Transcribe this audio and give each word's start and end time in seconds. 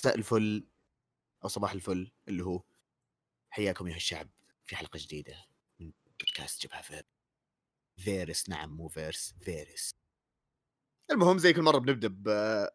مساء 0.00 0.18
الفل 0.18 0.66
أو 1.44 1.48
صباح 1.48 1.72
الفل 1.72 2.12
اللي 2.28 2.44
هو 2.44 2.62
حياكم 3.50 3.86
أيها 3.86 3.96
الشعب 3.96 4.28
في 4.64 4.76
حلقة 4.76 4.98
جديدة 5.02 5.44
من 5.80 5.92
بودكاست 6.20 6.62
جبهه 6.62 6.82
فير 6.82 7.06
فيرس. 7.96 8.48
نعم 8.48 8.76
مو 8.76 8.88
فيرس 8.88 9.34
فيرس. 9.40 9.90
المهم 11.10 11.38
زي 11.38 11.52
كل 11.52 11.62
مرة 11.62 11.78
بنبدأ 11.78 12.08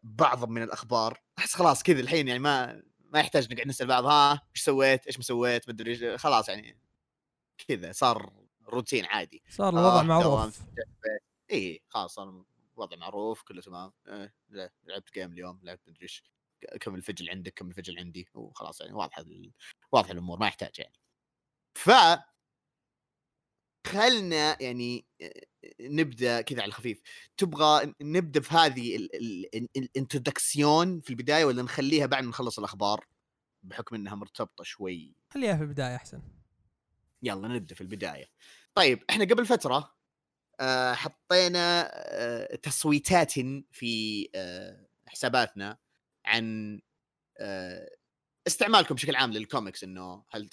ببعض 0.03 0.49
من 0.49 0.63
الأخبار. 0.63 1.21
أحس 1.37 1.53
خلاص 1.53 1.83
كذا 1.83 1.99
الحين 1.99 2.27
يعني 2.27 2.39
ما 2.39 2.83
ما 2.99 3.19
يحتاج 3.19 3.53
نقعد 3.53 3.67
نسأل 3.67 3.87
بعض. 3.87 4.05
ها 4.05 4.33
إيش 4.55 4.63
سويت؟ 4.63 5.07
إيش 5.07 5.17
ما 5.17 5.23
سويت؟ 5.23 5.67
ما 5.67 5.73
أدري 5.73 6.17
خلاص 6.17 6.49
يعني 6.49 6.79
كذا 7.67 7.91
صار 7.91 8.33
روتين 8.67 9.05
عادي. 9.05 9.43
صار 9.49 9.69
الوضع 9.69 9.99
آه 9.99 10.03
معروف. 10.03 10.61
اي 11.51 11.83
خلاص 11.87 12.13
صار 12.13 12.45
وضع 12.75 12.97
معروف 12.97 13.41
كله 13.41 13.61
تمام. 13.61 13.93
إيه 14.07 14.33
لعبت 14.83 15.13
game 15.13 15.31
اليوم 15.31 15.59
لعبت 15.63 15.89
مدري 15.89 16.03
إيش. 16.03 16.34
كم 16.81 16.95
الفجل 16.95 17.29
عندك 17.29 17.53
كم 17.53 17.67
الفجل 17.67 17.99
عندي. 17.99 18.27
وخلاص 18.33 18.81
يعني 18.81 18.93
واضحة 18.93 19.25
واضحة 19.91 20.11
الأمور 20.11 20.39
ما 20.39 20.47
يحتاج 20.47 20.79
يعني. 20.79 20.99
ف 21.77 21.89
خلنا 23.87 24.63
يعني 24.63 25.05
نبدأ 25.81 26.41
كذا 26.41 26.61
على 26.61 26.69
الخفيف 26.69 27.01
تبغى 27.37 27.93
نبدأ 28.01 28.41
في 28.41 28.53
هذه 28.53 28.95
ال 29.77 29.87
introduction 29.87 31.01
في 31.01 31.09
البداية 31.09 31.45
ولا 31.45 31.63
نخليها 31.63 32.05
بعد 32.05 32.23
ما 32.23 32.29
نخلص 32.29 32.59
الأخبار؟ 32.59 33.07
بحكم 33.63 33.95
إنها 33.95 34.15
مرتبطة 34.15 34.63
شوي. 34.63 35.15
خليها 35.29 35.57
في 35.57 35.63
البداية 35.63 35.95
أحسن. 35.95 36.21
يلا 37.23 37.47
نبدأ 37.47 37.75
في 37.75 37.81
البداية. 37.81 38.25
طيب 38.75 39.03
إحنا 39.09 39.25
قبل 39.25 39.45
فترة 39.45 39.95
آه، 40.59 40.93
حطينا 40.93 41.91
آه، 41.93 42.55
تصويتات 42.55 43.31
في 43.71 44.29
آه، 44.35 44.87
حساباتنا. 45.07 45.77
عن 46.25 46.79
استعمالكم 48.47 48.95
بشكل 48.95 49.15
عام 49.15 49.31
للكوميكس 49.31 49.83
إنه 49.83 50.23
هل 50.29 50.49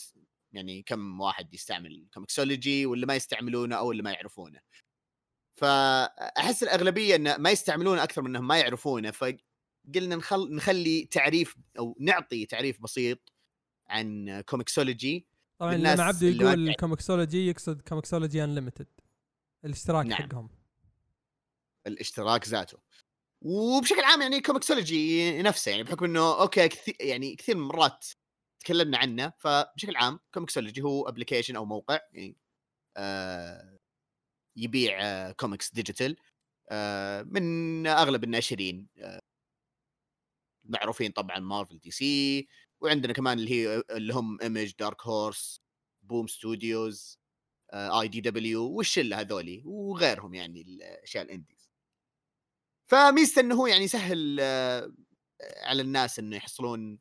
يعني 0.53 0.83
كم 0.83 1.21
واحد 1.21 1.55
يستعمل 1.55 2.09
Comixology 2.15 2.87
ولا 2.87 3.07
ما 3.07 3.17
يستعملونه 3.17 3.77
أو 3.77 3.93
اللي 3.93 4.03
ما 4.03 4.13
يعرفونه. 4.13 4.61
فأحس 5.55 6.63
الأغلبية 6.63 7.17
انه 7.17 7.37
ما 7.37 7.51
يستعملونه 7.51 8.03
أكثر 8.03 8.23
من 8.23 8.29
إنهم 8.29 8.47
ما 8.47 8.59
يعرفونه 8.59 9.11
فقلنا 9.11 10.17
نخل... 10.17 10.55
نخلي 10.55 11.05
تعريف 11.11 11.57
أو 11.79 11.97
نعطي 12.01 12.47
تعريف 12.47 12.83
بسيط 12.83 13.33
عن 13.87 14.41
Comixology 14.41 15.27
طبعا 15.59 15.75
لما 15.75 16.03
عبده 16.03 16.27
يقول 16.27 16.69
ال 16.69 16.76
Comixology 16.76 17.49
يقصد 17.49 17.81
Comixology 17.81 18.45
Unlimited 18.45 18.87
الاشتراك 19.65 20.07
نعم. 20.07 20.23
حقهم. 20.23 20.49
الاشتراك 21.87 22.49
ذاته. 22.49 22.79
وبشكل 23.45 24.01
عام 24.05 24.23
يعني 24.23 24.41
Comixology 24.41 25.43
نفسه 25.43 25.71
يعني 25.71 25.83
بحكم 25.83 26.05
إنه 26.05 26.41
okay 26.41 26.69
كثير 26.69 26.97
يعني 27.01 27.37
كثير 27.37 27.57
من 27.57 27.63
المرات 27.63 28.07
تكلمنا 28.61 28.99
عنه 28.99 29.33
فبشكل 29.39 29.97
عام 29.97 30.21
Comixology 30.35 30.83
هو 30.83 31.09
application 31.09 31.57
أو 31.57 31.65
موقع 31.65 31.99
يعني 32.13 32.37
آه 32.97 33.79
يبيع 34.57 34.99
آه 35.03 35.33
comics 35.33 35.73
digital 35.73 36.17
آه 36.71 37.23
من 37.23 37.87
أغلب 37.87 38.25
الناشرين 38.25 38.89
آه 38.99 39.21
معروفين 40.65 41.11
طبعا 41.13 41.39
Marvel 41.39 41.79
DC 41.79 42.49
وعندنا 42.81 43.13
كمان 43.13 43.39
اللي 43.39 43.51
هي 43.51 43.83
اللي 43.91 44.15
هم 44.15 44.41
Image 44.43 44.73
Dark 44.79 45.03
Horse 45.07 45.61
Boom 46.03 46.27
Studios 46.27 47.19
IDW 47.75 48.65
والشلة 48.71 49.21
هذولي 49.21 49.63
وغيرهم 49.67 50.35
يعني 50.35 50.63
الأشياء 50.63 51.25
ال 51.25 51.30
indies 51.30 51.62
فميزته 52.93 53.41
إنه 53.41 53.55
هو 53.55 53.67
يعني 53.67 53.85
يسهل 53.85 54.39
آه، 54.41 54.93
على 55.41 55.83
الناس 55.83 56.19
إنه 56.19 56.37
يحصلون 56.37 56.99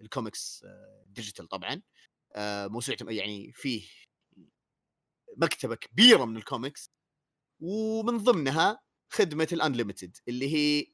ال 0.00 0.09
comics 0.09 0.66
digital 1.06 1.44
آه، 1.44 1.48
طبعا. 1.48 1.82
آه، 2.34 2.66
موسوعه 2.66 2.96
يعني 3.02 3.52
فيه 3.52 3.88
مكتبة 5.36 5.74
كبيرة 5.74 6.24
من 6.24 6.36
الكوميكس 6.36 6.90
ومن 7.60 8.18
ضمنها 8.18 8.80
خدمة 9.12 9.48
ال 9.52 9.58
Unlimited 9.58 10.16
اللي 10.28 10.54
هي 10.54 10.86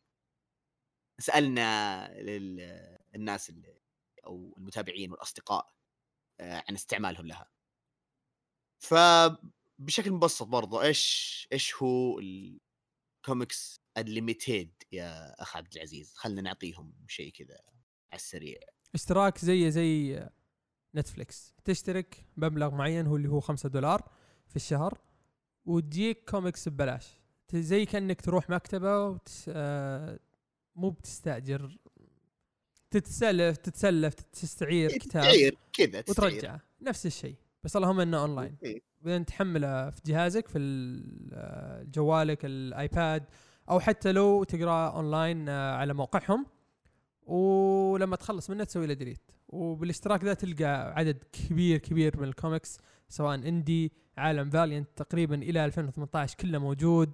سألنا 1.21 2.09
للناس 3.15 3.51
اللي 3.51 3.81
أو 4.27 4.55
المتابعين 4.59 5.11
والأصدقاء 5.13 5.75
عن 6.41 6.75
استعمالهم 6.75 7.27
لها. 7.27 7.51
فبشكل 8.83 10.11
مبسط 10.11 10.47
برضو 10.47 10.83
إيش 10.83 11.49
إيش 11.53 11.75
هو 11.75 12.21
ال 13.25 13.33
comics 13.33 13.81
unlimited 13.99 14.71
يا 14.93 15.43
أخ 15.43 15.57
عبد 15.57 15.75
العزيز. 15.75 16.15
خلينا 16.17 16.41
نعطيهم 16.41 16.95
شيء 17.09 17.33
كذا 17.33 17.59
على 18.13 18.19
السريع. 18.21 18.59
اشتراك 18.95 19.39
زي 19.39 19.71
زي 19.71 20.23
Netflix. 20.95 21.55
تشترك 21.65 22.27
بمبلغ 22.37 22.71
معين 22.71 23.07
هو 23.07 23.17
اللي 23.17 23.29
هو 23.29 23.41
5 23.41 23.69
دولار 23.69 24.11
في 24.49 24.57
الشهر 24.57 25.01
وتجيك 25.65 26.31
كوميكس 26.31 26.69
ببلاش. 26.69 27.07
زي 27.55 27.85
كأنك 27.87 28.21
تروح 28.21 28.51
مكتبة 28.51 29.07
وتس... 29.07 29.45
آه 29.49 30.21
مو 30.75 30.91
بتستأجر. 30.91 31.79
تتسلف 32.91 33.57
تتسلف 33.57 34.15
تستعير 34.15 34.91
كتاب 34.91 35.53
كذا 35.73 35.99
وترجعه. 35.99 36.61
نفس 36.81 37.07
الشيء 37.07 37.37
بس 37.63 37.77
اللهم 37.77 38.01
إنه 38.01 38.21
اونلاين 38.21 38.59
بعدين 39.05 39.27
تحمله 39.27 39.91
في 39.91 40.01
جهازك 40.07 40.49
في 40.49 40.59
جوالك 41.95 42.45
ال 42.45 42.61
iPad 42.61 43.25
أو 43.71 43.81
حتى 43.81 44.13
لو 44.13 44.45
تقرأ 44.45 44.89
أونلاين 44.89 45.49
آه، 45.49 45.77
على 45.77 45.95
موقعهم. 45.95 46.47
ولما 47.27 48.17
تخلص 48.17 48.51
منه 48.51 48.65
تسوي 48.65 48.87
له 48.87 48.95
delete 48.95 49.31
وبالاشتراك 49.49 50.25
ذا 50.25 50.35
تلقى 50.35 50.95
عدد 50.99 51.25
كبير 51.33 51.79
كبير 51.79 52.21
من 52.21 52.29
الكوميكس 52.29 52.79
سواء 53.09 53.35
indie 53.35 53.93
عالم 54.19 54.51
Valiant 54.51 54.89
تقريبا 54.97 55.35
إلى 55.35 55.65
2018 55.65 56.37
كله 56.37 56.59
موجود. 56.59 57.13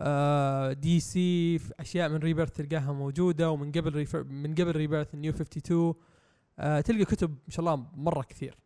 آه 0.00 0.72
DC 0.72 1.60
أشياء 1.80 2.08
من 2.08 2.16
Rebirth 2.16 2.50
تلقاها 2.50 2.92
موجودة 2.92 3.50
ومن 3.50 3.72
قبل 3.72 4.06
من 4.28 4.54
قبل 4.54 4.76
Rebirth 4.76 5.14
New 5.14 5.32
52 5.32 5.94
آه 6.58 6.80
تلقى 6.80 7.04
كتب 7.04 7.30
ما 7.30 7.50
شاء 7.50 7.60
الله 7.60 7.86
مرة 7.94 8.22
كثير. 8.22 8.65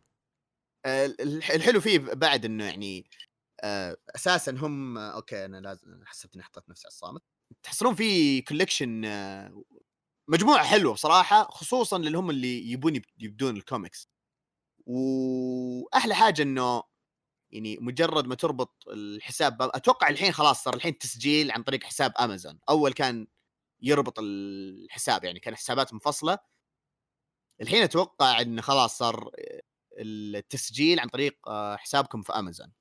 الحلو 0.85 1.81
فيه 1.81 1.99
بعد 1.99 2.45
إنه 2.45 2.65
يعني 2.65 3.05
آه، 3.63 3.97
أساسا 4.15 4.51
هم 4.51 4.97
okay 4.97 5.45
أنا 5.45 5.57
لازم 5.57 6.01
حسبت 6.05 6.35
إني 6.35 6.43
حطيت 6.43 6.69
نفسي 6.69 6.87
على 6.87 6.91
الصامت. 6.91 7.21
تحصلون 7.63 7.95
في 7.95 8.41
collection 8.41 9.05
آه، 9.05 9.63
مجموعة 10.29 10.63
حلوة 10.65 10.93
بصراحة 10.93 11.43
خصوصا 11.43 11.97
للي 11.97 12.17
هم 12.17 12.29
اللي 12.29 12.71
يبون 12.71 13.01
يبدون 13.19 13.57
الكوميكس 13.57 14.09
وأحلى 14.85 16.15
حاجة 16.15 16.41
إنه 16.41 16.83
يعني 17.51 17.77
مجرد 17.81 18.27
ما 18.27 18.35
تربط 18.35 18.83
الحساب 18.87 19.61
أتوقع 19.61 20.09
الحين 20.09 20.31
خلاص 20.31 20.63
صار 20.63 20.75
الحين 20.75 20.97
تسجيل 20.97 21.51
عن 21.51 21.63
طريق 21.63 21.83
حساب 21.83 22.13
امازون 22.19 22.59
أول 22.69 22.93
كان 22.93 23.27
يربط 23.81 24.19
الحساب 24.19 25.23
يعني 25.23 25.39
كان 25.39 25.55
حسابات 25.55 25.93
منفصلة. 25.93 26.39
الحين 27.61 27.83
أتوقع 27.83 28.41
إنه 28.41 28.61
خلاص 28.61 28.97
صار 28.97 29.31
التسجيل 29.97 30.99
عن 30.99 31.07
طريق 31.09 31.49
آه، 31.49 31.75
حسابكم 31.75 32.21
في 32.21 32.33
امازون 32.33 32.71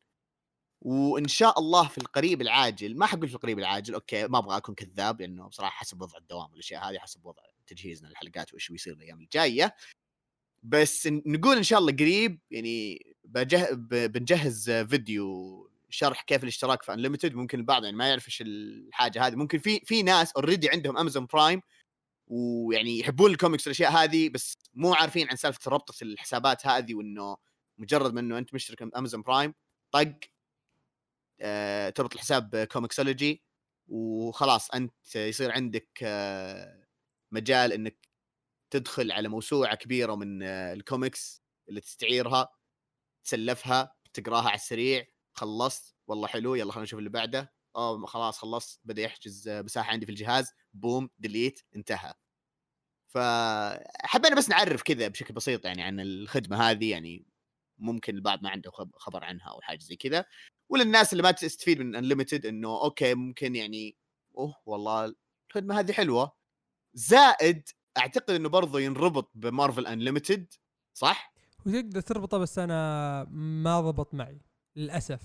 وإن 0.81 1.29
شاء 1.29 1.59
الله 1.59 1.89
في 1.89 1.99
القريب 1.99 2.41
العاجل 2.43 2.97
ما 2.97 3.07
حقول 3.07 3.29
في 3.29 3.35
القريب 3.35 3.59
العاجل 3.59 3.95
أوكي 3.95 4.29
ما 4.29 4.39
أبغى 4.39 4.57
أكون 4.57 4.75
كذاب 4.75 5.21
لأنه 5.21 5.49
بصراحة 5.49 5.73
حسب 5.73 6.03
وضع 6.03 6.19
الدوام 6.19 6.51
والأشياء 6.51 6.91
هذه 6.91 6.99
حسب 6.99 7.27
وضع 7.27 7.43
تجهيزنا 7.67 8.09
للحلقات 8.09 8.53
وإيش 8.53 8.69
بيصير 8.69 8.93
الأيام 8.93 9.21
الجاية. 9.21 9.75
بس 10.63 11.07
نقول 11.07 11.57
إن 11.57 11.63
شاء 11.63 11.79
الله 11.79 11.93
قريب 11.93 12.41
يعني 12.51 13.07
بجه... 13.25 13.69
بنجهز 14.07 14.71
فيديو 14.71 15.71
شرح 15.91 16.23
كيف 16.23 16.43
الاشتراك 16.43 16.83
في 16.83 16.95
Unlimited 16.95 17.35
ممكن 17.35 17.59
البعض 17.59 17.85
يعني 17.85 17.97
ما 17.97 18.09
يعرف 18.09 18.27
إيش 18.27 18.43
الحاجة 18.47 19.27
هذه. 19.27 19.35
ممكن 19.35 19.59
في 19.59 19.81
في 19.85 20.03
ناس 20.03 20.33
already 20.33 20.71
عندهم 20.71 20.99
Amazon 20.99 21.27
Prime 21.27 21.63
ويعني 22.31 22.99
يحبون 22.99 23.31
الكوميكس 23.31 23.67
والأشياء 23.67 23.93
هذه 23.93 24.29
بس 24.29 24.59
مو 24.75 24.95
عارفين 24.95 25.29
عن 25.31 25.37
سالفة 25.37 25.71
ربطة 25.71 25.95
الحسابات 26.03 26.67
هذه 26.67 26.95
وإنه 26.95 27.37
مجرد 27.79 28.15
ما 28.15 28.21
إنه 28.21 28.39
أنت 28.39 28.55
مشترك 28.55 28.83
Amazon 28.97 29.23
Prime 29.23 29.55
طق 29.93 30.15
آه 31.41 31.91
تربط 31.91 32.15
الحساب 32.15 32.57
Comixology 32.73 33.43
وخلاص 33.89 34.71
أنت 34.71 35.17
يصير 35.17 35.53
عندك 35.53 35.89
آه 36.03 36.87
مجال 37.33 37.73
إنك 37.73 38.09
تدخل 38.71 39.13
على 39.13 39.29
موسوعة 39.29 39.75
كبيرة 39.77 40.15
من 40.17 40.43
آه 40.43 40.73
الكوميكس 40.73 41.43
اللي 41.69 41.81
تستعيرها 41.81 42.49
تسلفها 43.25 43.95
تقراها 44.15 44.49
على 44.49 44.55
السريع 44.55 45.07
خلصت 45.35 45.95
والله 46.07 46.29
حلو 46.29 46.55
يلا 46.55 46.73
خلينا 46.73 46.85
نشوف 46.85 46.99
اللي 46.99 47.11
بعده. 47.11 47.55
آه 47.77 48.07
خلاص 48.07 48.39
خلصت 48.39 48.81
بدأ 48.85 49.03
يحجز 49.03 49.49
مساحة 49.49 49.93
عندي 49.93 50.07
في 50.07 50.13
الجهاز 50.13 50.53
boom 50.75 51.11
delete 51.19 51.61
انتهى. 51.77 52.15
فحبينا 53.15 54.37
بس 54.37 54.49
نعرف 54.49 54.83
كذا 54.83 55.09
بشكل 55.09 55.35
بسيط 55.35 55.65
يعني 55.65 55.83
عن 55.83 56.01
الخدمة 56.01 56.57
هذه 56.71 56.91
يعني 56.91 57.27
ممكن 57.79 58.15
البعض 58.15 58.43
ما 58.43 58.51
عنده 58.51 58.71
خبر 58.95 59.25
عنها 59.25 59.49
أو 59.51 59.61
حاجة 59.61 59.79
زي 59.79 59.97
كذا. 59.97 60.25
وللناس 60.69 61.13
اللي 61.13 61.23
ما 61.23 61.31
تستفيد 61.31 61.81
من 61.81 61.97
Unlimited 61.97 62.47
إنه 62.47 62.69
okay 62.69 63.15
ممكن 63.15 63.57
يعني 63.57 63.97
أوه 64.39 64.57
والله 64.67 65.15
الخدمة 65.51 65.79
هذه 65.79 65.93
حلوة. 65.93 66.33
زائد 66.95 67.69
أعتقد 67.99 68.31
إنه 68.31 68.49
برضه 68.49 68.81
ينربط 68.81 69.31
ب 69.35 69.42
Marvel 69.42 69.87
Unlimited 69.87 70.53
صح؟ 70.95 71.35
وتقدر 71.67 72.01
تربطه 72.01 72.39
بس 72.39 72.59
أنا 72.59 73.25
ما 73.31 73.81
ضبط 73.81 74.15
معي 74.15 74.41
للأسف. 74.77 75.21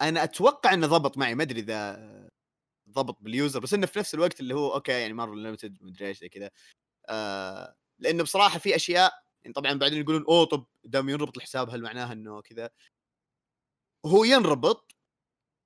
أنا 0.00 0.24
أتوقع 0.24 0.74
إنه 0.74 0.86
ضبط 0.86 1.18
معي 1.18 1.34
ما 1.34 1.42
أدري 1.42 1.60
إذا 1.60 2.30
ضبط 2.90 3.22
بال 3.22 3.35
user 3.35 3.60
بس 3.60 3.74
إنه 3.74 3.86
في 3.86 3.98
نفس 3.98 4.14
الوقت 4.14 4.40
اللي 4.40 4.54
هو 4.54 4.74
okay 4.74 4.92
يعني 4.92 5.14
Marvel 5.14 5.32
Unlimited 5.38 5.78
مدري 5.82 6.08
إيش 6.08 6.18
زي 6.18 6.28
كذا 6.28 6.50
آه 7.08 7.76
لأنه 7.98 8.22
بصراحة 8.22 8.58
في 8.58 8.76
أشياء 8.76 9.12
يعني 9.42 9.54
طبعا 9.54 9.72
بعدين 9.72 10.00
يقولون 10.00 10.24
أوه 10.28 10.44
طب 10.44 10.66
دام 10.84 11.08
ينربط 11.08 11.36
الحساب 11.36 11.70
هل 11.70 11.82
معناها 11.82 12.12
إنه 12.12 12.40
كذا؟ 12.42 12.70
هو 14.06 14.24
ينربط 14.24 14.96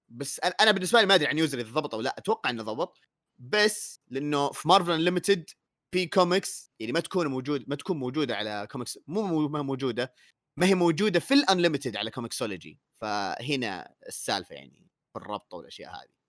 بس 0.08 0.40
أنا 0.60 0.70
بالنسبة 0.70 1.00
لي 1.00 1.06
ما 1.06 1.14
أدري 1.14 1.26
عن 1.26 1.38
user 1.38 1.60
إذا 1.60 1.70
ضبط 1.70 1.94
أو 1.94 2.00
لا 2.00 2.14
أتوقع 2.18 2.50
إنه 2.50 2.62
ضبط 2.62 3.00
بس 3.38 4.00
لأنه 4.08 4.52
في 4.52 4.68
Marvel 4.68 4.92
Unlimited 4.92 5.50
في 5.94 6.06
كوميكس 6.06 6.72
يعني 6.80 6.92
ما 6.92 7.00
تكون 7.00 7.26
موجود 7.26 7.64
ما 7.68 7.76
تكون 7.76 7.96
موجودة 7.98 8.36
على 8.36 8.68
كوميكس 8.70 8.98
مو 9.06 9.48
ما 9.48 9.62
موجودة 9.62 10.14
ما 10.58 10.66
هي 10.66 10.74
موجودة 10.74 11.20
في 11.20 11.34
ال 11.34 11.41
Unlimited 11.41 11.96
على 11.96 12.10
Comixology 12.10 12.80
فهنا 13.00 13.94
السالفة 14.08 14.54
يعني 14.54 14.90
في 15.12 15.18
الربط 15.18 15.54
والأشياء 15.54 15.90
هذه. 15.90 16.23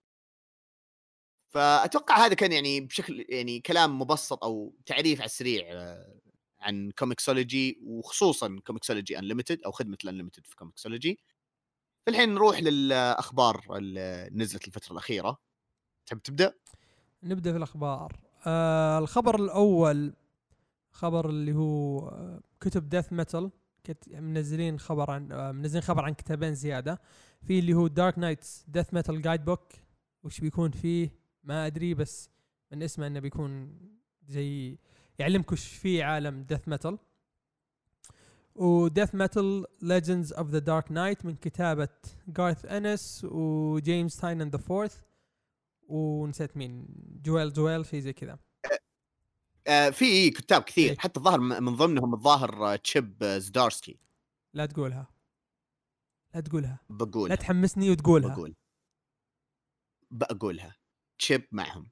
فأتوقع 1.55 2.25
هذا 2.25 2.33
كان 2.33 2.51
يعني 2.51 2.81
بشكل 2.81 3.25
يعني 3.29 3.59
كلام 3.59 3.99
مبسط 4.01 4.43
أو 4.43 4.75
تعريف 4.85 5.19
على 5.19 5.25
السريع 5.25 5.65
آه، 5.71 6.19
عن 6.59 6.91
Comixology 6.91 7.79
وخصوصا 7.83 8.59
Comixology 8.67 9.19
Unlimited 9.19 9.61
أو 9.63 9.71
خدمة 9.71 9.97
ال 10.03 10.07
Unlimited 10.07 10.45
في 10.45 10.55
Comixology 10.55 11.19
الحين 12.07 12.33
نروح 12.33 12.59
للأخبار 12.59 13.65
اللي 13.77 14.29
نزلت 14.33 14.67
الفترة 14.67 14.91
الأخيرة. 14.91 15.37
تحب 16.05 16.19
تبدأ؟ 16.19 16.53
نبدأ 17.23 17.51
في 17.51 17.57
الأخبار. 17.57 18.19
آه 18.47 18.99
الخبر 18.99 19.35
الأول 19.35 20.13
خبر 20.91 21.29
اللي 21.29 21.53
هو 21.53 21.99
آه، 21.99 22.41
كتب 22.59 22.89
Death 22.89 23.13
Metal 23.13 23.51
منزلين 24.09 24.79
خبر 24.79 25.11
عن 25.11 25.31
آه 25.31 25.51
منزلين 25.51 25.83
خبر 25.83 26.05
عن 26.05 26.13
كتابين 26.13 26.55
زيادة. 26.55 27.01
في 27.47 27.59
اللي 27.59 27.73
هو 27.73 27.87
Dark 27.87 28.19
Nights 28.19 28.65
Death 28.67 28.93
Metal 28.93 29.21
Guidebook 29.21 29.73
وش 30.23 30.39
بيكون 30.39 30.71
فيه؟ 30.71 31.24
ما 31.45 31.65
أدري 31.65 31.93
بس 31.93 32.29
من 32.71 32.83
اسمه 32.83 33.07
إنه 33.07 33.19
بيكون 33.19 33.79
زي 34.27 34.77
يعلمك 35.19 35.51
وش 35.51 35.67
في 35.67 36.03
عالم 36.03 36.43
Death 36.43 36.67
Metal 36.67 36.97
و 38.55 38.65
Death 38.65 39.15
Metal 39.15 39.65
Legends 39.81 40.33
of 40.33 40.49
the 40.49 40.59
Dark 40.59 40.91
Knight 40.91 41.25
من 41.25 41.35
كتابة 41.35 41.89
Garth 42.27 42.65
Ennis 42.65 43.25
و 43.31 43.45
James 43.45 44.17
Tynion 44.17 44.49
the 44.49 44.57
Fourth 44.57 45.01
ونسيت 45.87 46.57
مين 46.57 46.87
Joëlle 47.25 47.53
Joëlle 47.53 47.85
شيء 47.85 47.99
زي 47.99 48.13
كذا. 48.13 48.39
آه 49.67 49.89
في 49.89 50.29
كتاب 50.29 50.61
كثير. 50.61 50.89
إيه؟ 50.89 50.97
حتى 50.97 51.19
الظاهر 51.19 51.39
من 51.39 51.75
ضمنهم 51.75 52.13
الظاهر 52.13 52.75
Chip 52.77 53.23
Zdarsky 53.23 53.99
لا 54.53 54.65
تقولها. 54.65 55.07
لا 56.35 56.41
تقولها. 56.41 56.79
بقولها. 56.89 57.29
لا 57.29 57.41
تحمسني 57.41 57.91
وتقولها. 57.91 58.35
بقول. 58.35 58.55
بقولها. 60.11 60.75
Chip 61.19 61.47
معهم. 61.51 61.91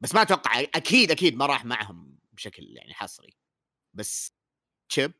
بس 0.00 0.14
ما 0.14 0.22
أتوقع 0.22 0.60
أكيد 0.60 1.10
أكيد 1.10 1.36
ما 1.36 1.46
راح 1.46 1.64
معهم 1.64 2.18
بشكل 2.32 2.76
يعني 2.76 2.94
حصري. 2.94 3.36
بس 3.94 4.32
Chip 4.88 5.12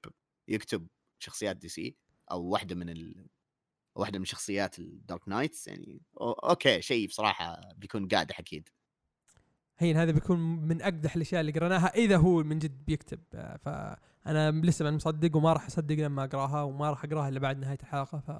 يكتب 0.48 0.88
شخصيات 1.18 1.56
DC 1.56 1.96
أو 2.30 2.42
واحدة 2.42 2.74
من 2.74 2.88
ال... 2.88 3.28
واحدة 3.96 4.18
من 4.18 4.24
شخصيات 4.24 4.78
ال 4.78 4.88
Dark 4.88 5.28
Knights 5.28 5.68
يعني 5.68 6.02
okay 6.20 6.82
شيء 6.82 7.08
بصراحة 7.08 7.60
بيكون 7.76 8.08
قادح 8.08 8.38
أكيد. 8.38 8.68
هين 9.78 9.96
هذا 9.96 10.12
بيكون 10.12 10.38
من 10.40 10.82
أقدح 10.82 11.16
الأشياء 11.16 11.40
اللي 11.40 11.52
قريناها 11.52 11.94
إذا 11.94 12.16
هو 12.16 12.42
من 12.42 12.58
جد 12.58 12.84
بيكتب. 12.84 13.20
فأنا 13.64 14.50
لسه 14.50 14.88
أنا 14.88 14.96
مصدق 14.96 15.36
وما 15.36 15.52
راح 15.52 15.66
أصدق 15.66 15.94
لما 15.94 16.24
أقراها 16.24 16.62
وما 16.62 16.90
راح 16.90 17.04
أقراها 17.04 17.28
إلا 17.28 17.40
بعد 17.40 17.58
نهاية 17.58 17.78
الحلقة 17.82 18.20
ف 18.20 18.30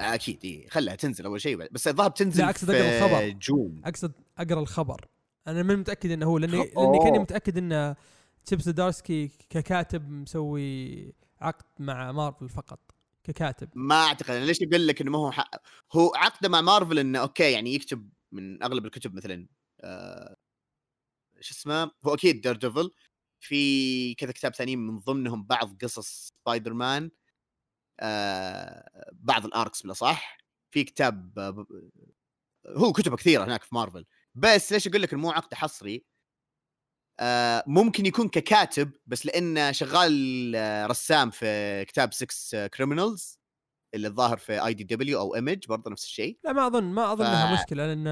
أكيد 0.00 0.40
إيه 0.44 0.68
خلها 0.68 0.94
تنزل 0.94 1.24
أول 1.24 1.40
شيء 1.40 1.72
بس 1.72 1.88
الظاهر 1.88 2.08
بتنزل 2.10 2.42
لا 2.42 2.50
أقصد 2.50 2.70
أقرأ 2.70 2.98
الخبر. 2.98 3.38
جون. 3.38 3.82
أقصد 3.84 4.12
أقرأ 4.38 4.60
الخبر. 4.60 5.08
أنا 5.46 5.62
من 5.62 5.76
متأكد 5.76 6.10
إنه 6.10 6.26
هو 6.26 6.38
لأني 6.38 6.56
لأني 6.56 6.98
كأني 6.98 7.18
متأكد 7.18 7.58
إن 7.58 7.94
Chip 8.44 8.68
Zdarsky 8.68 9.28
ككاتب 9.50 10.10
مسوي 10.10 11.12
عقد 11.40 11.64
مع 11.78 12.12
مارفل 12.12 12.48
فقط 12.48 12.80
ككاتب. 13.24 13.68
ما 13.74 13.94
أعتقد 13.94 14.30
أنا 14.30 14.44
ليش 14.44 14.62
أقول 14.62 14.86
لك 14.86 15.00
إنه 15.00 15.10
ما 15.10 15.18
هو 15.18 15.30
حق 15.30 15.50
هو 15.92 16.12
عقده 16.14 16.48
مع 16.48 16.60
مارفل 16.60 16.98
إنه 16.98 17.18
okay 17.18 17.52
يعني 17.52 17.74
يكتب 17.74 18.10
من 18.32 18.62
أغلب 18.62 18.84
الكتب 18.84 19.14
مثلا 19.14 19.48
آه 19.80 20.36
شو 21.40 21.54
اسمه؟ 21.54 21.90
هو 22.04 22.14
أكيد 22.14 22.40
Daredevil 22.40 22.90
في 23.40 24.14
كذا 24.14 24.32
كتاب 24.32 24.54
ثانيين 24.54 24.78
من 24.78 24.98
ضمنهم 24.98 25.44
بعض 25.44 25.76
قصص 25.82 26.32
سبايدر 26.42 26.72
مان 26.72 27.10
بعض 29.12 29.44
ال 29.44 29.52
arcs 29.52 29.82
بالاصح 29.82 30.38
في 30.70 30.84
كتاب 30.84 31.38
آه 31.38 31.66
هو 32.76 32.92
كتب 32.92 33.14
كثيرة 33.14 33.44
هناك 33.44 33.62
في 33.62 33.74
مارفل 33.74 34.06
بس 34.34 34.72
ليش 34.72 34.88
أقول 34.88 35.02
لك 35.02 35.14
مو 35.14 35.30
عقد 35.30 35.54
حصري؟ 35.54 36.04
آه 37.20 37.64
ممكن 37.66 38.06
يكون 38.06 38.28
ككاتب 38.28 38.90
بس 39.06 39.26
لأنه 39.26 39.72
شغال 39.72 40.52
آه 40.56 40.86
رسام 40.86 41.30
في 41.30 41.84
كتاب 41.84 42.12
Sex 42.12 42.66
Criminals 42.66 43.38
اللي 43.94 44.08
الظاهر 44.08 44.36
في 44.36 44.64
IDW 44.66 45.20
أو 45.20 45.34
Image 45.34 45.66
برضه 45.68 45.90
نفس 45.90 46.04
الشيء. 46.04 46.38
لا 46.44 46.52
ما 46.52 46.66
أظن 46.66 46.84
ما 46.84 47.12
أظن 47.12 47.24
ف... 47.24 47.28
إنها 47.28 47.52
مشكلة 47.60 47.86
لأن 47.86 48.04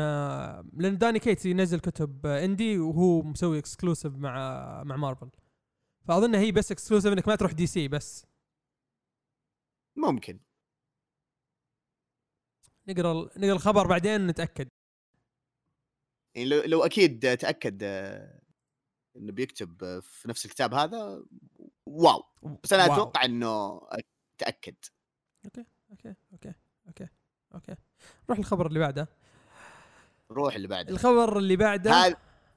لأن 0.76 0.98
Donny 0.98 1.18
Cates 1.18 1.46
ينزل 1.46 1.80
كتب 1.80 2.26
indie 2.26 2.78
وهو 2.78 3.22
مسوي 3.22 3.58
exclusive 3.58 4.12
مع 4.16 4.82
مع 4.84 4.96
مارفل 4.96 5.30
فأظن 6.08 6.34
هي 6.34 6.52
بس 6.52 6.72
exclusive 6.72 7.12
إنك 7.12 7.28
ما 7.28 7.36
تروح 7.36 7.52
DC 7.52 7.88
بس. 7.88 8.26
ممكن. 9.96 10.40
نقرأ 12.88 13.12
نقرأ 13.36 13.52
الخبر 13.52 13.86
بعدين 13.86 14.26
نتأكد. 14.26 14.68
يعني 16.34 16.48
لو, 16.48 16.62
لو 16.62 16.84
أكيد 16.84 17.36
تأكد 17.36 17.82
آه، 17.82 18.40
إنه 19.16 19.32
بيكتب 19.32 20.00
في 20.00 20.28
نفس 20.28 20.44
الكتاب 20.46 20.74
هذا 20.74 21.24
wow. 21.86 22.24
بس 22.64 22.72
أنا 22.72 22.84
wow. 22.84 22.92
أتوقع 22.92 23.24
إنه 23.24 23.80
تأكد. 24.38 24.74
okay 25.44 25.64
okay 25.90 26.14
okay 26.32 26.54
okay 26.88 27.08
okay. 27.54 27.74
نروح 28.28 28.38
الخبر 28.38 28.66
اللي 28.66 28.78
بعده. 28.78 29.08
روح 30.30 30.54
اللي 30.54 30.68
بعده. 30.68 30.92
الخبر 30.92 31.38
اللي 31.38 31.56
بعده 31.56 31.90
هذا 31.92 32.16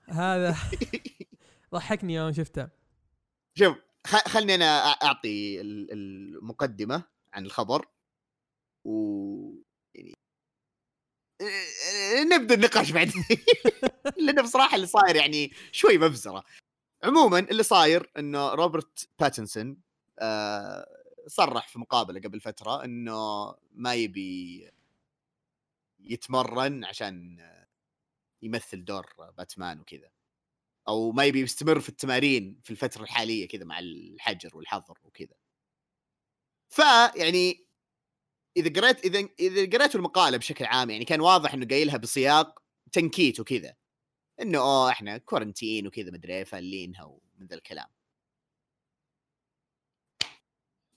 هذا 0.10 0.56
ضحكني 1.74 2.14
يوم 2.14 2.34
شفته. 2.34 2.70
شوف 3.58 3.78
خلني 4.06 4.56
أنا 4.56 4.66
أعطي 5.04 5.62
المقدمة. 5.62 7.15
عن 7.36 7.46
الخبر 7.46 7.88
و 8.86 9.66
يعني 9.96 10.14
نبدأ 12.24 12.56
النقاش 12.56 12.92
بعدين. 12.92 13.26
لأنه 14.18 14.42
بصراحة 14.42 14.76
اللي 14.76 14.88
صاير 14.88 15.16
يعني 15.16 15.52
شوي 15.72 15.98
مبزرة. 15.98 16.44
عموما 17.04 17.40
اللي 17.40 17.64
صاير 17.64 18.12
إنه 18.18 18.50
روبرت 18.54 19.10
باتنسون 19.20 19.78
آه 20.20 20.88
صرح 21.28 21.68
في 21.68 21.80
مقابلة 21.80 22.20
قبل 22.20 22.40
فترة 22.42 22.84
إنه 22.86 23.54
ما 23.72 23.94
يبي 23.96 24.72
يتمرن 26.00 26.86
عشان 26.86 27.40
يمثل 28.42 28.86
دور 28.86 29.06
باتمان 29.38 29.80
وكذا. 29.80 30.10
أو 30.88 31.12
ما 31.12 31.26
يبي 31.26 31.42
يستمر 31.42 31.80
في 31.80 31.90
التمارين 31.90 32.62
في 32.64 32.72
الفترة 32.72 33.04
الحالية 33.04 33.48
كذا 33.48 33.66
مع 33.66 33.80
الحجر 33.80 34.58
والحظر 34.58 35.00
وكذا. 35.04 35.36
فيعني 36.76 37.68
إذا 38.58 38.82
قريت 38.82 39.06
اذا 39.06 39.30
إذا 39.40 39.78
قريت 39.78 39.96
المقالة 39.96 40.38
بشكل 40.38 40.66
عام 40.66 40.90
يعني 40.90 41.06
كان 41.06 41.22
واضح 41.22 41.54
إنه 41.54 41.68
قايلها 41.68 41.98
بسياق 41.98 42.60
تنكيت 42.92 43.40
وكذا. 43.40 43.76
إنه 44.42 44.58
أوه 44.60 44.90
إحنا 44.90 45.18
quarantine 45.18 45.88
وكذا 45.88 46.12
مدري 46.12 46.34
إيه 46.34 46.44
فالينها 46.44 47.04
ومن 47.04 47.48
ذا 47.48 47.56
الكلام. 47.56 47.88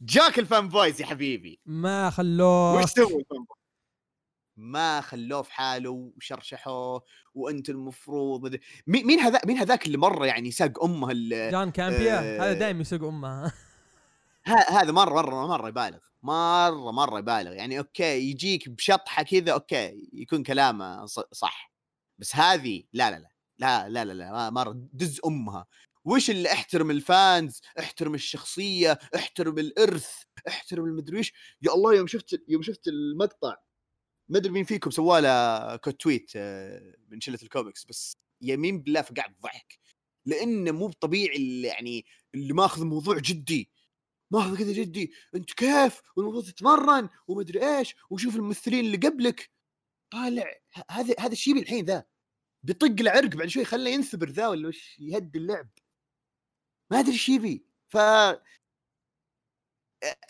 جاك 0.00 0.38
ال 0.38 0.68
fanboys 0.68 1.00
يا 1.00 1.06
حبيبي. 1.06 1.61
ما 1.66 2.11
خلوه 2.11 2.75
وش 2.75 2.82
ال 2.84 3.06
fanboys؟ 3.06 3.25
ما 4.56 5.00
خلوه 5.00 5.42
في 5.42 5.52
حاله 5.52 5.90
وشرشحوه 5.90 7.02
وانت 7.35 7.70
المفروض 7.70 8.42
مدري 8.42 8.61
مين 8.87 9.06
مين 9.06 9.20
هذا 9.20 9.40
مين 9.47 9.56
هذاك 9.58 9.87
اللي 9.87 9.99
مرة 9.99 10.26
يعني 10.26 10.50
ساق 10.50 10.85
أمه 10.85 11.12
John 11.50 11.70
Campea؟ 11.70 12.18
آه 12.18 12.40
هذا 12.40 12.52
دائما 12.52 12.80
يسوق 12.80 13.04
أمه. 13.04 13.52
هذا 14.48 14.92
مرة 14.92 15.14
مرة 15.14 15.46
مرة 15.46 15.68
يبالغ. 15.68 15.98
مرة 16.22 16.90
مرة 16.90 17.18
يبالغ. 17.18 17.52
يعني 17.52 17.78
okay 17.78 18.30
يجيك 18.30 18.68
بشطحة 18.68 19.22
كذا 19.22 19.52
okay 19.52 20.10
يكون 20.12 20.42
كلامه 20.42 21.06
صح. 21.32 21.72
بس 22.18 22.36
هذه 22.36 22.82
لا 22.92 23.10
لا 23.10 23.18
لا 23.18 23.28
لا 23.58 23.88
لا 23.88 24.04
لا, 24.04 24.14
لا 24.14 24.50
مره 24.50 24.72
دز 24.92 25.20
أمها. 25.26 25.66
وش 26.04 26.30
اللي 26.30 26.52
احترم 26.52 26.90
ال 26.90 27.02
fans؟ 27.02 27.60
احترم 27.78 28.14
الشخصية 28.14 28.98
احترم 29.16 29.58
الإرث 29.58 30.10
احترم 30.48 30.84
المدري 30.84 31.18
إيش 31.18 31.32
يا 31.62 31.74
الله 31.74 31.94
يوم 31.94 32.06
شفت 32.06 32.42
يوم 32.48 32.62
شفت 32.62 32.88
المقطع 32.88 33.56
ما 34.28 34.38
أدري 34.38 34.52
مين 34.52 34.64
فيكم 34.64 34.90
سوى 34.90 35.20
له 35.20 35.76
quote 35.76 36.00
tweet 36.00 36.32
آه، 36.36 36.94
من 37.08 37.20
شلة 37.20 37.38
الكوميكس 37.42 37.84
بس 37.84 38.16
يمين 38.42 38.82
بالله 38.82 39.02
فقعت 39.02 39.34
ضحك. 39.42 39.78
لأنه 40.26 40.70
مو 40.72 40.90
طبيعي 40.90 41.62
يعني 41.62 42.04
اللي 42.34 42.52
ماخذ 42.54 42.80
الموضوع 42.82 43.18
جدي. 43.18 43.70
ماخذ 44.30 44.58
كذا 44.58 44.73
جدي 44.73 45.12
أنت 45.35 45.52
كيف؟ 45.52 46.02
والمفروض 46.16 46.44
تتمرن 46.47 47.08
ومدري 47.28 47.78
إيش 47.78 47.94
وشوف 48.11 48.37
الممثلين 48.37 48.85
اللي 48.85 48.97
قبلك. 48.97 49.50
طالع 50.12 50.61
هذا 50.90 51.14
هذا 51.20 51.32
الشيء 51.32 51.58
الحين 51.62 51.85
ذا. 51.85 52.04
بيطق 52.62 52.97
العرق 53.00 53.28
بعد 53.37 53.49
شوي 53.49 53.64
خليه 53.64 53.90
ينثبر 53.94 54.30
ذا 54.30 54.49
ولا 54.49 54.68
وش 54.68 54.99
يهدي 55.00 55.38
اللعب. 55.38 55.68
ما 56.92 57.00
أدري 57.00 57.12
إيش 57.12 57.28
يبي. 57.28 57.66
ف 57.88 57.97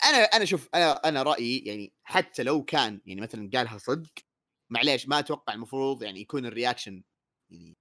أنا 0.03 0.17
أنا 0.35 0.45
شوف 0.45 0.69
أنا 0.75 0.91
أنا 0.91 1.23
رأيي 1.23 1.59
يعني 1.59 1.93
حتى 2.03 2.43
لو 2.43 2.63
كان 2.65 3.01
يعني 3.05 3.21
مثلا 3.21 3.49
قالها 3.53 3.77
صدق 3.77 4.11
معليش 4.69 5.07
ما 5.07 5.19
أتوقع 5.19 5.53
المفروض 5.53 6.03
يعني 6.03 6.21
يكون 6.21 6.45
ال 6.45 6.51
reaction 6.51 7.03
يعني 7.51 7.77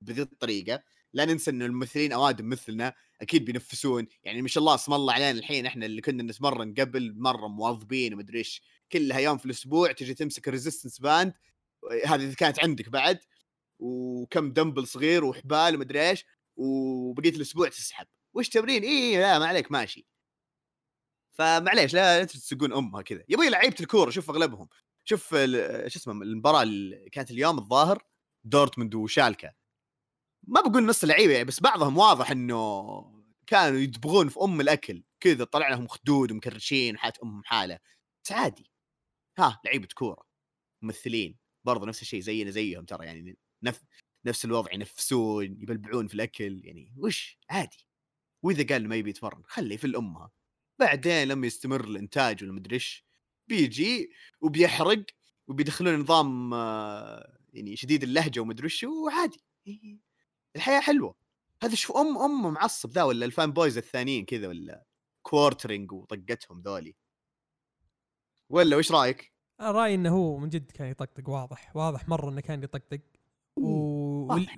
بذي 0.00 0.22
الطريقة. 0.22 0.82
لا 1.16 1.24
ننسى 1.24 1.50
إنه 1.50 1.66
الممثلين 1.66 2.12
اوادم 2.12 2.48
مثلنا 2.48 2.94
أكيد 3.20 3.44
بينفسون. 3.44 4.06
يعني 4.24 4.42
ما 4.42 4.48
شاء 4.48 4.60
الله 4.60 4.74
اسم 4.74 4.94
الله 4.94 5.12
علينا 5.12 5.30
الحين 5.30 5.66
إحنا 5.66 5.86
اللي 5.86 6.00
كنا 6.00 6.22
نتمرن 6.22 6.74
قبل 6.74 7.14
مره 7.16 7.48
مواظبين 7.48 8.14
ومدري 8.14 8.38
إيش. 8.38 8.62
كلها 8.92 9.18
يوم 9.18 9.38
في 9.38 9.46
الأسبوع 9.46 9.92
تجي 9.92 10.14
تمسك 10.14 10.48
ال 10.48 10.52
resistance 10.52 10.98
band 10.98 11.34
هذه 12.06 12.24
إذا 12.24 12.34
كانت 12.34 12.60
عندك 12.60 12.88
بعد. 12.88 13.18
وكم 13.78 14.52
دمبل 14.52 14.86
صغير 14.86 15.24
وحبال 15.24 15.74
ومدري 15.74 16.10
إيش 16.10 16.24
وبقيت 16.56 17.36
الأسبوع 17.36 17.68
تسحب. 17.68 18.06
وش 18.34 18.48
تمرين 18.48 18.82
اي 18.82 19.18
لا 19.18 19.38
ما 19.38 19.46
عليك 19.46 19.72
ماشي. 19.72 20.06
فمعليش 21.32 21.94
لا 21.94 22.24
تسقون 22.24 22.72
أمها 22.72 23.02
كذا. 23.02 23.24
يبغى 23.28 23.50
لعيبة 23.50 23.76
الكورة 23.80 24.10
شوف 24.10 24.30
أغلبهم. 24.30 24.68
شوف 25.04 25.28
شو 25.28 25.36
اسمه 25.86 26.12
المباراة 26.12 26.62
اللي 26.62 27.08
كانت 27.12 27.30
اليوم 27.30 27.58
الظاهر 27.58 28.04
دورتموند 28.44 28.94
وشالكا 28.94 29.52
ما 30.46 30.60
بقول 30.60 30.86
نص 30.86 31.02
اللعيبه 31.02 31.32
يعني 31.32 31.44
بس 31.44 31.60
بعضهم 31.60 31.98
واضح 31.98 32.30
إنه 32.30 33.16
كانوا 33.46 33.78
يدبغون 33.78 34.28
في 34.28 34.40
أم 34.42 34.60
الأكل. 34.60 35.02
كذا 35.20 35.44
طلع 35.44 35.68
لهم 35.68 35.88
خدود 35.88 36.32
ومكرشين 36.32 36.94
وحات 36.94 37.18
أمهم 37.18 37.42
حالة. 37.44 37.78
بس 38.24 38.32
عادي. 38.32 38.70
ها 39.38 39.60
لعيبة 39.64 39.88
كورة 39.94 40.26
ممثلين 40.82 41.38
برضو 41.64 41.86
نفس 41.86 42.02
الشيء 42.02 42.20
زينا 42.20 42.50
زيهم 42.50 42.84
ترى 42.84 43.06
يعني 43.06 43.38
نف... 43.62 43.82
نفس 44.26 44.44
الوضع 44.44 44.72
ينفسون 44.72 45.44
يبلبعون 45.44 46.08
في 46.08 46.14
الأكل 46.14 46.60
يعني. 46.64 46.94
وش؟ 46.98 47.38
عادي. 47.50 47.86
وإذا 48.42 48.74
قال 48.74 48.88
ما 48.88 48.96
يبي 48.96 49.10
يتمرن 49.10 49.42
خليه 49.46 49.76
في 49.76 49.86
اللمها 49.86 50.30
بعدين 50.80 51.28
لما 51.28 51.46
يستمر 51.46 51.84
الإنتاج 51.84 52.44
ولا 52.44 52.52
مدري 52.52 52.74
إيش 52.74 53.04
بيجي 53.48 54.10
وبيحرق 54.40 55.04
وبيدخلون 55.48 56.00
نظام 56.00 56.54
آه، 56.54 57.38
يعني 57.52 57.76
شديد 57.76 58.02
اللهجة 58.02 58.40
ومدري 58.40 58.68
وعادي. 58.86 59.44
الحياة 60.56 60.80
حلوة. 60.80 61.14
هذا 61.62 61.74
شو 61.74 62.00
أم 62.00 62.18
أم 62.18 62.52
معصب 62.52 62.90
ذا 62.90 63.02
ولا 63.02 63.26
ال 63.26 63.52
fanboys 63.52 63.78
الثانيين 63.78 64.24
كذا 64.24 64.48
ولا 64.48 64.84
quartering 65.22 65.92
وطقتهم 65.92 66.60
ذولي؟ 66.60 66.94
ولا 68.50 68.76
وش 68.76 68.92
رأيك؟ 68.92 69.32
رأيي 69.60 69.94
إنه 69.94 70.16
هو 70.16 70.38
من 70.38 70.48
جد 70.48 70.70
كان 70.70 70.88
يطقطق 70.88 71.28
واضح 71.28 71.76
واضح 71.76 72.08
مرة 72.08 72.30
إنه 72.30 72.40
كان 72.40 72.62
يطقطق. 72.62 73.00
و... 73.56 73.68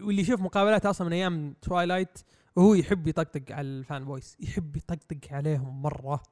واللي 0.00 0.22
يشوف 0.22 0.40
مقابلات 0.40 0.86
أصلا 0.86 1.06
من 1.06 1.12
أيام 1.12 1.56
توايلايت 1.62 2.18
وهو 2.56 2.74
يحب 2.74 3.08
يطقطق 3.08 3.52
على 3.52 3.68
ال 3.68 4.04
fanboys 4.04 4.36
يحب 4.40 4.76
يطقطق 4.76 5.18
عليهم 5.30 5.82
مرة. 5.82 6.22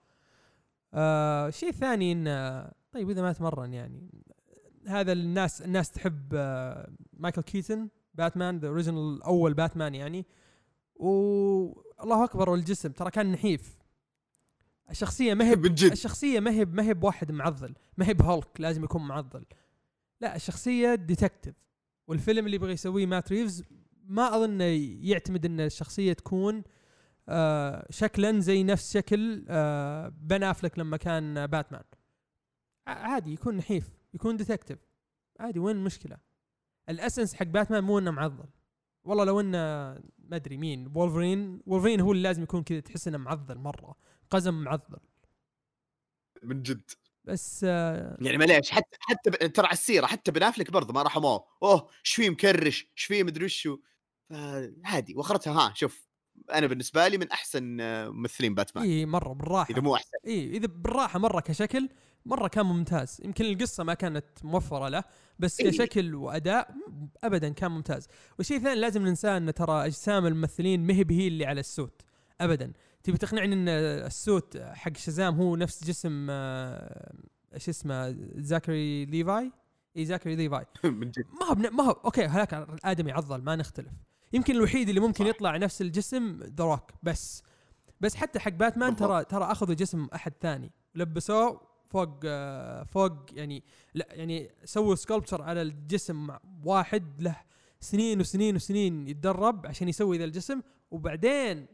آه 0.95 1.51
شيء 1.51 1.71
ثاني 1.71 2.13
إنه 2.13 2.69
طيب 2.93 3.11
إذا 3.11 3.23
ما 3.23 3.33
تمرن 3.33 3.75
يعني 3.75 4.11
هذا 4.87 5.13
الناس 5.13 5.63
الناس 5.63 5.91
تحب 5.91 6.35
آه 6.35 6.91
مايكل 7.13 7.43
كيتن 7.43 7.89
باتمان 8.19 8.59
the 8.59 8.69
original 8.69 9.23
أول 9.23 9.55
باتمان 9.55 9.95
يعني. 9.95 10.27
والله 10.95 12.25
أكبر 12.25 12.51
والجسم 12.51 12.93
ترى 12.93 13.11
كان 13.11 13.33
نحيف. 13.33 13.79
الشخصية 14.91 15.35
ما 15.35 15.45
هي 15.45 15.55
الشخصية 15.93 16.41
ما 16.41 16.51
هي 16.51 16.65
ما 16.65 16.83
هي 16.83 16.95
بواحد 16.95 17.33
معضل 17.33 17.75
ما 17.97 18.09
هي 18.09 18.15
بهولك 18.15 18.61
لازم 18.61 18.85
يكون 18.85 19.07
معضل. 19.07 19.45
لا 20.21 20.37
الشخصية 20.37 20.95
detective 20.95 21.55
والفيلم 22.09 22.47
اللي 22.47 22.57
يبغى 22.57 22.73
يسويه 22.73 23.07
مات 23.07 23.33
ريفز 23.33 23.65
ما 24.05 24.37
أظن 24.37 24.61
يعتمد 25.01 25.45
إن 25.45 25.61
الشخصية 25.61 26.13
تكون 26.13 26.63
آه 27.29 27.87
شكلا 27.91 28.41
زي 28.41 28.63
نفس 28.65 28.93
شكل 28.95 29.45
آه 29.49 30.09
بن 30.09 30.43
أفلك 30.43 30.79
لما 30.79 30.97
كان 30.97 31.47
باتمان. 31.47 31.83
عادي 32.87 33.33
يكون 33.33 33.57
نحيف 33.57 33.91
يكون 34.15 34.37
detective 34.37 34.79
عادي 35.41 35.59
وين 35.59 35.77
المشكلة؟ 35.77 36.17
ال 36.89 36.94
essence 36.94 37.35
حق 37.35 37.47
باتمان 37.47 37.85
مو 37.85 37.99
إنه 37.99 38.11
معضل. 38.11 38.49
والله 39.05 39.25
لو 39.25 39.41
إنه 39.41 39.59
ما 40.19 40.37
أدري 40.37 40.57
مين 40.57 40.93
وولفرين 40.95 41.63
وولفرين 41.67 42.01
هو 42.01 42.13
اللي 42.13 42.23
لازم 42.23 42.43
يكون 42.43 42.63
كذا 42.63 42.81
تحس 42.81 43.09
إنه 43.09 43.19
معضل 43.19 43.59
مرة. 43.59 43.97
قزم 44.31 44.55
معضل. 44.55 44.99
من 46.43 46.63
جد. 46.63 46.91
بس 47.25 47.67
آه 47.69 48.17
يعني 48.21 48.39
معليش 48.39 48.71
حتى 48.71 48.97
حتى 49.01 49.31
ترى 49.31 49.67
على 49.67 49.73
السيرة 49.73 50.07
حتى 50.07 50.31
بن 50.31 50.44
أفلك 50.44 50.71
برضه 50.71 50.95
ما 50.95 51.03
رحموه. 51.03 51.45
أوه 51.63 51.91
إيش 52.05 52.15
فيه 52.15 52.31
مكرش؟ 52.31 52.83
إيش 52.97 53.05
فيه 53.05 53.23
مدري 53.23 53.45
وشو؟ 53.45 53.79
عادي 54.85 55.15
وأخرتها 55.15 55.53
ها 55.53 55.75
شوف 55.75 56.07
أنا 56.53 56.67
بالنسبة 56.67 57.09
لي 57.09 57.19
من 57.19 57.31
أحسن 57.31 57.77
ممثلين 58.11 58.55
باتمان. 58.55 58.85
اي 58.85 59.07
مرة 59.07 59.33
بالراحة. 59.33 59.71
إذا 59.71 59.81
مو 59.81 59.95
أحسن. 59.95 60.19
اي 60.27 60.57
إذا 60.57 60.67
بالراحة 60.67 61.19
مرة 61.19 61.41
كشكل 61.41 61.89
مرة 62.27 62.49
كان 62.49 62.67
ممتاز. 62.67 63.21
يمكن 63.25 63.45
القصة 63.45 63.85
ما 63.85 63.95
كانت 63.95 64.25
موفرة 64.43 64.89
له 64.89 65.05
بس 65.39 65.61
إيه؟ 65.61 65.71
كشكل 65.71 66.15
وأداء 66.15 66.75
ابدا 67.25 67.49
كان 67.49 67.71
ممتاز. 67.71 68.09
والشيء 68.39 68.57
الثاني 68.57 68.81
لازم 68.81 69.07
ننساه 69.07 69.37
إن 69.37 69.55
ترى 69.55 69.87
أجسام 69.87 70.27
الممثلين 70.27 70.87
ما 70.87 70.95
هي 70.95 71.29
اللي 71.29 71.47
على 71.47 71.61
ال 71.61 71.69
suit 71.69 72.03
ابدا. 72.41 72.73
تبي 73.03 73.19
تقنعني 73.19 73.55
إن 73.55 73.69
ال 73.69 73.87
suit 73.87 74.59
حق 74.59 74.97
شزام 74.97 75.35
هو 75.35 75.57
نفس 75.57 75.85
جسم 75.85 76.27
آه، 76.31 77.13
إيش 77.55 77.69
اسمه 77.69 78.17
زاكري 78.37 79.05
ليفاي؟ 79.05 79.53
اي 79.97 80.05
زاكري 80.05 80.37
ليفاي. 80.37 80.65
ما 81.41 81.47
هو 81.51 81.55
ما 81.55 81.85
هو 81.85 81.91
okay 81.91 82.25
هذاك 82.25 82.55
الادمي 82.55 83.13
عضل 83.13 83.43
ما 83.43 83.57
نختلف. 83.57 83.93
يمكن 84.33 84.57
الوحيد 84.57 84.89
اللي 84.89 85.01
ممكن 85.01 85.27
يطلع 85.27 85.57
نفس 85.57 85.83
الجسم 85.83 86.41
ذا 86.43 86.81
بس. 87.03 87.43
بس 88.01 88.15
حتى 88.15 88.39
حق 88.39 88.51
باتمان 88.51 88.97
ترى 88.97 89.25
ترى 89.25 89.45
أخذوا 89.45 89.75
جسم 89.75 90.09
أحد 90.15 90.33
ثاني. 90.41 90.73
لبسوه 90.95 91.76
فوق 91.97 92.21
فوق 92.85 93.13
يعني 93.33 93.65
لا 93.95 94.07
يعني 94.11 94.51
سووا 94.65 94.95
sculpture 94.95 95.43
على 95.43 95.63
الجسم 95.63 96.37
واحد 96.65 97.23
له 97.23 97.37
سنين 97.81 98.21
وسنين 98.21 98.57
وسنين 98.57 99.09
يتدرب 99.09 99.67
عشان 99.67 99.89
يسوي 99.89 100.19
ذا 100.19 100.25
الجسم. 100.25 100.63
وبعدين 100.91 101.67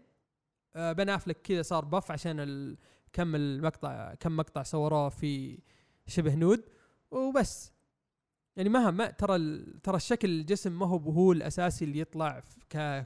آه، 0.76 0.92
بن 0.92 1.08
أفلك 1.08 1.42
كذا 1.42 1.62
صار 1.62 1.84
buff 1.84 2.10
عشان 2.10 2.76
كم 3.12 3.34
المقطع 3.36 4.14
كم 4.14 4.36
مقطع 4.36 4.62
صوروه 4.62 5.08
في 5.08 5.58
شبه 6.06 6.34
nude. 6.34 6.62
وبس. 7.10 7.72
يعني 8.56 8.68
ما 8.68 8.90
ما 8.90 9.10
ترى 9.10 9.64
ترى 9.82 9.96
الشكل 9.96 10.30
الجسم 10.30 10.78
ما 10.78 10.86
هو 10.86 10.96
هو 10.96 11.32
الاساسي 11.32 11.84
اللي 11.84 11.98
يطلع 11.98 12.42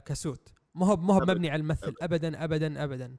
ك 0.05 0.12
suit. 0.12 0.49
ما 0.75 0.85
هو 0.85 0.95
ما 0.97 1.13
هو 1.13 1.19
مبني 1.19 1.49
على 1.49 1.59
الممثل 1.61 1.95
ابدا 2.01 2.43
ابدا 2.43 2.83
ابدا. 2.83 3.17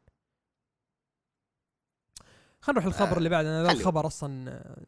خلينا 2.61 2.81
نروح 2.81 2.95
الخبر 2.95 3.15
آه 3.15 3.19
اللي 3.19 3.29
بعده 3.29 3.63
ذا 3.63 3.73
الخبر 3.73 4.07
أصلا 4.07 4.51
آه، 4.51 4.85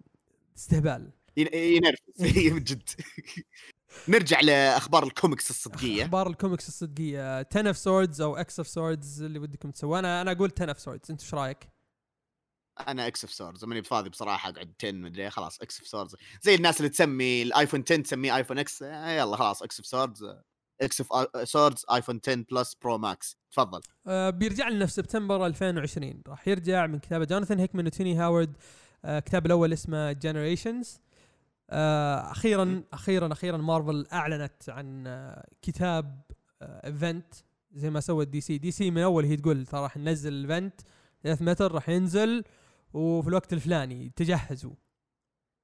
استهبال. 0.57 1.11
ينرفز 1.37 2.01
من 2.55 2.65
جد. 2.65 2.89
نرجع 4.09 4.41
لأخبار 4.41 5.05
الكوميكس 5.05 5.51
الصدقية. 5.51 6.03
أخبار 6.03 6.27
الكوميكس 6.27 6.69
الصدقية. 6.69 7.47
10 7.51 7.69
of 7.69 7.77
Swords 7.77 8.21
أو 8.21 8.37
X 8.37 8.59
of 8.59 8.69
Swords 8.69 9.23
اللي 9.23 9.39
ودكم 9.39 9.71
تسووه. 9.71 9.99
أنا 9.99 10.21
أنا 10.21 10.33
أقول 10.33 10.53
10 10.57 10.69
of 10.69 10.81
Swords 10.81 11.11
أنت 11.11 11.23
إيش 11.23 11.35
رأيك؟ 11.35 11.69
أنا 12.89 13.07
X 13.07 13.25
of 13.25 13.33
Swords 13.33 13.65
ماني 13.65 13.83
فاضي 13.83 14.09
بصراحة 14.11 14.51
أقعد 14.51 14.75
10 14.81 14.93
مدري 14.93 15.31
خلاص 15.31 15.61
X 15.61 15.79
of 15.79 15.89
Swords 15.89 16.17
زي 16.43 16.55
الناس 16.55 16.77
اللي 16.77 16.89
تسمي 16.89 17.43
الآيفون 17.43 17.83
10 17.87 17.97
تسميه 18.03 18.37
آيفون 18.37 18.59
X 18.59 18.83
يلا 18.83 19.37
خلاص 19.37 19.63
X 19.63 19.79
of 19.81 19.87
Swords 19.87 20.25
X 20.83 21.01
of 21.01 21.27
Swords 21.49 21.85
آيفون 21.93 22.21
10 22.29 22.45
Plus 22.51 22.75
Pro 22.75 22.99
Max. 22.99 23.37
تفضل. 23.51 23.81
آه 24.07 24.31
بيرجع 24.31 24.69
لنا 24.69 24.87
في 24.87 24.93
سبتمبر 24.93 25.47
2020 25.47 26.23
راح 26.29 26.49
يرجع 26.49 26.87
من 26.87 26.99
كتابة 26.99 27.25
جوناثان 27.25 27.59
هيكمان 27.61 27.87
وتيني 27.87 28.15
هاورد. 28.15 28.57
آه 29.05 29.19
كتاب 29.19 29.47
الأول 29.47 29.73
اسمه 29.73 30.13
Generations 30.13 31.01
آه 31.71 32.31
أخيرا 32.31 32.83
أخيرا 32.93 33.33
أخيرا 33.33 33.57
مارفل 33.57 34.07
أعلنت 34.13 34.69
عن 34.69 35.07
آه 35.07 35.47
كتاب 35.63 36.21
event 36.63 37.35
زي 37.73 37.91
ما 37.91 38.01
سوت 38.01 38.29
دي 38.29 38.41
سي. 38.41 38.59
دي 38.59 38.71
سي 38.71 38.91
من 38.91 39.03
أول 39.03 39.25
هي 39.25 39.37
تقول 39.37 39.67
ترى 39.67 39.81
راح 39.81 39.97
ننزل 39.97 40.33
ال 40.33 40.41
event 40.41 40.81
3 41.23 41.45
متر 41.45 41.73
راح 41.73 41.89
ينزل. 41.89 42.45
وفي 42.93 43.29
الوقت 43.29 43.53
الفلاني 43.53 44.13
تجهزوا. 44.17 44.75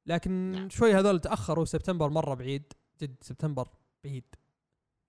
لكن 0.06 0.30
نعم. 0.30 0.68
شوي 0.68 0.94
هذول 0.94 1.20
تأخروا 1.20 1.64
سبتمبر 1.64 2.08
مرة 2.08 2.35
بعيد. 2.35 2.73
جد 3.02 3.16
سبتمبر 3.20 3.68
بعيد. 4.04 4.25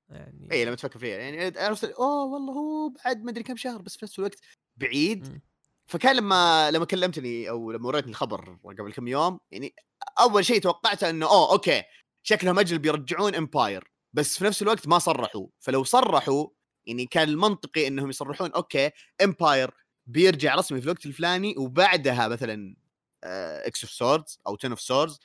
يعني 0.09 0.47
اي 0.51 0.65
لما 0.65 0.75
تفكر 0.75 0.99
فيها 0.99 1.17
يعني 1.17 1.53
أوه 1.99 2.25
والله 2.25 2.53
هو 2.53 2.89
بعد 2.89 3.23
ما 3.23 3.31
أدري 3.31 3.43
كم 3.43 3.55
شهر 3.55 3.81
بس 3.81 3.97
في 3.97 4.05
نفس 4.05 4.19
الوقت 4.19 4.39
بعيد. 4.77 5.27
م. 5.27 5.39
فكان 5.87 6.15
لما 6.15 6.71
لما 6.71 6.85
كلمتني 6.85 7.49
أو 7.49 7.71
لما 7.71 7.87
وريتني 7.87 8.11
الخبر 8.11 8.57
قبل 8.63 8.93
كم 8.93 9.07
يوم 9.07 9.39
يعني 9.51 9.75
أول 10.19 10.45
شيء 10.45 10.61
توقعته 10.61 11.09
إنه 11.09 11.25
أوه 11.25 11.51
okay 11.51 11.83
شكلهم 12.23 12.59
أجل 12.59 12.79
بيرجعون 12.79 13.35
Empyre 13.35 13.91
بس 14.13 14.37
في 14.37 14.45
نفس 14.45 14.61
الوقت 14.61 14.87
ما 14.87 14.99
صرحوا. 14.99 15.47
فلو 15.59 15.83
صرحوا 15.83 16.47
يعني 16.85 17.05
كان 17.05 17.29
المنطقي 17.29 17.87
إنهم 17.87 18.09
يصرحون 18.09 18.51
okay 18.51 18.91
Empyre 19.23 19.71
بيرجع 20.05 20.55
رسمي 20.55 20.79
في 20.79 20.85
الوقت 20.85 21.05
الفلاني 21.05 21.55
وبعدها 21.57 22.27
مثلا 22.27 22.75
X 23.23 23.83
of 23.83 23.91
Swords 23.93 24.39
أو 24.47 24.55
Ten 24.55 24.69
of 24.69 24.81
Swords 24.81 25.19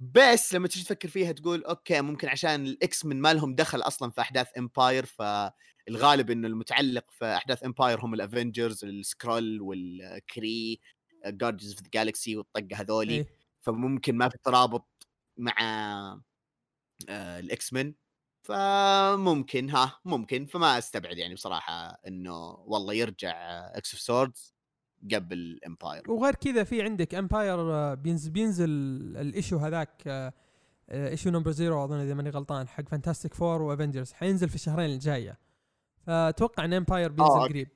بس 0.00 0.54
لما 0.54 0.68
تيجي 0.68 0.84
تفكر 0.84 1.08
فيها 1.08 1.32
تقول 1.32 1.64
okay 1.64 2.00
ممكن 2.00 2.28
عشان 2.28 2.66
ال 2.66 3.04
X-Men 3.04 3.20
ما 3.20 3.34
لهم 3.34 3.54
دخل 3.54 3.80
أصلا 3.80 4.10
في 4.10 4.20
أحداث 4.20 4.58
Empyre 4.58 5.06
فالغالب 5.06 6.30
إنه 6.30 6.48
المتعلق 6.48 7.10
في 7.10 7.24
أحداث 7.24 7.64
Empyre 7.64 8.00
هم 8.00 8.14
ال 8.14 8.22
Avengers 8.22 8.84
ال 8.84 8.95
Skrull 8.95 9.60
وال 9.60 10.00
Kree 10.00 10.80
Guardians 11.26 11.72
of 11.72 11.82
the 11.82 11.90
Galaxy 11.94 12.36
والطقة 12.36 12.68
هذولي. 12.80 13.14
إيه. 13.14 13.28
فممكن 13.60 14.16
ما 14.16 14.28
في 14.28 14.38
ترابط 14.44 14.88
مع 15.36 15.54
آه، 17.08 17.38
ال 17.38 17.72
X-Men. 17.72 17.94
فممكن 18.42 19.70
ها 19.70 20.00
ممكن. 20.04 20.46
فما 20.46 20.78
أستبعد 20.78 21.18
يعني 21.18 21.34
بصراحة 21.34 22.00
إنه 22.06 22.50
والله 22.50 22.94
يرجع 22.94 23.32
X 23.74 23.94
of 23.94 24.00
Swords 24.00 24.57
قبل 25.14 25.60
Empyre 25.66 26.10
وغير 26.10 26.34
كذا 26.34 26.64
في 26.64 26.82
عندك 26.82 27.14
Empyre 27.14 27.94
بينزل 27.94 28.30
بينزل 28.30 28.70
ال 29.16 29.23
issue 29.23 29.56
هذاك 29.56 30.02
issue 30.90 31.30
number 31.30 31.50
zero 31.50 31.84
أظن 31.84 32.00
إذا 32.00 32.14
ماني 32.14 32.30
غلطان 32.30 32.68
حق 32.68 32.88
Fantastic 32.88 33.34
Four 33.34 33.62
و 33.62 33.68
Avengers 33.68 34.12
حينزل 34.12 34.48
في 34.48 34.54
الشهرين 34.54 34.90
الجاية. 34.90 35.38
فأتوقع 36.06 36.64
إن 36.64 36.72
Empyre 36.72 37.12
بينزل 37.12 37.32
okay. 37.32 37.48
قريب. 37.48 37.68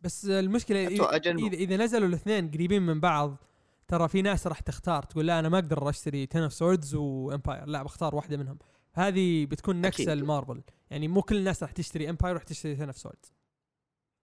بس 0.00 0.26
المشكلة 0.26 0.86
إذا 0.86 1.16
اذا, 1.46 1.76
نزلوا 1.76 2.08
الاثنين 2.08 2.50
قريبين 2.50 2.82
من 2.82 3.00
بعض 3.00 3.36
ترى 3.88 4.08
في 4.08 4.22
ناس 4.22 4.46
راح 4.46 4.60
تختار. 4.60 5.02
تقول 5.02 5.26
لا 5.26 5.38
أنا 5.38 5.48
ما 5.48 5.58
أقدر 5.58 5.88
اشتري 5.88 6.26
Ten 6.26 6.42
of 6.42 6.52
Swords 6.52 6.94
و 6.94 7.04
Empyre 7.04 7.66
لا 7.66 7.82
بختار 7.82 8.14
واحدة 8.14 8.36
منهم. 8.36 8.58
هذه 8.92 9.46
بتكون 9.46 9.80
نكسة. 9.80 10.12
المارفل 10.12 10.62
يعني 10.90 11.08
مو 11.08 11.22
كل 11.22 11.36
الناس 11.36 11.62
راح 11.62 11.72
تشتري 11.72 12.10
Empyre 12.10 12.34
راح 12.34 12.42
تشتري 12.42 12.76
Ten 12.76 12.86
of 12.86 12.98
Swords 12.98 13.32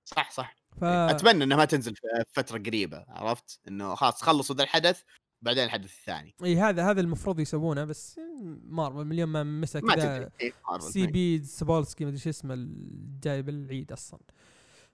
صح 0.05 0.31
صح. 0.31 0.55
ف 0.81 0.83
أتمنى 0.83 1.43
إنها 1.43 1.57
ما 1.57 1.65
تنزل 1.65 1.95
في 1.95 2.01
فترة 2.31 2.57
قريبة 2.57 3.05
عرفت؟ 3.07 3.59
إنه 3.67 3.95
خلاص 3.95 4.21
خلصوا 4.21 4.55
ذا 4.55 4.63
الحدث 4.63 5.01
بعدين 5.41 5.63
الحدث 5.63 5.91
الثاني. 5.99 6.35
إي 6.43 6.57
هذا 6.57 6.91
هذا 6.91 7.01
المفروض 7.01 7.39
يسوونه 7.39 7.83
بس 7.83 8.19
مارفل 8.63 9.05
من 9.05 9.19
يوم 9.19 9.31
ما 9.31 9.43
مسك 9.43 9.83
ما 9.83 9.95
كذا. 9.95 10.31
C.B. 10.79 11.43
Cebulski 11.43 12.05
مدري 12.05 12.17
شو 12.17 12.29
اسمه 12.29 12.53
الجاي 12.53 13.41
بالعيد 13.41 13.91
أصلا. 13.91 14.19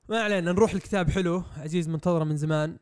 ما 0.09 0.23
علينا 0.23 0.51
نروح 0.51 0.73
الكتاب 0.73 1.09
حلو 1.09 1.43
عزيز 1.57 1.89
منتظره 1.89 2.23
من 2.23 2.37
زمان. 2.37 2.77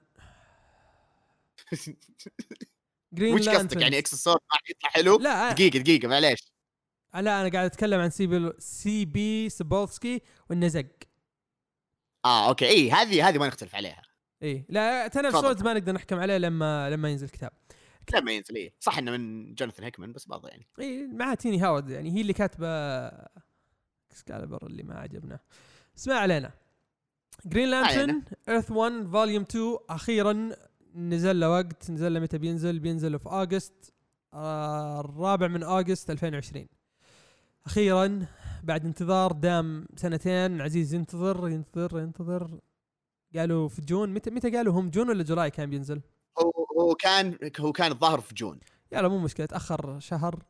Green 3.13 3.34
وش 3.34 3.50
قصدك؟ 3.50 3.82
يعني 3.82 3.98
X 3.98 4.13
الصوت 4.13 4.41
ما 4.51 4.58
يطلع 4.70 4.89
حلو؟ 4.89 5.20
لا 5.20 5.51
دقيقة 5.51 5.79
دقيقة 5.79 6.08
معليش. 6.08 6.51
لا 7.13 7.41
أنا 7.41 7.50
قاعد 7.50 7.65
أتكلم 7.65 8.00
عن 8.00 8.10
C.B. 8.10 8.51
C.B. 8.60 9.50
Cebulski 9.50 10.22
وانه 10.50 10.68
زق 10.68 10.86
آه 12.26 12.50
أوكي. 12.50 12.68
إي 12.68 12.92
هذه 12.92 13.30
هذه 13.30 13.38
ما 13.38 13.48
نختلف 13.48 13.76
عليها. 13.76 14.02
إي 14.44 14.66
لا 14.70 15.08
تفضل. 15.08 15.42
Swords 15.42 15.63
ما 15.64 15.74
نقدر 15.74 15.92
نحكم 15.94 16.20
عليه 16.20 16.38
لما 16.38 16.90
لما 16.90 17.10
ينزل 17.10 17.26
الكتاب 17.26 17.52
لما 18.16 18.32
ينزل 18.32 18.56
إيه. 18.56 18.74
صح 18.80 18.98
إنه 18.98 19.12
من 19.12 19.54
Jonathan 19.56 19.84
Hickman 19.84 20.13
بس 20.14 20.26
برضه 20.26 20.50
يعني. 20.50 20.68
إي 20.80 21.08
مع 21.08 21.34
Tini 21.34 21.60
Howard 21.60 21.89
يعني 21.90 22.12
هي 22.16 22.22
اللي 22.22 22.34
كاتبة 22.34 22.68
Excalibur 24.12 24.68
اللي 24.68 24.84
ما 24.84 25.00
عجبنا. 25.00 25.40
بس 25.96 26.08
ما 26.08 26.16
علينا. 26.16 26.52
Green 27.46 27.70
Lantern. 27.70 28.22
Earth 28.50 28.72
1 28.72 29.08
Volume 29.12 29.44
2 29.44 29.78
أخيرا 29.90 30.50
نزل 30.96 31.40
له 31.40 31.50
وقت 31.50 31.92
نزل 31.92 32.14
له 32.14 32.20
متى 32.20 32.38
بينزل؟ 32.38 32.80
بينزل 32.80 33.20
في 33.20 33.30
أغسطس 33.30 33.94
آه 34.34 35.00
الرابع 35.00 35.48
من 35.48 35.64
أغسطس 35.63 36.10
2020 36.10 36.68
أخيرا 37.66 38.26
بعد 38.63 38.86
انتظار 38.86 39.32
دام 39.32 39.88
سنتين 39.96 40.62
عزيز 40.62 40.94
ينتظر 40.94 41.50
ينتظر 41.50 42.00
ينتظر. 42.00 42.60
قالوا 43.36 43.67
في 43.67 43.82
June 43.82 44.13
متى 44.13 44.30
متى 44.30 44.50
قالوا 44.50 44.74
هم 44.74 44.89
June 44.89 45.10
ولا 45.10 45.24
July 45.24 45.52
كان 45.52 45.69
بينزل؟ 45.69 46.02
هو 46.39 46.52
هو 46.82 46.95
كان 46.95 47.38
هو 47.60 47.72
كان 47.72 47.91
الظاهر 47.91 48.22
في 48.22 48.36
June. 48.36 48.60
يلا 48.91 49.08
مو 49.08 49.19
مشكلة 49.19 49.45
تأخر 49.45 50.00
شهر 50.00 50.43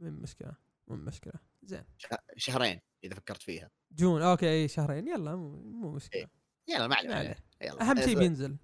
مو 0.00 0.10
مشكلة 0.10 0.52
مو 0.88 0.96
مشكلة. 0.96 1.32
زين. 1.62 1.84
شه- 1.96 2.18
شهرين 2.36 2.80
إذا 3.04 3.14
فكرت 3.14 3.42
فيها. 3.42 3.70
June 3.92 4.22
أوكي 4.22 4.50
إي 4.50 4.68
شهرين. 4.68 5.08
يلا 5.08 5.36
مو, 5.36 5.90
مشكلة. 5.90 6.26
يلا 6.68 6.86
ما 6.86 6.96
عليه. 6.96 7.36
يلا. 7.62 7.82
أهم 7.82 8.00
شيء 8.00 8.18
بينزل. 8.18 8.56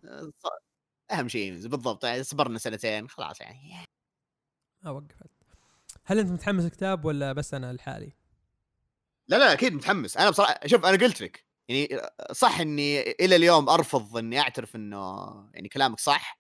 أهم 1.10 1.28
شيء 1.28 1.52
ينزل 1.52 1.68
بالضبط. 1.68 2.04
يعني 2.04 2.22
صبرنا 2.22 2.58
سنتين 2.58 3.08
خلاص 3.08 3.40
يعني. 3.40 3.86
ما 4.82 4.90
وقفت 4.90 5.30
هل 6.04 6.18
أنت 6.18 6.30
متحمس 6.30 6.64
الكتاب 6.64 7.04
ولا 7.04 7.32
بس 7.32 7.54
أنا 7.54 7.72
لحالي؟ 7.72 8.12
لا 9.28 9.36
لا 9.36 9.52
أكيد 9.52 9.74
متحمس. 9.74 10.16
أنا 10.16 10.30
بصراحة 10.30 10.60
شوف 10.66 10.84
أنا 10.84 10.96
قلت 10.96 11.20
لك 11.20 11.46
يعني 11.68 12.00
صح 12.32 12.60
إني 12.60 13.10
إلى 13.10 13.36
اليوم 13.36 13.68
أرفض 13.68 14.16
إني 14.16 14.40
أعترف 14.40 14.76
إنه 14.76 14.98
يعني 15.54 15.68
كلامك 15.68 16.00
صح. 16.00 16.38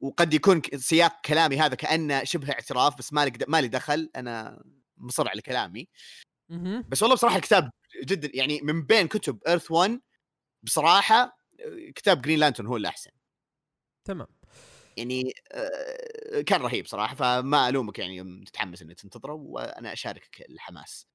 وقد 0.00 0.34
يكون 0.34 0.62
سياق 0.76 1.20
كلامي 1.24 1.58
هذا 1.60 1.74
كأنه 1.74 2.24
شبه 2.24 2.52
اعتراف 2.52 2.98
بس 2.98 3.12
مالي 3.12 3.32
مالي 3.48 3.68
دخل. 3.68 4.10
أنا 4.16 4.62
مصر 4.96 5.28
على 5.28 5.42
كلامي. 5.42 5.88
بس 6.88 7.02
والله 7.02 7.16
بصراحة 7.16 7.36
الكتاب 7.36 7.70
جدا 8.04 8.30
يعني 8.34 8.60
من 8.62 8.82
بين 8.82 9.08
كتب 9.08 9.38
Earth 9.48 9.70
1 9.70 10.00
بصراحة 10.62 11.38
كتاب 11.96 12.22
Green 12.22 12.38
Lantern 12.38 12.66
هو 12.66 12.76
الأحسن. 12.76 13.10
تمام. 14.04 14.39
يعني 14.96 15.32
كان 16.46 16.60
رهيب 16.60 16.86
صراحة 16.86 17.14
فما 17.14 17.68
ألومك 17.68 17.98
يعني 17.98 18.16
يوم 18.16 18.44
تتحمس 18.44 18.82
إنك 18.82 19.00
تنتظره 19.00 19.32
وأنا 19.32 19.92
أشاركك 19.92 20.46
الحماس. 20.50 21.06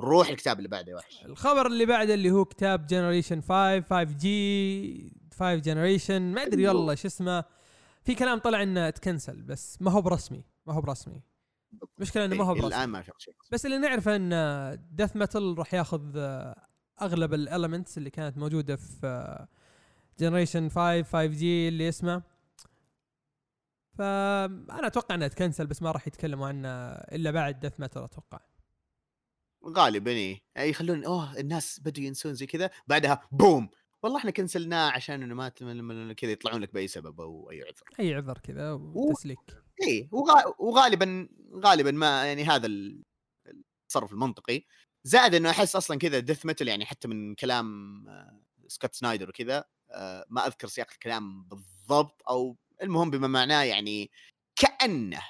روح 0.00 0.28
الكتاب 0.28 0.58
اللي 0.58 0.68
بعده 0.68 0.92
يا 0.92 0.96
وحش. 0.96 1.24
الخبر 1.24 1.66
اللي 1.66 1.86
بعده 1.86 2.14
اللي 2.14 2.30
هو 2.30 2.44
كتاب 2.44 2.86
Generation 2.86 3.40
5 3.40 3.80
5 3.80 4.02
G 4.02 5.12
5 5.38 5.54
Generation 5.54 6.22
ما 6.22 6.42
أدري. 6.42 6.68
والله 6.68 6.94
شو 6.94 7.08
اسمه. 7.08 7.44
في 8.02 8.14
كلام 8.14 8.38
طلع 8.38 8.62
إنه 8.62 8.90
تكنسل 8.90 9.42
بس 9.42 9.78
ما 9.82 9.90
هو 9.90 10.02
برسمي 10.02 10.44
ما 10.66 10.74
هو 10.74 10.80
برسمي. 10.80 11.22
مشكلة 11.98 12.24
إنه 12.24 12.36
ما 12.36 12.44
هو 12.44 12.54
إيه، 12.54 12.60
برسمي. 12.62 12.76
الان 12.76 12.88
ما 12.88 13.02
في 13.02 13.12
شيء. 13.18 13.34
بس 13.52 13.66
اللي 13.66 13.78
نعرفه 13.78 14.16
إن 14.16 14.30
Death 14.90 15.16
Metal 15.16 15.58
راح 15.58 15.74
ياخذ 15.74 16.12
آه، 16.16 16.66
أغلب 17.02 17.34
ال 17.34 17.41
elements 17.41 17.98
اللي 17.98 18.10
كانت 18.10 18.38
موجودة 18.38 18.76
في 18.76 19.46
Generation 20.20 20.68
5 20.68 21.02
5 21.02 21.24
G 21.26 21.68
اللي 21.68 21.88
اسمه. 21.88 22.22
فأنا 23.98 24.86
أتوقع 24.86 25.14
انها 25.14 25.28
تكنسل 25.28 25.66
بس 25.66 25.82
ما 25.82 25.90
راح 25.90 26.06
يتكلموا 26.06 26.46
عنها 26.48 27.14
إلا 27.14 27.30
بعد 27.30 27.60
Death 27.60 27.80
Metal 27.80 28.02
أتوقع. 28.02 28.40
غالبا 29.68 30.10
إيه. 30.10 30.40
يعني 30.56 30.68
يخلون 30.68 31.04
أوه 31.04 31.38
الناس 31.40 31.80
بدوا 31.80 32.04
ينسون 32.04 32.34
زي 32.34 32.46
كذا 32.46 32.70
بعدها 32.86 33.28
بوم! 33.32 33.68
والله 34.02 34.18
إحنا 34.18 34.30
كنسلناه 34.30 34.90
عشان 34.90 35.22
إنه 35.22 35.34
ما 35.34 35.48
كذا 36.12 36.30
يطلعون 36.32 36.60
لك 36.60 36.74
بأي 36.74 36.88
سبب 36.88 37.20
أو 37.20 37.50
أي 37.50 37.62
عذر. 37.62 37.82
أي 38.00 38.14
عذر 38.14 38.38
كذا 38.38 38.72
وتسليك 38.72 39.38
وغا- 40.12 40.54
وغالبا 40.58 41.28
غالبا 41.64 41.90
ما 41.90 42.26
يعني 42.26 42.44
هذا 42.44 42.66
ال- 42.66 43.02
التصرف 43.82 44.12
المنطقي. 44.12 44.62
زائد 45.04 45.34
إنه 45.34 45.50
أحس 45.50 45.76
أصلا 45.76 45.98
كذا 45.98 46.18
Death 46.18 46.46
Metal 46.46 46.68
يعني 46.68 46.84
حتى 46.86 47.08
من 47.08 47.34
كلام 47.34 47.68
آه، 48.08 48.40
Scott 48.68 48.94
Snyder 48.94 49.28
وكذا 49.28 49.64
آه، 49.90 50.26
ما 50.28 50.46
أذكر 50.46 50.68
سياق 50.68 50.86
الكلام 50.92 51.44
بالضبط 51.44 52.22
أو 52.28 52.56
المهم 52.82 53.10
بما 53.10 53.28
معناه 53.28 53.62
يعني 53.62 54.10
كأنه 54.56 55.22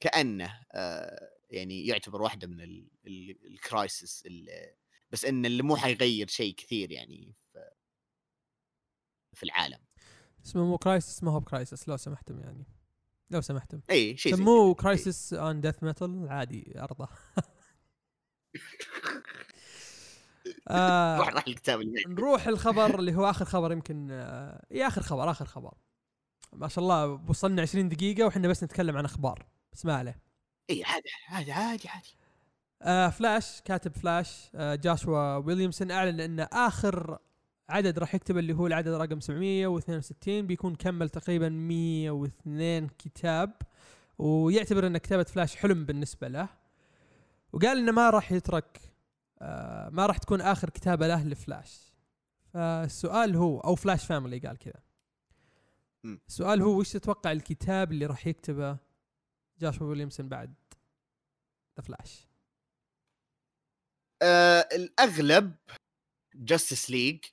كأنه 0.00 0.60
آه، 0.72 1.30
يعني 1.50 1.86
يعتبر 1.86 2.22
واحدة 2.22 2.46
من 2.46 2.60
ال- 2.60 2.88
ال- 3.06 3.46
ال 3.46 3.57
crisis 3.57 4.22
ال- 4.26 4.74
بس 5.10 5.24
إن 5.24 5.46
اللي 5.46 5.62
مو 5.62 5.76
حيغير 5.76 6.26
شيء 6.26 6.54
كثير 6.54 6.90
يعني 6.92 7.34
في- 7.52 7.70
في 9.34 9.42
العالم. 9.42 9.78
اسمه 10.46 10.64
مو 10.64 10.78
crisis 10.78 11.22
ما 11.22 11.30
هو 11.32 11.40
ب 11.40 11.47
crisis 11.47 11.88
لو 11.88 11.96
سمحتم 11.96 12.40
يعني. 12.40 12.64
لو 13.30 13.40
سمحتم. 13.40 13.80
اي 13.90 14.16
شيء 14.16 14.36
سموه. 14.36 14.74
Crisis 14.74 15.34
on 15.34 15.60
Death 15.60 15.82
Metal 15.82 16.28
عادي 16.28 16.72
ارضى 16.80 17.06
آه 20.68 21.18
روح 21.18 21.28
راح 21.28 21.46
الكتاب 21.46 21.80
اللي. 21.80 22.02
نروح 22.06 22.46
الخبر 22.46 22.98
اللي 22.98 23.14
هو 23.14 23.30
آخر 23.30 23.44
خبر 23.44 23.72
يمكن 23.72 24.08
آه 24.10 24.66
إيه 24.70 24.86
آخر 24.86 25.02
خبر 25.02 25.30
آخر 25.30 25.44
خبر. 25.44 25.74
ما 26.52 26.68
شاء 26.68 26.84
الله 26.84 27.20
وصلنا 27.28 27.62
20 27.62 27.88
دقيقة 27.88 28.24
وإحنا 28.24 28.48
بس 28.48 28.64
نتكلم 28.64 28.96
عن 28.96 29.04
أخبار. 29.04 29.46
بس 29.72 29.86
ما 29.86 29.96
عليه 29.96 30.18
إي 30.70 30.84
عادي 30.84 31.08
عادي 31.28 31.52
عادي 31.52 31.88
عادي. 31.88 32.14
آه 32.82 33.08
فلاش 33.08 33.60
كاتب 33.60 33.92
فلاش 33.92 34.50
آه 34.54 34.74
Joshua 34.74 35.36
Williamson 35.36 35.90
أعلن 35.90 36.20
إن 36.20 36.40
آخر 36.40 37.18
عدد 37.68 37.98
راح 37.98 38.14
يكتب 38.14 38.38
اللي 38.38 38.52
هو 38.52 38.66
العدد 38.66 38.88
رقم 38.88 39.20
762 39.20 40.46
بيكون 40.46 40.74
كمل 40.74 41.08
تقريبا 41.08 41.48
102 41.48 42.88
كتاب 42.88 43.52
ويعتبر 44.18 44.86
إن 44.86 44.98
كتابة 44.98 45.22
فلاش 45.22 45.56
حلم 45.56 45.84
بالنسبة 45.84 46.28
له. 46.28 46.48
وقال 47.52 47.78
إنه 47.78 47.92
ما 47.92 48.10
راح 48.10 48.32
يترك 48.32 48.80
آه 49.38 49.88
ما 49.88 50.06
راح 50.06 50.18
تكون 50.18 50.40
آخر 50.40 50.70
كتابة 50.70 51.06
له 51.06 51.24
لفلاش. 51.24 51.92
فالسؤال 52.54 53.36
هو 53.36 53.60
أو 53.60 53.74
Flash 53.74 54.06
Family 54.06 54.38
قال 54.38 54.58
كذا. 54.58 54.89
السؤال 56.04 56.62
هو 56.62 56.78
وش 56.78 56.92
تتوقع 56.92 57.32
الكتاب 57.32 57.92
اللي 57.92 58.06
راح 58.06 58.26
يكتبه 58.26 58.78
Joshua 59.58 59.86
Williamson 59.86 60.28
بعد؟ 60.28 60.54
The 61.76 61.82
Flash 61.82 62.26
آه 64.22 64.68
الأغلب 64.72 65.56
Justice 66.34 66.90
League 66.90 67.24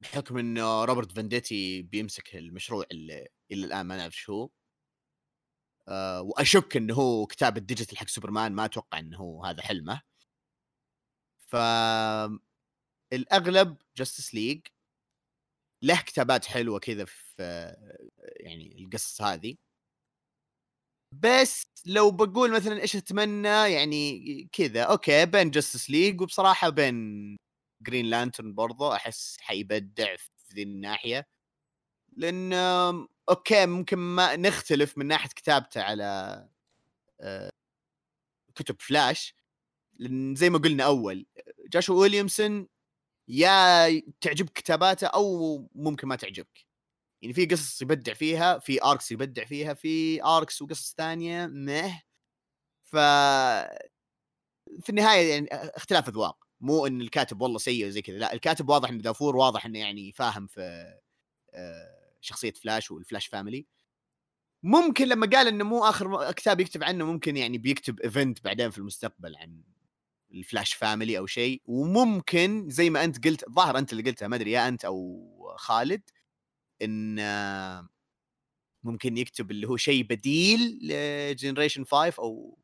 بحكم 0.00 0.38
إنه 0.38 0.84
Robert 0.84 1.12
Venditti 1.12 1.82
بيمسك 1.82 2.36
المشروع 2.36 2.84
اللي 2.92 3.28
إلى 3.52 3.66
الآن 3.66 3.86
ما 3.86 3.96
نعرف 3.96 4.14
شو. 4.16 4.32
هو 4.32 4.50
آه 5.88 6.22
وأشك 6.22 6.76
إنه 6.76 6.94
هو 6.94 7.26
كتاب 7.26 7.56
ال 7.56 7.61
digital 7.61 7.98
حق 7.98 8.06
سوبرمان 8.08 8.52
ما 8.52 8.64
أتوقع 8.64 8.98
إنه 8.98 9.18
هو 9.18 9.44
هذا 9.44 9.62
حلمه. 9.62 10.02
ف 11.38 11.56
الأغلب 13.12 13.76
Justice 13.96 14.34
League 14.34 14.60
له 15.82 16.00
كتابات 16.02 16.44
حلوة 16.44 16.78
كذا 16.78 17.04
في 17.04 17.74
يعني 18.40 18.84
القصص 18.84 19.22
هذه. 19.22 19.56
بس 21.12 21.66
لو 21.86 22.10
بقول 22.10 22.52
مثلا 22.52 22.80
إيش 22.80 22.96
أتمنى 22.96 23.48
يعني 23.48 24.48
كذا 24.52 24.82
أوكي 24.82 25.26
بين 25.26 25.50
Justice 25.50 25.90
League 25.90 26.20
وبصراحة 26.20 26.68
بين 26.68 27.36
Green 27.82 28.06
Lantern 28.06 28.54
برضو 28.54 28.92
أحس 28.92 29.36
حيبدع 29.40 30.16
في 30.16 30.54
ذي 30.54 30.62
الناحية. 30.62 31.26
لأن 32.16 32.52
أوكي 33.28 33.66
ممكن 33.66 33.98
ما 33.98 34.36
نختلف 34.36 34.98
من 34.98 35.06
ناحية 35.06 35.28
كتابته 35.28 35.82
على 35.82 36.48
آه، 37.20 37.50
كتب 38.54 38.76
فلاش 38.80 39.34
لأن 39.98 40.34
زي 40.34 40.50
ما 40.50 40.58
قلنا 40.58 40.84
أول 40.84 41.26
Joshua 41.72 42.00
Williamson 42.00 42.68
يا 43.28 44.02
تعجبك 44.20 44.52
كتاباته 44.52 45.06
أو 45.06 45.68
ممكن 45.74 46.08
ما 46.08 46.16
تعجبك. 46.16 46.66
يعني 47.22 47.34
في 47.34 47.46
قصص 47.46 47.82
يبدع 47.82 48.14
فيها 48.14 48.58
في 48.58 48.82
arcs 48.84 49.12
يبدع 49.12 49.44
فيها 49.44 49.74
في 49.74 50.24
arcs 50.24 50.62
وقصص 50.62 50.94
ثانية 50.98 51.46
مه. 51.46 52.02
ف 52.84 52.96
في 54.80 54.90
النهاية 54.90 55.30
يعني 55.30 55.48
اختلاف 55.52 56.08
أذواق. 56.08 56.44
مو 56.60 56.86
إن 56.86 57.00
الكاتب 57.00 57.40
والله 57.42 57.58
سيء 57.58 57.88
زي 57.88 58.02
كذا 58.02 58.18
لا 58.18 58.32
الكاتب 58.32 58.68
واضح 58.68 58.88
انه 58.88 59.02
دافور 59.02 59.36
واضح 59.36 59.66
إنه 59.66 59.78
يعني 59.78 60.12
فاهم 60.12 60.46
في 60.46 60.60
آه، 61.54 61.98
شخصية 62.20 62.52
Flash 62.52 62.90
وال 62.90 63.00
Flash 63.00 63.26
Family. 63.26 63.66
ممكن 64.62 65.08
لما 65.08 65.26
قال 65.26 65.48
إنه 65.48 65.64
مو 65.64 65.84
آخر 65.84 66.32
كتاب 66.32 66.60
يكتب 66.60 66.84
عنه 66.84 67.04
ممكن 67.04 67.36
يعني 67.36 67.58
بيكتب 67.58 68.00
event 68.00 68.44
بعدين 68.44 68.70
في 68.70 68.78
المستقبل 68.78 69.36
عن 69.36 69.62
ال 70.34 70.41
Flash 70.41 70.74
Family 70.74 71.18
أو 71.18 71.26
شيء 71.26 71.62
وممكن 71.66 72.68
زي 72.68 72.90
ما 72.90 73.04
أنت 73.04 73.26
قلت 73.26 73.50
ظاهر 73.50 73.78
أنت 73.78 73.92
اللي 73.92 74.02
قلتها 74.02 74.28
ما 74.28 74.36
أدري 74.36 74.50
يا 74.50 74.68
أنت 74.68 74.84
أو 74.84 75.54
خالد 75.56 76.02
إن 76.82 77.20
ممكن 78.82 79.16
يكتب 79.16 79.50
اللي 79.50 79.68
هو 79.68 79.76
شيء 79.76 80.02
بديل 80.04 80.78
ل 80.82 80.91
Generation 80.91 81.84
5 81.84 82.22
أو 82.22 82.58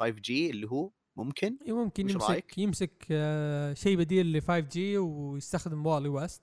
5 0.00 0.10
G 0.10 0.50
اللي 0.50 0.66
هو 0.68 0.90
ممكن. 1.16 1.58
ممكن 1.66 2.10
يمسك 2.10 2.30
رأيك؟ 2.30 2.58
يمسك 2.58 3.06
آه، 3.10 3.74
شيء 3.74 3.96
بديل 3.96 4.32
ل 4.32 4.42
5 4.42 4.58
G 4.58 4.98
ويستخدم 4.98 5.86
Wally 5.86 6.08
West. 6.08 6.42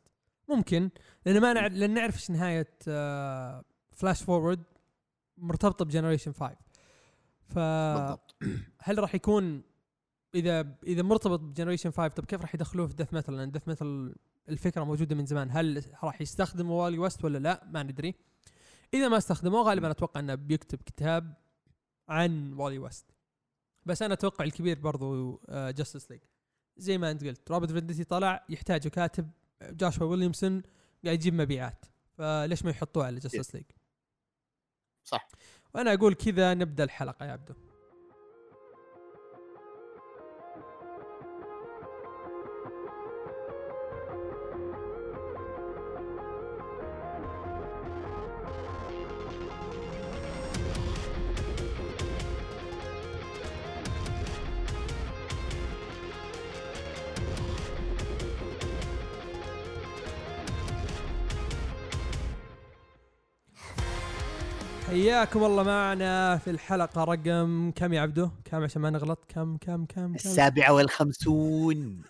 ممكن 0.50 0.90
لأن 1.26 1.42
ما 1.42 1.54
نعرف 1.54 1.74
لأن 1.74 1.94
نعرف 1.94 2.16
إيش 2.16 2.32
نهاية 2.32 2.70
Flash 3.96 4.24
Forward 4.24 4.64
مرتبطة 5.38 5.86
ب 5.86 5.90
Generation 5.90 6.32
5 6.32 6.56
ف 7.50 7.60
هل 8.80 9.00
راح 9.00 9.16
يكون 9.16 9.64
إذا 10.36 10.76
إذا 10.84 11.02
مرتبط 11.02 11.40
ب 11.40 11.44
Generation 11.44 11.92
5 11.92 12.08
طب 12.08 12.26
كيف 12.26 12.42
راح 12.42 12.56
يدخلوه 12.56 12.88
في 12.88 12.94
Death 12.94 13.14
Metal 13.14 13.38
لأن 13.38 13.52
Death 13.52 13.68
Metal 13.68 14.16
الفكرة 14.50 14.84
موجودة 14.84 15.16
من 15.16 15.26
زمان. 15.26 15.52
هل 15.52 15.84
راح 16.04 16.22
يستخدموا 16.22 16.84
والي 16.84 17.00
ويست 17.00 17.26
ولا 17.26 17.38
لا؟ 17.38 17.68
ما 17.72 17.84
ندري. 17.84 18.16
إذا 18.94 19.08
ما 19.08 19.18
استخدموه 19.18 19.62
غالبا 19.62 19.92
أتوقع 19.92 20.20
إنه 20.20 20.36
بيكتب 20.36 20.80
كتاب 20.86 21.34
عن 22.10 22.54
والي 22.54 22.80
ويست 22.80 23.06
بس 23.86 24.02
أنا 24.02 24.14
أتوقع 24.14 24.46
الكبير 24.46 24.80
برضو 24.80 25.40
Justice 25.50 26.12
آه، 26.12 26.14
League 26.14 26.22
زي 26.78 26.98
ما 26.98 27.12
أنت 27.12 27.24
قلت 27.24 27.52
روبرت 27.52 27.72
فينديتي 27.72 28.04
طلع 28.04 28.46
يحتاجوا 28.50 28.92
كاتب 28.92 29.30
جاشوا 29.62 30.08
ويليامسون 30.08 30.62
قاعد 31.06 31.20
يجيب 31.20 31.34
مبيعات. 31.34 31.86
فليش 32.18 32.66
ما 32.66 32.72
يحطوه 32.72 33.06
على 33.06 33.20
Justice 33.20 33.56
League 33.56 33.66
صح. 35.04 35.28
وأنا 35.76 35.94
أقول 35.94 36.14
كذا 36.14 36.54
نبدأ 36.54 36.84
الحلقة 36.84 37.26
يا 37.26 37.32
عبدو. 37.32 37.54
حياكم 65.08 65.44
الله 65.44 65.64
معنا 65.64 66.38
في 66.38 66.50
الحلقة 66.50 67.04
رقم 67.04 67.72
كم 67.72 67.94
يا 67.94 68.02
عبدو؟ 68.02 68.30
كم 68.46 68.64
عشان 68.64 68.82
ما 68.82 68.90
نغلط؟ 68.90 69.20
كم 69.30 69.58
كم 69.58 69.86
كم 69.86 69.86
كم؟ 69.86 70.16
السابعة 70.16 70.74
والخمسون 70.74 72.02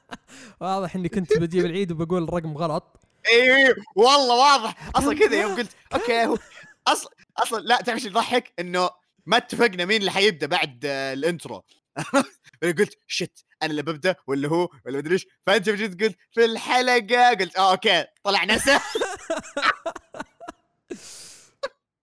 واضح 0.60 0.96
إني 0.96 1.08
كنت 1.08 1.38
بجيب 1.38 1.64
العيد 1.64 1.92
وبقول 1.92 2.22
الرقم 2.22 2.56
غلط 2.56 3.00
اي 3.32 3.74
والله 3.96 4.34
واضح 4.34 4.90
أصلا 4.96 5.18
كذا 5.18 5.40
يوم 5.40 5.56
قلت 5.56 5.70
okay 5.94 6.26
هو 6.26 6.38
أصلا 6.86 7.10
أصلا 7.36 7.60
لا 7.60 7.76
تعرف 7.76 7.98
إيش 7.98 8.04
يضحك؟ 8.04 8.52
إنه 8.58 8.90
ما 9.26 9.36
اتفقنا 9.36 9.84
مين 9.84 10.00
اللي 10.00 10.10
حيبدأ 10.10 10.46
بعد 10.46 10.80
ال 10.84 10.97
intro 10.97 11.62
قلت 12.78 12.98
shit 13.06 13.44
أنا 13.62 13.70
اللي 13.70 13.82
ببدأ 13.82 14.16
ولا 14.26 14.48
هو 14.48 14.68
ولا 14.86 14.98
مدري 14.98 15.12
إيش 15.12 15.26
فأنت 15.46 15.70
جيت 15.70 16.02
قلت 16.02 16.16
في 16.32 16.44
الحلقة 16.44 17.30
قلت 17.30 17.56
آه 17.56 17.70
okay 17.70 18.04
طلع 18.24 18.44
نسى 18.44 18.78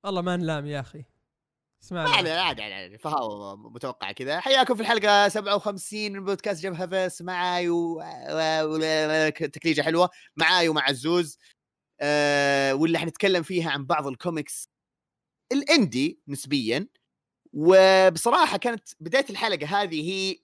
والله 0.03 0.21
ما 0.21 0.37
نلام 0.37 0.65
يا 0.65 0.79
أخي. 0.79 1.05
اسمع 1.83 2.09
عادي 2.15 2.31
عادي 2.31 2.63
عادي 2.63 2.97
فهو 2.97 3.57
متوقع 3.57 4.11
كذا. 4.11 4.39
حياكم 4.39 4.75
في 4.75 4.81
الحلقة 4.81 5.27
57 5.27 6.11
من 6.11 6.25
بودكاست 6.25 6.63
جبهة 6.63 6.85
بس 6.85 7.21
معاي 7.21 7.69
وتكليجه 9.29 9.81
حلوة. 9.81 10.09
معاي 10.35 10.69
ومع 10.69 10.81
عزوز. 10.83 11.37
أه 12.01 12.73
واللي 12.75 12.99
حنتكلم 12.99 13.43
فيها 13.43 13.71
عن 13.71 13.85
بعض 13.85 14.07
الكوميكس 14.07 14.69
ال 15.51 15.63
indie 15.63 16.19
نسبيا. 16.27 16.87
وبصراحة 17.53 18.57
كانت 18.57 18.89
بداية 18.99 19.25
الحلقة 19.29 19.81
هذه 19.81 20.11
هي 20.11 20.39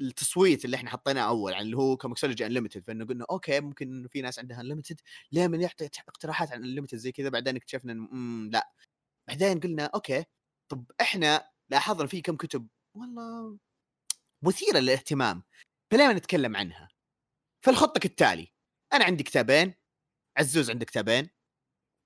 التصويت 0.00 0.64
اللي 0.64 0.76
إحنا 0.76 0.90
حطيناه 0.90 1.22
أول 1.28 1.54
عن 1.54 1.62
اللي 1.62 1.76
هو 1.76 1.96
comiXology 1.96 2.46
Unlimited 2.46 2.84
فإنه 2.86 3.04
قلنا 3.04 3.26
okay 3.30 3.60
ممكن 3.60 4.08
في 4.10 4.22
ناس 4.22 4.38
عندها 4.38 4.60
Unlimited 4.60 5.00
ليه 5.32 5.46
ما 5.46 5.60
نعطي 5.60 5.88
اقتراحات 6.08 6.52
عن 6.52 6.64
Unlimited 6.64 6.98
زي 6.98 7.12
كذا؟ 7.12 7.28
بعدين 7.28 7.56
اكتشفنا 7.56 7.92
إنه 7.92 8.50
لا. 8.50 8.72
بعدين 9.28 9.60
قلنا 9.60 9.84
okay 9.84 10.24
طب 10.68 10.90
إحنا 11.00 11.48
لاحظنا 11.70 12.06
في 12.06 12.20
كم 12.20 12.36
كتب 12.36 12.68
والله 12.96 13.58
مثيرة 14.44 14.78
للاهتمام 14.78 15.42
فليه 15.92 16.06
ما 16.06 16.12
نتكلم 16.12 16.56
عنها؟ 16.56 16.88
فالخطه 17.64 18.00
كالتالي 18.00 18.52
أنا 18.92 19.04
عندي 19.04 19.24
كتابين 19.24 19.74
عزوز 20.38 20.70
عنده 20.70 20.84
كتابين 20.84 21.28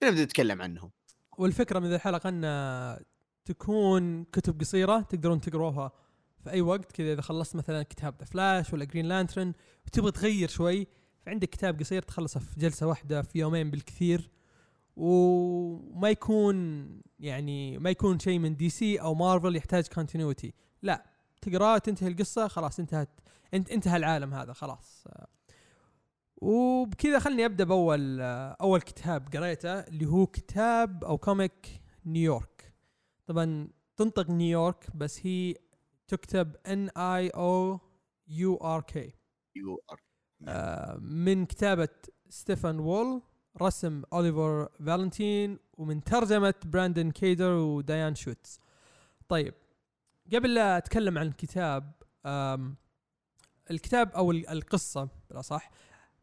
نبدأ 0.04 0.24
نتكلم 0.24 0.62
عنهم؟ 0.62 0.92
والفكرة 1.38 1.78
من 1.78 1.94
الحلقة 1.94 2.28
ان 2.28 2.44
تكون 3.48 4.24
كتب 4.24 4.60
قصيرة 4.60 5.00
تقدرون 5.00 5.40
تقروها 5.40 6.05
في 6.46 6.52
أي 6.52 6.60
وقت 6.60 6.92
كذا 6.92 7.12
إذا 7.12 7.22
خلصت 7.22 7.56
مثلا 7.56 7.82
كتاب 7.82 8.14
The 8.18 8.24
Flash 8.24 8.72
ولا 8.72 8.84
Green 8.84 9.06
Lantern 9.06 9.52
وتبغى 9.86 10.10
تغير 10.10 10.48
شوي 10.48 10.86
فعندك 11.20 11.48
كتاب 11.48 11.80
قصير 11.80 12.02
تخلصه 12.02 12.40
في 12.40 12.60
جلسة 12.60 12.86
واحدة 12.86 13.22
في 13.22 13.38
يومين 13.38 13.70
بالكثير 13.70 14.30
وما 14.96 16.10
يكون 16.10 16.86
يعني 17.18 17.78
ما 17.78 17.90
يكون 17.90 18.18
شيء 18.18 18.38
من 18.38 18.56
DC 18.56 19.00
أو 19.00 19.14
مارفل 19.14 19.56
يحتاج 19.56 19.86
continuity 19.88 20.54
لا 20.82 21.06
تقرأه 21.42 21.78
تنتهي 21.78 22.08
القصة 22.08 22.48
خلاص 22.48 22.80
انتهت 22.80 23.20
انت 23.54 23.70
انتهى 23.70 23.96
العالم 23.96 24.34
هذا 24.34 24.52
خلاص. 24.52 25.04
وبكذا 26.36 27.18
خلني 27.18 27.44
أبدأ 27.44 27.64
بأول 27.64 28.20
أول 28.60 28.80
كتاب 28.80 29.28
قريته 29.36 29.72
اللي 29.72 30.06
هو 30.06 30.26
كتاب 30.26 31.04
أو 31.04 31.18
comic 31.18 31.82
نيويورك 32.06 32.72
طبعا 33.26 33.68
تنطق 33.96 34.30
نيويورك 34.30 34.96
بس 34.96 35.26
هي 35.26 35.54
تكتب 36.08 36.56
N 36.66 36.88
I 36.88 37.28
O 37.28 37.80
U 38.28 38.56
R 38.56 38.80
K 38.80 39.12
U 39.56 39.82
R 39.92 40.00
من 41.00 41.46
كتابة 41.46 41.88
ستيفان 42.28 42.78
وول 42.78 43.22
رسم 43.62 44.02
أوليفر 44.12 44.68
فالنتين 44.86 45.58
ومن 45.72 46.04
ترجمة 46.04 46.54
براندن 46.64 47.10
كيدر 47.10 47.50
وديانا 47.50 48.14
شوتس. 48.14 48.60
طيب 49.28 49.54
قبل 50.34 50.54
لا 50.54 50.76
أتكلم 50.78 51.18
عن 51.18 51.26
الكتاب 51.26 51.92
الكتاب 53.70 54.12
أو 54.12 54.30
القصة 54.30 55.08
بالاصح 55.28 55.70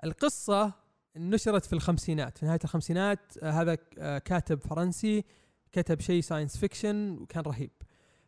القصة 0.03 0.73
نشرت 1.15 1.65
في 1.65 1.73
الخمسينات 1.73 2.37
في 2.37 2.45
نهاية 2.45 2.59
الخمسينات 2.63 3.37
آه، 3.37 3.51
هذا 3.51 3.77
آه، 3.97 4.17
كاتب 4.17 4.59
فرنسي 4.59 5.23
كتب 5.71 5.99
شيء 5.99 6.21
science 6.21 6.57
fiction 6.57 7.17
وكان 7.17 7.43
رهيب. 7.43 7.71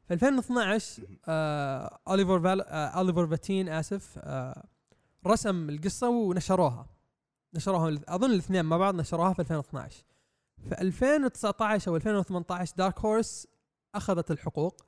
في 0.07 0.13
2012 0.13 1.03
آه 1.27 1.99
أوليفر 2.07 2.39
فال 2.39 2.61
آه 2.61 3.25
فاتين 3.25 3.69
آسف 3.69 4.17
آه 4.17 4.63
رسم 5.27 5.69
القصة 5.69 6.09
ونشروها. 6.09 6.87
نشروها 7.53 7.99
أظن 8.07 8.31
الاثنين 8.31 8.65
مع 8.65 8.77
بعض 8.77 8.95
نشروها 8.95 9.33
في 9.33 9.39
2012 9.39 10.03
في 10.69 10.81
2019 10.81 11.91
أو 11.91 11.95
2018 11.95 12.73
Dark 12.77 12.99
Horse 12.99 13.47
أخذت 13.95 14.31
الحقوق 14.31 14.85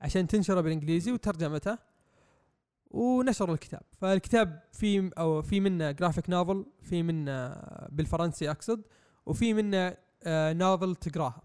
عشان 0.00 0.26
تنشره 0.26 0.60
بالإنجليزي 0.60 1.12
وترجمته 1.12 1.78
ونشر 2.90 3.52
الكتاب. 3.52 3.82
فالكتاب 4.00 4.62
في 4.72 5.10
أو 5.18 5.42
في 5.42 5.60
منه 5.60 5.90
graphic 5.90 6.30
novel 6.30 6.66
في 6.82 7.02
منه 7.02 7.48
بالفرنسي 7.88 8.50
أقصد 8.50 8.82
وفي 9.26 9.54
منه 9.54 9.96
novel 10.52 10.96
تقراها. 10.96 11.42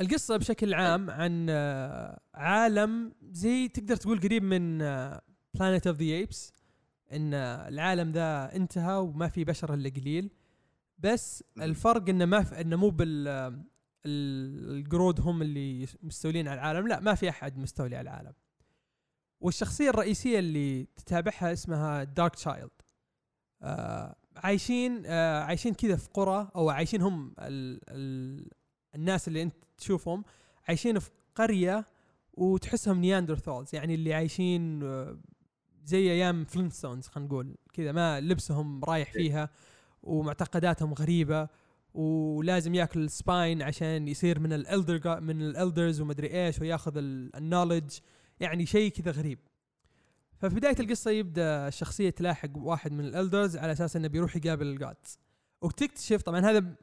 القصة 0.00 0.36
بشكل 0.36 0.74
عام 0.74 1.10
عن 1.10 1.46
آه، 1.50 2.20
عالم 2.34 3.12
زي 3.22 3.68
تقدر 3.68 3.96
تقول 3.96 4.20
قريب 4.20 4.42
من 4.42 4.78
Planet 5.54 5.86
of 5.86 5.96
the 5.96 6.04
Apes 6.04 6.52
إن 7.12 7.34
العالم 7.34 8.12
ذا 8.12 8.56
انتهى 8.56 8.96
وما 8.96 9.28
في 9.28 9.44
بشر 9.44 9.74
إلا 9.74 9.88
قليل. 9.88 10.30
بس 10.98 11.44
الفرق 11.58 12.08
إنه 12.08 12.24
ما 12.24 12.42
في 12.42 12.60
إنه 12.60 12.76
مو 12.76 12.90
بال 12.90 13.64
القرود 14.06 15.20
هم 15.20 15.42
اللي 15.42 15.86
مستولين 16.02 16.48
على 16.48 16.60
العالم 16.60 16.88
لا 16.88 17.00
ما 17.00 17.14
في 17.14 17.28
أحد 17.28 17.58
مستولي 17.58 17.96
على 17.96 18.10
العالم. 18.10 18.32
والشخصية 19.40 19.90
الرئيسية 19.90 20.38
اللي 20.38 20.84
تتابعها 20.96 21.52
اسمها 21.52 22.04
Dark 22.04 22.34
Child 22.34 22.70
آه 23.62 24.16
عايشين 24.36 25.02
آه 25.06 25.42
عايشين 25.42 25.74
كذا 25.74 25.96
في 25.96 26.08
قرى 26.14 26.50
أو 26.56 26.70
عايشين 26.70 27.02
هم 27.02 27.34
ال 27.38 27.80
ال 27.88 28.50
الناس 28.94 29.28
اللي 29.28 29.42
انت 29.42 29.54
تشوفهم 29.78 30.24
عايشين 30.68 30.98
في 30.98 31.10
قرية 31.34 31.86
وتحسهم 32.34 33.00
Neanderthals 33.00 33.74
يعني 33.74 33.94
اللي 33.94 34.14
عايشين 34.14 34.82
آه 34.82 35.18
زي 35.84 36.12
أيام 36.12 36.44
Flintstones 36.44 37.06
خلينا 37.06 37.28
نقول 37.28 37.56
كذا 37.72 37.92
ما 37.92 38.20
لبسهم 38.20 38.84
رايح 38.84 39.08
إيه. 39.08 39.14
فيها 39.14 39.50
ومعتقداتهم 40.02 40.94
غريبة 40.94 41.48
ولازم 41.94 42.74
ياكل 42.74 43.10
spine 43.10 43.62
عشان 43.62 44.08
يصير 44.08 44.38
من 44.38 44.52
ال 44.52 44.63
elder 44.63 45.20
من 45.20 45.42
ال 45.42 45.50
elders 45.50 46.00
ومدري 46.00 46.46
إيش 46.46 46.60
وياخذ 46.60 46.92
ال 46.96 47.06
knowledge 47.06 47.98
يعني 48.40 48.66
شيء 48.66 48.90
كذا 48.90 49.10
غريب 49.10 49.38
ففي 50.38 50.54
بداية 50.54 50.76
القصة 50.80 51.10
يبدأ 51.10 51.68
الشخصية 51.68 52.10
تلاحق 52.10 52.48
واحد 52.56 52.92
من 52.92 53.04
ال 53.04 53.11
elders 53.11 53.56
على 53.56 53.72
أساس 53.72 53.96
إنه 53.96 54.08
بيروح 54.08 54.36
يقابل 54.36 54.66
ال 54.66 54.76
gods 54.76 55.18
وتكتشف 55.60 56.22
طبعا 56.22 56.40
هذا 56.40 56.74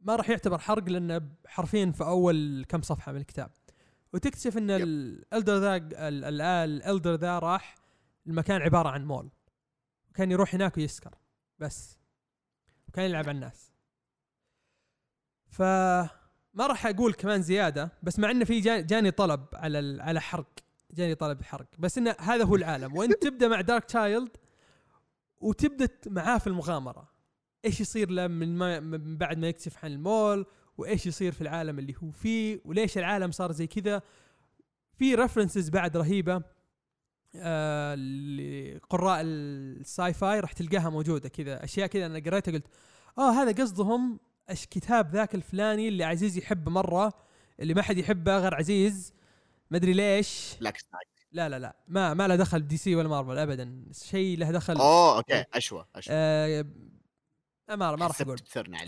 ما 0.00 0.16
راح 0.16 0.30
يعتبر 0.30 0.58
حرق 0.58 0.88
لأنه 0.88 1.20
حرفيا 1.46 1.92
في 1.92 2.04
أول 2.04 2.64
كم 2.68 2.82
صفحة 2.82 3.12
من 3.12 3.20
الكتاب. 3.20 3.50
وتكتشف 4.12 4.58
إن 4.58 4.70
ال 4.70 4.85
elder 4.85 5.58
ذا 5.58 5.76
ال 6.64 6.72
elder 6.72 7.14
ذا 7.14 7.38
راح 7.38 7.74
المكان 8.26 8.62
عبارة 8.62 8.88
عن 8.88 9.06
مول. 9.06 9.30
كان 10.14 10.30
يروح 10.30 10.54
هناك 10.54 10.76
ويسكر. 10.76 11.14
بس. 11.58 11.98
وكان 12.88 13.04
يلعب 13.04 13.28
على 13.28 13.34
الناس. 13.34 13.72
فما 15.48 16.66
راح 16.66 16.86
أقول 16.86 17.14
كمان 17.14 17.42
زيادة 17.42 17.92
بس 18.02 18.18
مع 18.18 18.30
انه 18.30 18.44
في 18.44 18.60
جاني 18.60 19.10
طلب 19.10 19.46
على 19.54 20.02
على 20.02 20.20
حرق. 20.20 20.58
جاني 20.90 21.14
طلب 21.14 21.42
حرق. 21.42 21.66
بس 21.78 21.98
انه 21.98 22.16
هذا 22.20 22.44
هو 22.44 22.56
العالم. 22.56 22.96
وانت 22.96 23.22
تبدأ 23.26 23.48
مع 23.48 23.60
دارك 23.60 23.84
تشايلد 23.84 24.36
وتبدأ 25.40 25.88
معاه 26.06 26.38
في 26.38 26.46
المغامرة. 26.46 27.17
إيش 27.64 27.80
يصير 27.80 28.10
له 28.10 28.26
من, 28.26 28.56
ما 28.56 28.80
من 28.80 29.16
بعد 29.16 29.38
ما 29.38 29.48
يكتشف 29.48 29.84
عن 29.84 29.92
المول 29.92 30.46
وإيش 30.78 31.06
يصير 31.06 31.32
في 31.32 31.40
العالم 31.40 31.78
اللي 31.78 31.94
هو 32.02 32.10
فيه 32.10 32.60
وليش 32.64 32.98
العالم 32.98 33.30
صار 33.30 33.52
زي 33.52 33.66
كذا. 33.66 34.02
في 34.98 35.14
references 35.14 35.68
بعد 35.68 35.96
رهيبة 35.96 36.42
آه 37.36 37.94
لقراء 37.94 39.20
ال 39.22 40.12
sci-fi 40.12 40.40
راح 40.40 40.52
تلقاها 40.52 40.90
موجودة 40.90 41.28
كذا 41.28 41.64
أشياء 41.64 41.86
كذا 41.86 42.06
أنا 42.06 42.18
قريتها 42.18 42.52
قلت 42.52 42.66
آه 43.18 43.30
هذا 43.30 43.62
قصدهم 43.62 44.20
الكتاب 44.50 45.10
ذاك 45.10 45.34
الفلاني 45.34 45.88
اللي 45.88 46.04
عزيز 46.04 46.36
يحبه 46.38 46.70
مرة 46.70 47.12
اللي 47.60 47.74
ما 47.74 47.82
حد 47.82 47.98
يحبه 47.98 48.38
غير 48.38 48.54
عزيز 48.54 49.14
ما 49.70 49.76
أدري 49.76 49.92
ليش. 49.92 50.56
لا 51.32 51.48
لا 51.48 51.58
لا 51.58 51.76
ما 51.88 52.14
ما 52.14 52.28
له 52.28 52.36
دخل 52.36 52.66
DC 52.66 52.94
ولا 52.94 53.08
مارفل 53.08 53.38
ابدا 53.38 53.84
شيء 53.92 54.38
له 54.38 54.50
دخل. 54.50 54.76
أوه 54.76 55.16
okay 55.16 55.44
اشوى 55.54 55.86
اشوى 55.94 56.14
آه 56.14 56.64
ما 57.68 57.96
ما 57.96 58.06
راح 58.06 58.20
أقول. 58.20 58.38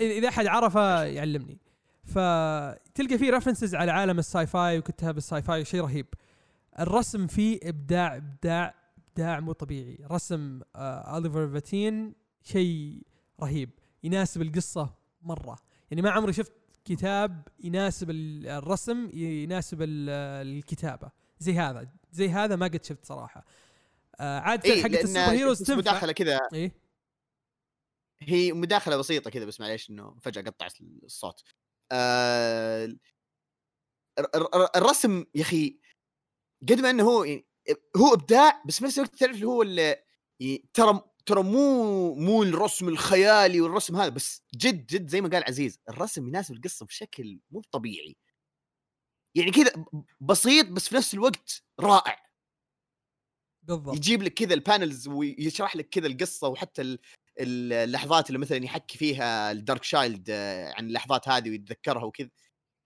اذا 0.01 0.29
أحد 0.29 0.47
عرفه 0.47 1.05
يعلمني. 1.05 1.59
فتلقى 2.05 3.19
فيه 3.19 3.31
references 3.31 3.75
على 3.75 3.93
عالم 3.93 4.19
ال 4.19 4.47
sci-fi 4.47 4.79
وكتاب 4.79 5.17
ال 5.17 5.43
sci-fi 5.43 5.65
شيء 5.65 5.81
رهيب. 5.81 6.07
الرسم 6.79 7.27
فيه 7.27 7.61
ابداع 7.63 8.17
ابداع 8.17 8.75
إبداع 9.09 9.41
مو 9.41 9.53
طبيعي. 9.53 9.99
رسم 10.11 10.61
آه 10.77 11.01
اوليفر 11.01 11.49
فاتين 11.49 12.15
شيء 12.43 13.03
رهيب. 13.43 13.71
يناسب 14.03 14.43
القصة 14.43 14.95
مرة. 15.23 15.59
يعني 15.91 16.03
ما 16.03 16.11
عمري 16.11 16.33
شفت 16.33 16.53
كتاب 16.85 17.49
يناسب 17.65 18.11
الرسم 18.11 19.11
يناسب 19.15 19.79
الكتابة. 19.81 21.11
زي 21.39 21.59
هذا. 21.59 21.89
زي 22.13 22.29
هذا 22.29 22.57
ما 22.57 22.67
قد 22.67 22.85
شفت 22.85 23.05
صراحة. 23.05 23.45
آه 24.21 24.41
عاده 24.41 24.65
إيه 24.65 24.83
حقت 24.83 25.05
ال 25.05 25.31
superheroes 25.31 25.59
تنفع. 25.59 25.77
مداخله 25.77 26.13
كذا. 26.13 26.41
إيه؟ 26.53 26.80
هي 28.23 28.53
مداخلة 28.53 28.97
بسيطة 28.97 29.31
كذا 29.31 29.45
بس 29.45 29.61
معليش 29.61 29.91
إنه 29.91 30.17
فجأة 30.23 30.43
قطعت 30.43 30.73
الصوت. 31.05 31.43
آه 31.93 32.89
الرسم 34.77 35.25
يا 35.35 35.43
أخي 35.43 35.81
قد 36.63 36.81
ما 36.81 36.91
إنه 36.91 37.05
هو 37.05 37.25
يعني 37.25 37.47
هو 37.97 38.15
إبداع 38.15 38.63
بس 38.67 38.79
في 38.79 38.85
نفس 38.85 38.99
الوقت 38.99 39.15
تعرف 39.17 39.35
اللي 39.35 39.47
هو 39.47 39.63
اللي 39.63 39.97
ترى 40.75 41.01
ترى 41.27 41.43
مو 41.43 42.15
مو 42.15 42.43
الرسم 42.43 42.89
الخيالي 42.89 43.61
والرسم 43.61 43.97
هذا 43.97 44.09
بس 44.09 44.43
جد 44.57 44.87
جد 44.87 45.09
زي 45.09 45.21
ما 45.21 45.29
قال 45.29 45.45
عزيز 45.45 45.81
الرسم 45.89 46.29
يناسب 46.29 46.55
القصة 46.55 46.87
بشكل 46.87 47.41
مو 47.51 47.63
طبيعي. 47.73 48.17
يعني 49.35 49.51
كذا 49.51 49.73
بسيط 50.21 50.67
بس 50.67 50.89
في 50.89 50.97
نفس 50.97 51.15
الوقت 51.15 51.63
رائع. 51.81 52.31
بالضبط. 53.63 53.97
يجيب 53.97 54.23
لك 54.23 54.35
كذا 54.35 54.55
ال 54.55 54.63
panels 54.63 55.09
ويشرح 55.09 55.77
لك 55.77 55.89
كذا 55.89 56.07
القصة 56.07 56.49
وحتى 56.49 56.99
اللحظات 57.41 58.29
اللي 58.29 58.39
مثلا 58.39 58.65
يحكي 58.65 58.99
فيها 58.99 59.53
ال 59.53 59.59
Dark 59.59 59.85
Child 59.85 60.31
آه، 60.31 60.73
عن 60.77 60.87
اللحظات 60.87 61.29
هذه 61.29 61.51
ويتذكرها 61.51 62.05
وكذا. 62.05 62.31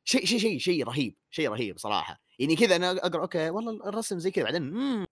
شيء 0.05 0.25
شيء 0.25 0.38
شيء 0.38 0.59
شيء 0.59 0.85
رهيب 0.85 1.17
شيء 1.31 1.49
رهيب 1.49 1.79
صراحة. 1.79 2.21
يعني 2.38 2.57
كذا 2.57 2.77
أنا 2.77 2.90
أقرأ 2.90 3.23
okay 3.23 3.51
والله 3.51 3.88
الرسم 3.88 4.19
زي 4.19 4.31
كذا. 4.31 4.45
بعدين 4.45 5.07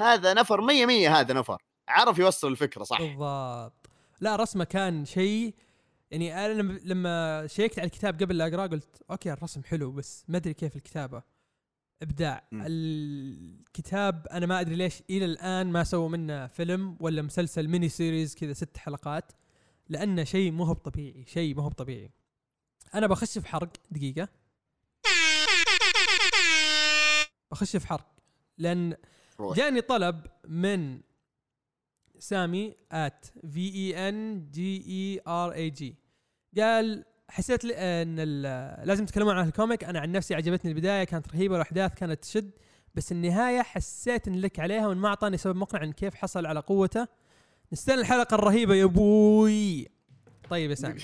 هذا 0.00 0.34
نفر 0.34 0.60
مية 0.60 0.86
مية 0.86 1.20
هذا 1.20 1.34
نفر. 1.34 1.62
عرف 1.88 2.18
يوصل 2.18 2.48
الفكرة 2.48 2.84
صح؟ 2.84 3.02
بالضبط. 3.02 3.90
لا 4.20 4.36
رسمه 4.36 4.64
كان 4.64 5.04
شيء 5.04 5.54
يعني 6.10 6.46
أنا 6.46 6.62
لما 6.62 7.46
شيكت 7.46 7.78
على 7.78 7.86
الكتاب 7.86 8.22
قبل 8.22 8.38
لا 8.38 8.46
أقرأه 8.46 8.66
قلت 8.66 9.02
okay 9.10 9.32
الرسم 9.32 9.62
حلو 9.62 9.92
بس 9.92 10.24
ما 10.28 10.36
أدري 10.36 10.54
كيف 10.54 10.76
الكتابة. 10.76 11.22
إبداع. 12.02 12.48
م. 12.52 12.62
الكتاب 12.66 14.26
أنا 14.26 14.46
ما 14.46 14.60
أدري 14.60 14.74
ليش 14.76 15.02
إلى 15.10 15.24
الآن 15.24 15.66
ما 15.72 15.84
سووا 15.84 16.08
منه 16.08 16.46
فيلم 16.46 16.96
ولا 17.00 17.22
مسلسل 17.22 17.68
mini 17.68 17.88
series 17.88 18.34
كذا 18.34 18.52
ست 18.52 18.76
حلقات 18.76 19.32
لأنه 19.88 20.24
شيء 20.24 20.52
مو 20.52 20.64
هو 20.64 20.72
طبيعي 20.72 21.24
شيء 21.26 21.54
مو 21.54 21.62
هو 21.62 21.68
طبيعي. 21.68 22.10
أنا 22.94 23.06
بخش 23.06 23.38
في 23.38 23.48
حرق 23.48 23.72
دقيقة. 23.90 24.28
بخش 27.50 27.76
في 27.76 27.86
حرق 27.86 28.14
لأن 28.58 28.96
جاني 29.40 29.80
طلب 29.80 30.26
من 30.48 31.00
سامي 32.18 32.74
at 32.92 33.26
V 33.52 33.74
I 33.74 34.08
N 34.08 34.50
G 34.50 34.76
A 34.86 35.20
R 35.28 35.52
A 35.52 35.70
G 35.70 35.96
قال 36.58 37.04
حسيت 37.28 37.64
ان 37.64 38.16
لازم 38.84 39.06
تتكلمون 39.06 39.36
عن 39.38 39.46
الكوميك. 39.46 39.84
أنا 39.84 40.00
عن 40.00 40.12
نفسي 40.12 40.34
عجبتني 40.34 40.70
البداية 40.70 41.04
كانت 41.04 41.28
رهيبة 41.28 41.52
والأحداث 41.52 41.94
كانت 41.94 42.22
تشد 42.22 42.50
بس 42.94 43.12
النهاية 43.12 43.62
حسيت 43.62 44.28
إن 44.28 44.40
لك 44.40 44.60
عليها 44.60 44.88
وإن 44.88 44.96
ما 44.96 45.08
أعطاني 45.08 45.36
سبب 45.36 45.56
مقنع 45.56 45.80
عن 45.80 45.92
كيف 45.92 46.14
حصل 46.14 46.46
على 46.46 46.60
قوته. 46.60 47.08
نستنى 47.72 48.00
الحلقة 48.00 48.34
الرهيبة 48.34 48.74
يا 48.74 48.84
أبوي. 48.84 49.88
طيب 50.50 50.70
يا 50.70 50.74
سامي. 50.74 51.00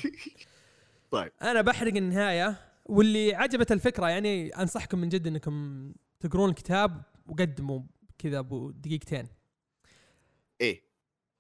طيب. 1.10 1.32
أنا 1.42 1.60
بحرق 1.60 1.96
النهاية 1.96 2.56
واللي 2.86 3.34
عجبت 3.34 3.72
الفكرة 3.72 4.08
يعني 4.08 4.48
أنصحكم 4.48 4.98
من 4.98 5.08
جد 5.08 5.26
إنكم 5.26 5.92
تقرون 6.20 6.50
الكتاب 6.50 7.02
وقدموا 7.26 7.82
كذا 8.18 8.38
أبو 8.38 8.70
دقيقتين. 8.70 9.28
إيه. 10.60 10.89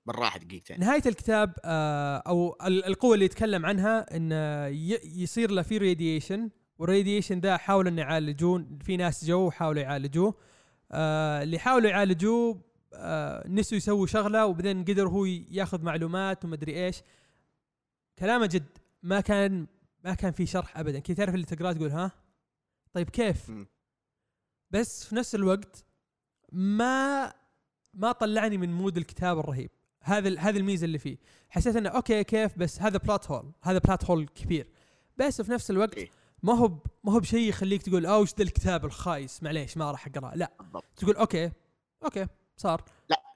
بالراحة 0.06 0.38
دقيقتين. 0.38 0.80
نهاية 0.80 1.02
الكتاب 1.06 1.54
آه 1.64 2.16
أو 2.16 2.56
القوة 2.66 3.14
اللي 3.14 3.24
يتكلم 3.24 3.66
عنها 3.66 4.16
انه 4.16 4.66
يصير 5.04 5.50
له 5.50 5.62
في 5.62 5.78
radiation 5.78 6.50
وال 6.78 6.89
radiation 6.89 7.40
ذا 7.40 7.56
حاولوا 7.56 7.90
ان 7.90 7.98
يعالجوه 7.98 8.66
في 8.84 8.96
ناس 8.96 9.24
جو 9.24 9.46
وحاولوا 9.46 9.82
يعالجوه. 9.82 10.34
آه 10.92 11.42
اللي 11.42 11.58
حاولوا 11.58 11.90
يعالجوه 11.90 12.60
آه 12.94 13.48
نسوا 13.48 13.76
يسووا 13.76 14.06
شغلة 14.06 14.46
وبعدين 14.46 14.84
قدر 14.84 15.08
هو 15.08 15.24
ياخذ 15.24 15.82
معلومات 15.82 16.44
ومدري 16.44 16.86
إيش. 16.86 17.02
كلامه 18.18 18.46
جد 18.46 18.78
ما 19.02 19.20
كان 19.20 19.66
ما 20.04 20.14
كان 20.14 20.32
في 20.32 20.46
شرح 20.46 20.78
ابدا. 20.78 20.98
كي 20.98 21.14
تعرف 21.14 21.34
اللي 21.34 21.46
تقرأه 21.46 21.72
تقول 21.72 21.90
ها؟ 21.90 22.10
طيب 22.92 23.10
كيف. 23.10 23.52
بس 24.70 25.04
في 25.04 25.14
نفس 25.14 25.34
الوقت 25.34 25.84
ما 26.52 27.32
ما 27.94 28.12
طلعني 28.12 28.58
من 28.58 28.72
mood 28.72 28.96
الكتاب 28.96 29.38
الرهيب. 29.38 29.70
هذا 30.02 30.38
هذه 30.38 30.56
الميزة 30.56 30.84
اللي 30.84 30.98
فيه. 30.98 31.16
حسيت 31.48 31.76
إنه 31.76 31.88
okay 31.88 32.24
كيف؟ 32.24 32.58
بس 32.58 32.82
هذا 32.82 32.98
بلات 32.98 33.30
هول 33.30 33.52
هذا 33.62 33.78
plot 33.78 34.04
hole 34.04 34.28
كبير. 34.28 34.66
بس 35.16 35.42
في 35.42 35.52
نفس 35.52 35.70
الوقت 35.70 35.94
إيه. 35.94 36.10
ما 36.42 36.54
هو 36.54 36.78
ما 37.04 37.12
هو 37.12 37.20
بشيء 37.20 37.48
يخليك 37.48 37.82
تقول 37.82 38.06
أوه 38.06 38.18
وش 38.18 38.34
ذا 38.34 38.42
الكتاب 38.42 38.84
الخايس؟ 38.84 39.42
معليش 39.42 39.76
ما 39.76 39.90
راح 39.90 40.06
أقرأه. 40.06 40.34
لا. 40.34 40.52
تقول 40.96 41.16
okay 41.16 41.50
okay 42.04 42.26
صار. 42.56 42.84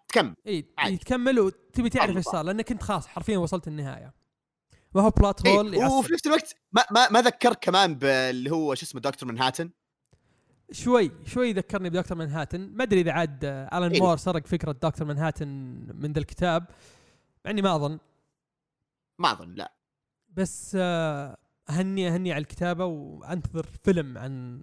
تكمل. 0.08 0.34
اي. 0.46 0.96
تكمل 0.96 1.40
وتبي 1.40 1.88
تعرف 1.88 2.16
إيش. 2.16 2.24
صار 2.24 2.44
لأنك 2.44 2.70
انت 2.70 2.82
خلاص 2.82 3.06
حرفيا 3.06 3.38
وصلت 3.38 3.68
النهاية. 3.68 4.14
ما 4.94 5.02
هو 5.02 5.10
plot 5.10 5.48
hole 5.48 5.74
إيه. 5.74 5.86
وفي 5.86 6.12
نفس 6.12 6.26
الوقت 6.26 6.56
ما 6.72 6.84
ما 6.90 7.10
ما 7.10 7.22
ذكرك 7.22 7.58
كمان 7.58 7.94
باللي 7.94 8.50
هو 8.50 8.74
شو 8.74 8.86
اسمه 8.86 9.00
دكتور 9.00 9.28
منهاتن 9.28 9.70
شوي 10.74 11.10
شوي 11.24 11.52
ذكرني 11.52 11.90
بدكتور 11.90 12.18
منهاتن 12.18 12.60
ما 12.60 12.82
أدري 12.82 13.00
إذا 13.00 13.12
عاد 13.12 13.44
ألان 13.44 13.90
إيه. 13.90 14.00
مور 14.00 14.16
سرق 14.16 14.46
فكرة 14.46 14.72
دكتور 14.72 15.06
منهاتن 15.06 15.48
من 15.94 16.12
ذا 16.12 16.18
الكتاب. 16.18 16.66
إني 17.46 17.62
ما 17.62 17.76
أظن. 17.76 17.98
ما 19.18 19.32
أظن 19.32 19.54
لا. 19.54 19.72
بس 20.28 20.76
آه، 20.80 21.36
اهني 21.70 22.08
أهني 22.08 22.32
على 22.32 22.40
الكتابة 22.40 22.84
وأنتظر 22.84 23.66
فيلم 23.84 24.18
عن 24.18 24.62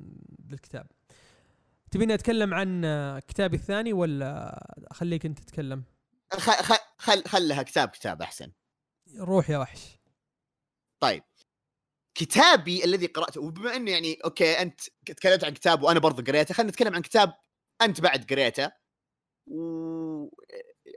الكتاب. 0.51 0.87
تبيني 1.91 2.13
أتكلم 2.13 2.53
عن 2.53 2.85
آه، 2.85 3.19
كتابي 3.19 3.55
الثاني 3.55 3.93
ولا 3.93 4.59
أخليك 4.91 5.25
أنت 5.25 5.39
تتكلم؟ 5.39 5.83
خ... 6.33 6.49
خ... 6.49 6.77
خل 6.97 7.23
خلها 7.23 7.63
كتاب 7.63 7.89
كتاب 7.89 8.21
أحسن. 8.21 8.51
روح 9.19 9.49
يا 9.49 9.57
وحش. 9.57 9.99
طيب. 10.99 11.23
كتابي 12.15 12.83
الذي 12.85 13.05
قرأته. 13.07 13.41
وبما 13.41 13.75
إنه 13.75 13.91
يعني 13.91 14.13
okay 14.25 14.61
أنت 14.61 14.81
تكلمت 15.05 15.43
عن 15.43 15.53
كتاب 15.53 15.83
وأنا 15.83 15.99
برضه 15.99 16.23
قريته 16.23 16.53
خلينا 16.53 16.71
نتكلم 16.71 16.95
عن 16.95 17.01
كتاب 17.01 17.33
أنت 17.81 18.01
بعد 18.01 18.25
قريته. 18.31 18.71
و 19.47 20.29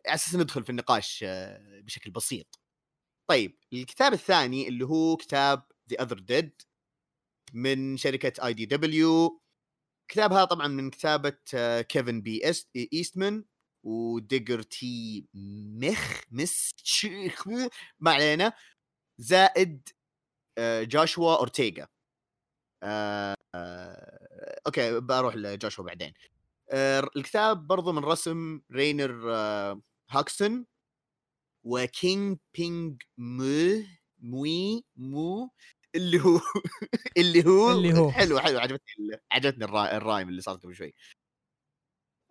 على 0.06 0.14
أساس 0.14 0.34
ندخل 0.34 0.64
في 0.64 0.70
النقاش 0.70 1.24
آه، 1.28 1.80
بشكل 1.80 2.10
بسيط. 2.10 2.60
طيب 3.30 3.58
الكتاب 3.72 4.12
الثاني 4.12 4.68
اللي 4.68 4.84
هو 4.86 5.16
كتاب 5.16 5.62
The 5.90 6.02
Other 6.02 6.18
Dead 6.18 6.62
من 7.54 7.96
شركة 7.96 8.46
IDW 8.46 9.42
كتاب 10.10 10.32
هذا 10.32 10.44
طبعا 10.44 10.68
من 10.68 10.90
كتابة 10.90 11.36
كيفن 11.82 12.20
بي 12.22 12.40
إيست- 12.52 12.88
ايستمان 12.92 13.44
وديجر 13.86 14.62
تي 14.62 15.26
مخ 15.82 16.20
مس 16.30 16.74
ما 18.00 18.10
علينا. 18.12 18.52
زائد 19.18 19.88
جاشوا 20.82 21.36
أورتيغا. 21.38 21.86
آه، 22.82 23.36
آه، 23.54 24.60
okay 24.66 25.00
بروح 25.00 25.36
لجاشوا 25.36 25.84
بعدين. 25.84 26.12
آه، 26.70 27.08
الكتاب 27.16 27.66
برضو 27.66 27.92
من 27.92 28.04
رسم 28.04 28.60
رينر 28.72 29.34
آه، 29.34 29.80
هاكسون 30.10 30.66
وكينج 31.64 32.38
بينج 32.58 33.02
مو 33.18 33.82
موي 34.18 34.84
مو 34.96 35.50
اللي 35.94 36.20
هو 36.20 36.40
اللي 37.18 37.46
هو 37.46 37.72
اللي 37.72 37.98
هو. 37.98 38.10
حلو 38.10 38.38
حلو 38.40 38.58
عجبتني 38.58 39.20
عجبتني 39.32 39.64
ال 39.64 39.96
rhy- 39.96 40.09
ال 40.09 40.12
rhyme 40.12 40.28
اللي 40.28 40.40
صار 40.42 40.56
قبل 40.56 40.74
شوي. 40.74 40.94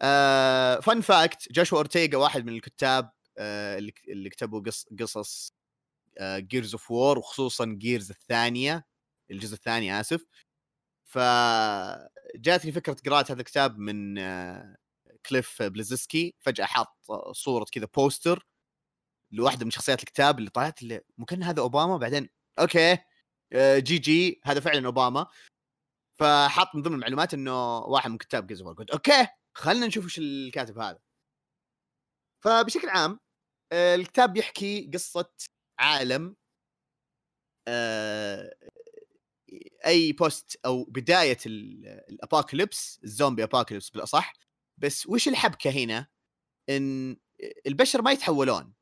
آه 0.01 0.79
fun 0.79 1.01
fact 1.01 1.51
جاشوا 1.51 1.77
أورتيغا 1.77 2.17
واحد 2.17 2.45
من 2.45 2.53
الكتاب 2.55 3.11
آه 3.37 3.77
اللي 3.77 3.93
اللي 4.07 4.29
كتبوا 4.29 4.61
قص 4.61 4.85
قصص 4.99 5.53
Gears 6.21 6.73
of 6.73 6.91
War 6.91 7.17
وخصوصا 7.17 7.65
Gears 7.65 8.09
الثانية 8.11 8.85
الجزء 9.31 9.53
الثاني 9.53 9.99
آسف. 9.99 10.25
فجاتني 11.05 12.71
فكرة 12.71 12.97
قراءة 13.05 13.31
هذا 13.31 13.39
الكتاب 13.39 13.77
من 13.77 14.17
آه، 14.17 14.77
كليف 15.25 15.63
بليزسكي 15.63 16.35
فجأة 16.39 16.65
حاط 16.65 16.97
صورة 17.31 17.65
كذا 17.71 17.87
poster 17.97 18.47
لواحدة 19.31 19.65
من 19.65 19.71
شخصيات 19.71 19.99
الكتاب 19.99 20.39
اللي 20.39 20.49
طلعت 20.49 20.81
اللي 20.83 21.01
ممكن 21.17 21.43
هذا 21.43 21.61
أوباما؟ 21.61 21.97
بعدين 21.97 22.29
okay 22.59 22.97
آه، 23.53 23.79
جي 23.79 23.97
جي 23.97 24.41
هذا 24.43 24.59
فعلا 24.59 24.85
أوباما. 24.85 25.27
فحط 26.19 26.75
من 26.75 26.81
ضمن 26.81 26.95
المعلومات 26.95 27.33
إنه 27.33 27.77
واحد 27.77 28.11
من 28.11 28.17
كتاب 28.17 28.47
Gears 28.47 28.63
قلت 28.63 28.91
okay 28.91 29.27
خلينا 29.53 29.87
نشوف 29.87 30.05
إيش 30.05 30.19
الكاتب 30.19 30.79
هذا. 30.79 30.99
فبشكل 32.43 32.89
عام 32.89 33.19
آه، 33.71 33.95
الكتاب 33.95 34.37
يحكي 34.37 34.91
قصة 34.93 35.29
عالم 35.79 36.35
آه، 37.67 38.53
أي 39.85 40.11
post 40.11 40.59
أو 40.65 40.83
بداية 40.83 41.37
ال- 41.45 41.85
ال 42.09 42.17
apocalypse 42.17 42.99
ال 43.03 43.09
zombie 43.09 43.43
apocalypse 43.43 43.89
بالأصح. 43.89 44.33
بس 44.77 45.07
وش 45.07 45.27
الحبكة 45.27 45.69
هنا؟ 45.71 46.07
إن 46.69 47.17
البشر 47.67 48.01
ما 48.01 48.11
يتحولون. 48.11 48.73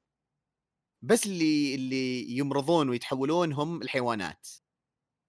بس 1.03 1.25
اللي 1.25 1.75
اللي 1.75 2.29
يمرضون 2.37 2.89
ويتحولون 2.89 3.53
هم 3.53 3.81
الحيوانات. 3.81 4.47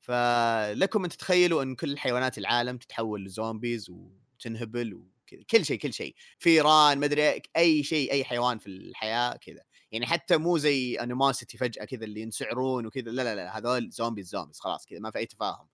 فلكم 0.03 1.05
أن 1.05 1.11
تتخيلوا 1.11 1.63
إن 1.63 1.75
كل 1.77 1.99
حيوانات 1.99 2.39
العالم 2.39 2.79
تتحول 2.79 3.25
ل 3.25 3.33
zombies 3.33 3.91
وتنهبل 3.91 4.95
وكذا 4.95 5.43
كل 5.51 5.65
شيء 5.67 5.79
كل 5.79 5.93
شيء. 5.93 6.15
فيران 6.39 6.99
مدري 7.01 7.43
أي 7.57 7.83
شيء 7.85 8.13
أي 8.13 8.25
حيوان 8.25 8.59
في 8.59 8.67
الحياة 8.67 9.37
كذا. 9.37 9.65
يعني 9.93 10.07
حتى 10.07 10.37
مو 10.37 10.59
زي 10.59 10.95
Animosity 10.95 11.59
فجأة 11.59 11.85
كذا 11.85 12.05
اللي 12.05 12.21
ينسعرون 12.21 12.87
وكذا 12.87 13.11
لا 13.11 13.23
لا 13.23 13.35
لا 13.35 13.59
هذول 13.59 13.91
zombies 13.91 14.29
zombies 14.29 14.61
خلاص 14.61 14.87
كذا 14.87 14.99
ما 14.99 15.11
في 15.11 15.19
أي 15.19 15.27
تفاهم. 15.27 15.69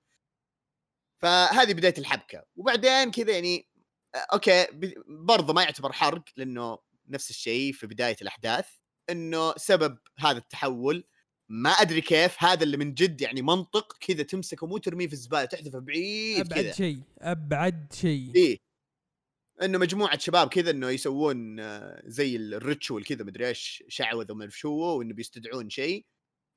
فهذه 1.23 1.73
بداية 1.73 1.95
الحبكة. 1.99 2.45
وبعدين 2.57 3.11
كذا 3.11 3.33
يعني 3.33 3.69
آه، 4.15 4.27
okay 4.33 4.67
برضه 5.09 5.55
ما 5.55 5.63
يعتبر 5.63 5.93
حرق 5.93 6.25
لأنه 6.37 6.79
نفس 7.09 7.31
الشيء 7.31 7.73
في 7.73 7.87
بداية 7.87 8.17
الأحداث 8.23 8.67
إنه 9.11 9.55
سبب 9.57 9.99
هذا 10.19 10.39
التحول 10.39 11.05
ما 11.49 11.71
أدري 11.71 12.01
كيف 12.01 12.45
هذا 12.45 12.63
اللي 12.63 12.77
من 12.77 12.95
جد 12.95 13.21
يعني 13.21 13.43
منطق 13.43 13.97
كذا 14.01 14.23
تمسكه 14.23 14.67
مو 14.67 14.79
ترميه 14.79 15.07
في 15.07 15.13
الزبالة 15.13 15.45
تحذفه 15.45 15.79
بعيد 15.79 16.53
أبعد 16.53 16.75
شيء 16.75 17.01
أبعد 17.19 17.93
شيء. 17.93 18.33
إيه. 18.37 18.68
إنه 19.63 19.79
مجموعة 19.79 20.19
شباب 20.19 20.49
كذا 20.49 20.71
إنه 20.71 20.91
يسوون 20.91 21.61
آه، 21.61 22.03
زي 22.05 22.37
ال 22.37 22.47
ritual 22.47 23.05
كذا 23.05 23.25
مدري 23.25 23.49
إيش 23.49 23.85
شعوذة 23.89 24.33
وما 24.33 24.51
هو 24.67 24.99
وإنه 24.99 25.15
بيستدعون 25.15 25.71
شيء 25.71 26.07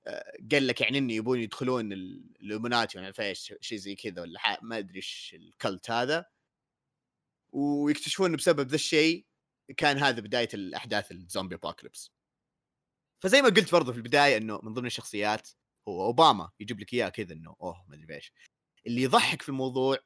آه، 0.08 0.34
قال 0.52 0.68
لك 0.68 0.82
يعني 0.82 0.98
إنه 0.98 1.14
يبون 1.14 1.40
يدخلون 1.40 1.94
ال- 1.94 2.36
الالومناتي 2.42 2.98
ولا 2.98 3.14
إيش 3.20 3.54
شيء 3.62 3.78
زي 3.78 3.96
كذا 3.96 4.22
ولا 4.22 4.60
ما 4.62 4.78
أدري 4.78 4.96
إيش 4.96 5.36
ال 5.40 5.50
cult 5.50 5.92
هذا. 5.92 6.26
ويكتشفون 7.54 8.36
بسبب 8.36 8.68
ذا 8.68 8.76
الشيء 8.76 9.26
كان 9.78 9.98
هذا 9.98 10.22
بداية 10.22 10.50
الأحداث 10.54 11.12
ال 11.12 11.18
zombie 11.18 11.56
apocalypse 11.56 12.12
فزي 13.24 13.42
ما 13.42 13.50
قلت 13.50 13.72
برضه 13.72 13.92
في 13.92 13.98
البداية 13.98 14.38
إنه 14.38 14.60
من 14.64 14.74
ضمن 14.74 14.86
الشخصيات 14.86 15.50
هو 15.88 16.06
أوباما 16.06 16.52
يجيب 16.60 16.80
لك 16.80 16.94
إياه 16.94 17.10
كذا 17.10 17.34
إنه 17.34 17.56
أوه 17.62 17.86
ما 17.88 17.96
أدري 17.96 18.16
إيش. 18.16 18.34
اللي 18.88 19.02
يضحك 19.02 19.42
في 19.42 19.50
الموضوع 19.50 19.98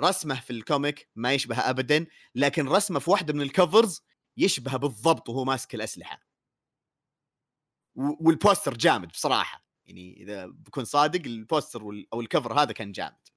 رسمه 0.00 0.40
في 0.40 0.50
ال 0.50 0.60
comic 0.60 1.08
ما 1.14 1.32
يشبه 1.32 1.70
ابدا 1.70 2.06
لكن 2.34 2.68
رسمه 2.68 2.98
في 2.98 3.10
واحدة 3.10 3.32
من 3.32 3.42
ال 3.42 3.51
covers 3.51 4.02
يشبه 4.36 4.76
بالضبط 4.76 5.28
وهو 5.28 5.44
ماسك 5.44 5.74
الأسلحة. 5.74 6.20
وال 7.96 8.16
poster 8.16 8.74
جامد 8.74 9.08
بصراحة. 9.08 9.64
يعني 9.86 10.22
إذا 10.22 10.46
بكون 10.46 10.84
صادق 10.84 11.20
ال 11.26 11.34
poster 11.34 11.82
أو 12.12 12.20
ال 12.20 12.27
cover 12.27 12.60
هذا 12.60 12.72
كان 12.72 12.92
جامد. 12.92 13.28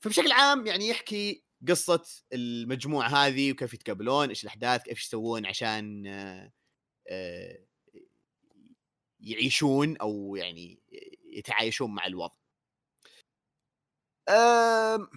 فبشكل 0.00 0.32
عام 0.32 0.66
يعني 0.66 0.88
يحكي 0.88 1.44
قصة 1.68 2.04
المجموعة 2.32 3.08
هذه 3.08 3.52
وكيف 3.52 3.74
يتقابلون 3.74 4.28
إيش 4.28 4.42
الأحداث 4.42 4.82
كيف 4.82 5.00
يسوون 5.00 5.46
عشان 5.46 6.06
آه، 6.06 6.52
آه، 7.08 7.58
يعيشون 9.20 9.96
أو 9.96 10.36
يعني 10.36 10.82
يتعايشون 11.24 11.94
مع 11.94 12.06
الوضع. 12.06 12.39
أم، 14.30 15.08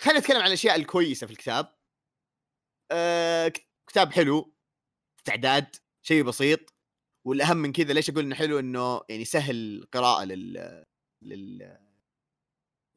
خلينا 0.00 0.18
نتكلم 0.20 0.40
عن 0.40 0.46
الأشياء 0.46 0.76
الكويسة 0.76 1.26
في 1.26 1.32
الكتاب. 1.32 1.74
أه، 2.92 3.52
كتاب 3.86 4.12
حلو 4.12 4.54
تعداد 5.24 5.76
شيء 6.02 6.22
بسيط 6.24 6.60
والأهم 7.24 7.56
من 7.56 7.72
كذا 7.72 7.92
ليش 7.92 8.10
أقول 8.10 8.24
إنه 8.24 8.34
حلو؟ 8.34 8.58
إنه 8.58 9.02
يعني 9.08 9.24
سهل 9.24 9.56
القراءة 9.82 10.24
لل 10.24 10.84
لل 11.22 11.78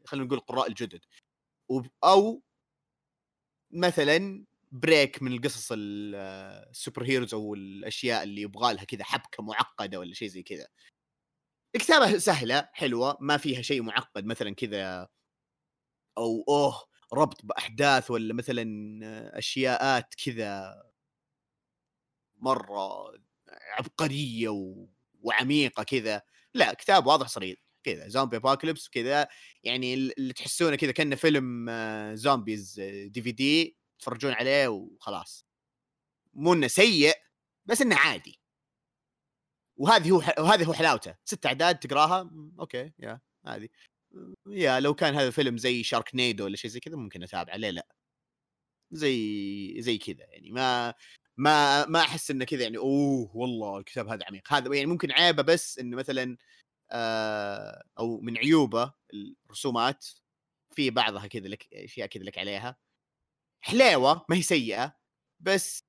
خلينا 0.05 0.25
نقول 0.25 0.37
القراء 0.37 0.67
الجدد. 0.67 1.01
أو 2.03 2.43
مثلا 3.71 4.45
بريك 4.71 5.23
من 5.23 5.33
القصص 5.33 5.71
ال- 5.71 6.15
ال 6.69 6.75
super 6.75 7.03
heroes 7.03 7.33
أو 7.33 7.53
الأشياء 7.53 8.23
اللي 8.23 8.41
يبغى 8.41 8.73
لها 8.73 8.83
كذا 8.83 9.03
حبكة 9.03 9.43
معقدة 9.43 9.99
ولا 9.99 10.13
شيء 10.13 10.27
زي 10.27 10.43
كذا. 10.43 10.67
الكتابه 11.75 12.17
سهلة 12.17 12.69
حلوة 12.73 13.17
ما 13.21 13.37
فيها 13.37 13.61
شيء 13.61 13.81
معقد 13.81 14.25
مثلا 14.25 14.55
كذا 14.55 15.07
أو 16.17 16.43
أوه 16.49 16.83
ربط 17.13 17.45
بأحداث 17.45 18.11
ولا 18.11 18.33
مثلا 18.33 18.63
أشياءات 19.37 20.15
كذا 20.25 20.83
مرة 22.35 23.13
عبقرية. 23.77 24.75
وعميقة 25.21 25.83
كذا. 25.83 26.21
لا 26.53 26.73
كتاب 26.73 27.05
واضح 27.07 27.27
صريح 27.27 27.59
كذا 27.83 28.07
zombie 28.07 28.37
apocalypse 28.37 28.89
كذا 28.89 29.27
يعني 29.63 29.93
اللي 29.93 30.33
تحسونه 30.33 30.75
كذا 30.75 30.91
كأنه 30.91 31.15
فيلم 31.15 31.69
آه، 31.69 32.15
zombies 32.15 32.79
DVD 33.07 33.77
تتفرجون 33.99 34.33
عليه 34.33 34.67
وخلاص. 34.67 35.45
مو 36.33 36.53
إنه 36.53 36.67
سيء 36.67 37.13
بس 37.65 37.81
إنه 37.81 37.95
عادي. 37.95 38.40
وهذه 39.77 40.11
هو 40.11 40.17
وهذه 40.17 40.65
هو 40.65 40.73
حلاوته. 40.73 41.15
ست 41.25 41.45
أعداد 41.45 41.79
تقراها 41.79 42.31
okay 42.59 42.91
يا 42.99 43.21
هذه. 43.47 43.69
يا 44.47 44.79
لو 44.79 44.93
كان 44.93 45.15
هذا 45.15 45.31
فيلم 45.31 45.57
زي 45.57 45.83
Sharknado 45.83 46.45
ولا 46.45 46.55
شيء 46.55 46.71
زي 46.71 46.79
كذا 46.79 46.95
ممكن 46.95 47.23
أتابعه 47.23 47.57
ليه 47.57 47.69
لا؟ 47.69 47.87
زي 48.91 49.81
زي 49.81 49.97
كذا 49.97 50.25
يعني. 50.25 50.51
ما 50.51 50.93
ما 51.37 51.85
ما 51.85 51.99
أحس 52.01 52.31
إنه 52.31 52.45
كذا 52.45 52.63
يعني 52.63 52.77
أوه 52.77 53.37
والله 53.37 53.77
الكتاب 53.77 54.07
هذا 54.07 54.25
عميق. 54.25 54.53
هذا 54.53 54.75
يعني 54.75 54.85
ممكن 54.87 55.11
عيبه 55.11 55.43
بس 55.43 55.79
إنه 55.79 55.97
مثلا 55.97 56.37
آه 56.91 57.83
أو 57.99 58.21
من 58.21 58.37
عيوبه 58.37 58.93
الرسومات 59.45 60.07
في 60.75 60.89
بعضها 60.89 61.27
كذا 61.27 61.47
لك 61.47 61.73
أشياء 61.73 62.07
كذا 62.07 62.23
لك 62.23 62.37
عليها. 62.37 62.77
حليوة 63.61 64.25
ما 64.29 64.35
هي 64.35 64.41
سيئة 64.41 64.97
بس 65.39 65.83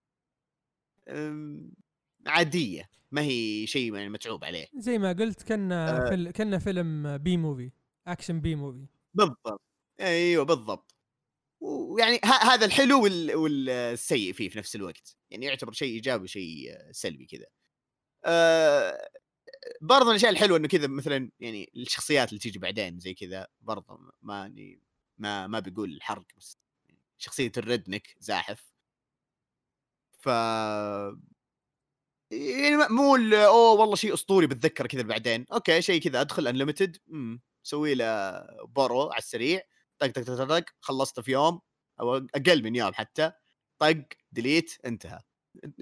عادية. 2.27 2.91
ما 3.13 3.23
هي 3.23 3.67
شيء 3.67 3.95
يعني 3.95 4.09
متعوب 4.09 4.45
عليه. 4.45 4.67
زي 4.75 4.99
ما 4.99 5.13
قلت 5.13 5.43
كنا 5.43 6.07
آه. 6.07 6.11
فيل... 6.11 6.31
كنا 6.31 6.59
فيلم 6.59 7.19
B 7.19 7.37
movie 7.37 7.71
action 8.07 8.41
B 8.41 8.55
movie 8.55 8.87
بالضبط. 9.15 9.63
أيوه 10.01 10.45
بالضبط. 10.45 10.95
ويعني 11.61 12.21
هذا 12.25 12.65
الحلو 12.65 13.03
وال... 13.03 13.35
والسيء 13.35 14.33
فيه 14.33 14.49
في 14.49 14.59
نفس 14.59 14.77
الوقت. 14.77 15.17
يعني 15.31 15.47
يعتبر 15.47 15.73
شيء 15.73 15.95
إيجابي 15.95 16.25
وشيء 16.25 16.79
سلبي 16.91 17.27
كذا. 17.27 17.47
آه 18.25 19.09
برضه 19.81 20.11
الأشياء 20.11 20.31
الحلوة 20.31 20.59
إنه 20.59 20.69
كذا 20.69 20.87
مثلا 20.87 21.31
يعني 21.41 21.71
الشخصيات 21.77 22.29
اللي 22.29 22.41
تيجي 22.41 22.59
بعدين 22.59 22.99
زي 22.99 23.15
كذا 23.15 23.49
برضه 23.61 23.99
ما 24.23 24.55
ما 25.19 25.47
ما 25.47 25.61
بيقول 25.61 25.93
الحرق 25.93 26.27
بس 26.37 26.59
شخصية 27.19 27.53
ال 27.57 27.64
redneck 27.64 28.17
زاحف. 28.19 28.73
ف 30.19 30.29
يعني 32.33 32.77
مو 32.91 33.17
أوه 33.17 33.81
والله 33.81 33.95
شيء 33.95 34.15
أسطوري 34.15 34.47
بتذكر 34.47 34.87
كذا 34.87 35.03
بعدين. 35.03 35.47
okay 35.53 35.83
شيء 35.83 36.01
كذا 36.03 36.21
أدخل 36.21 36.47
Unlimited 36.47 36.97
سوي 37.63 37.95
له 37.95 38.41
borrow 38.65 39.03
على 39.03 39.19
السريع. 39.19 39.63
طق 39.99 40.07
طق 40.07 40.23
طق 40.23 40.45
طق 40.45 40.65
خلصته 40.81 41.23
في 41.23 41.33
يوم. 41.33 41.61
أو 42.01 42.17
أقل 42.17 42.63
من 42.63 42.77
يوم 42.77 42.93
حتى. 42.95 43.33
طق 43.79 44.05
delete 44.33 44.87
انتهى. 44.87 45.21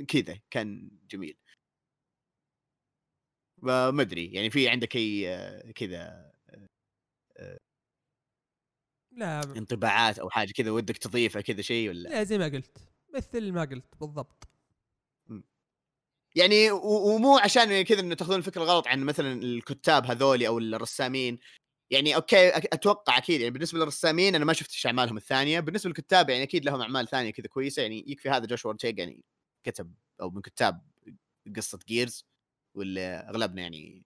كذا 0.09 0.39
كان 0.51 0.91
جميل. 1.11 1.37
ما 3.63 4.03
أدري 4.03 4.33
يعني 4.33 4.51
في 4.51 4.69
عندك 4.69 4.97
أي 4.97 5.73
كذا 5.73 6.33
لا 9.13 9.43
انطباعات 9.43 10.19
أو 10.19 10.31
حاجة 10.31 10.53
كذا 10.53 10.71
ودك 10.71 10.97
تضيفها 10.97 11.43
كذا 11.43 11.63
شيء 11.63 11.89
ولا؟ 11.89 12.09
لا 12.09 12.25
زي 12.25 12.39
ما 12.39 12.45
قلت. 12.45 12.79
مثل 13.15 13.53
ما 13.53 13.65
قلت 13.65 13.95
بالضبط. 14.01 14.50
يعني 16.35 16.71
ومو 16.71 17.39
عشان 17.39 17.83
كذا 17.83 18.01
إنه 18.01 18.15
تاخذون 18.15 18.39
الفكرة 18.39 18.63
غلط 18.65 18.87
عن 18.89 19.01
مثلا 19.05 19.43
الكتاب 19.43 20.07
هذولي 20.07 20.49
أو 20.49 20.59
الرسامين. 20.59 21.39
يعني 21.91 22.17
okay 22.17 22.49
أتوقع 22.57 23.19
أكيد 23.19 23.41
يعني 23.41 23.53
بالنسبة 23.53 23.79
للرسامين 23.79 24.35
أنا 24.35 24.45
ما 24.45 24.53
شفت 24.53 24.71
إيش 24.73 24.87
أعمالهم 24.87 25.17
الثانية. 25.17 25.61
بالنسبة 25.61 25.89
للكتاب 25.89 26.31
يعني 26.31 26.43
أكيد 26.43 26.65
لهم 26.65 26.81
أعمال 26.81 27.09
ثانية 27.09 27.31
كذا 27.31 27.47
كويسة. 27.47 27.83
يعني 27.83 28.05
يكفي 28.09 28.31
هذا 28.31 28.47
Joshua 28.47 28.71
Ortega 28.71 28.99
يعني 28.99 29.25
كتب 29.65 29.95
أو 30.21 30.31
من 30.31 30.43
كتاب 30.43 30.83
قصة 31.57 31.79
Gears 31.89 32.27
واللي 32.75 33.01
أغلبنا 33.01 33.63
يعني 33.63 34.05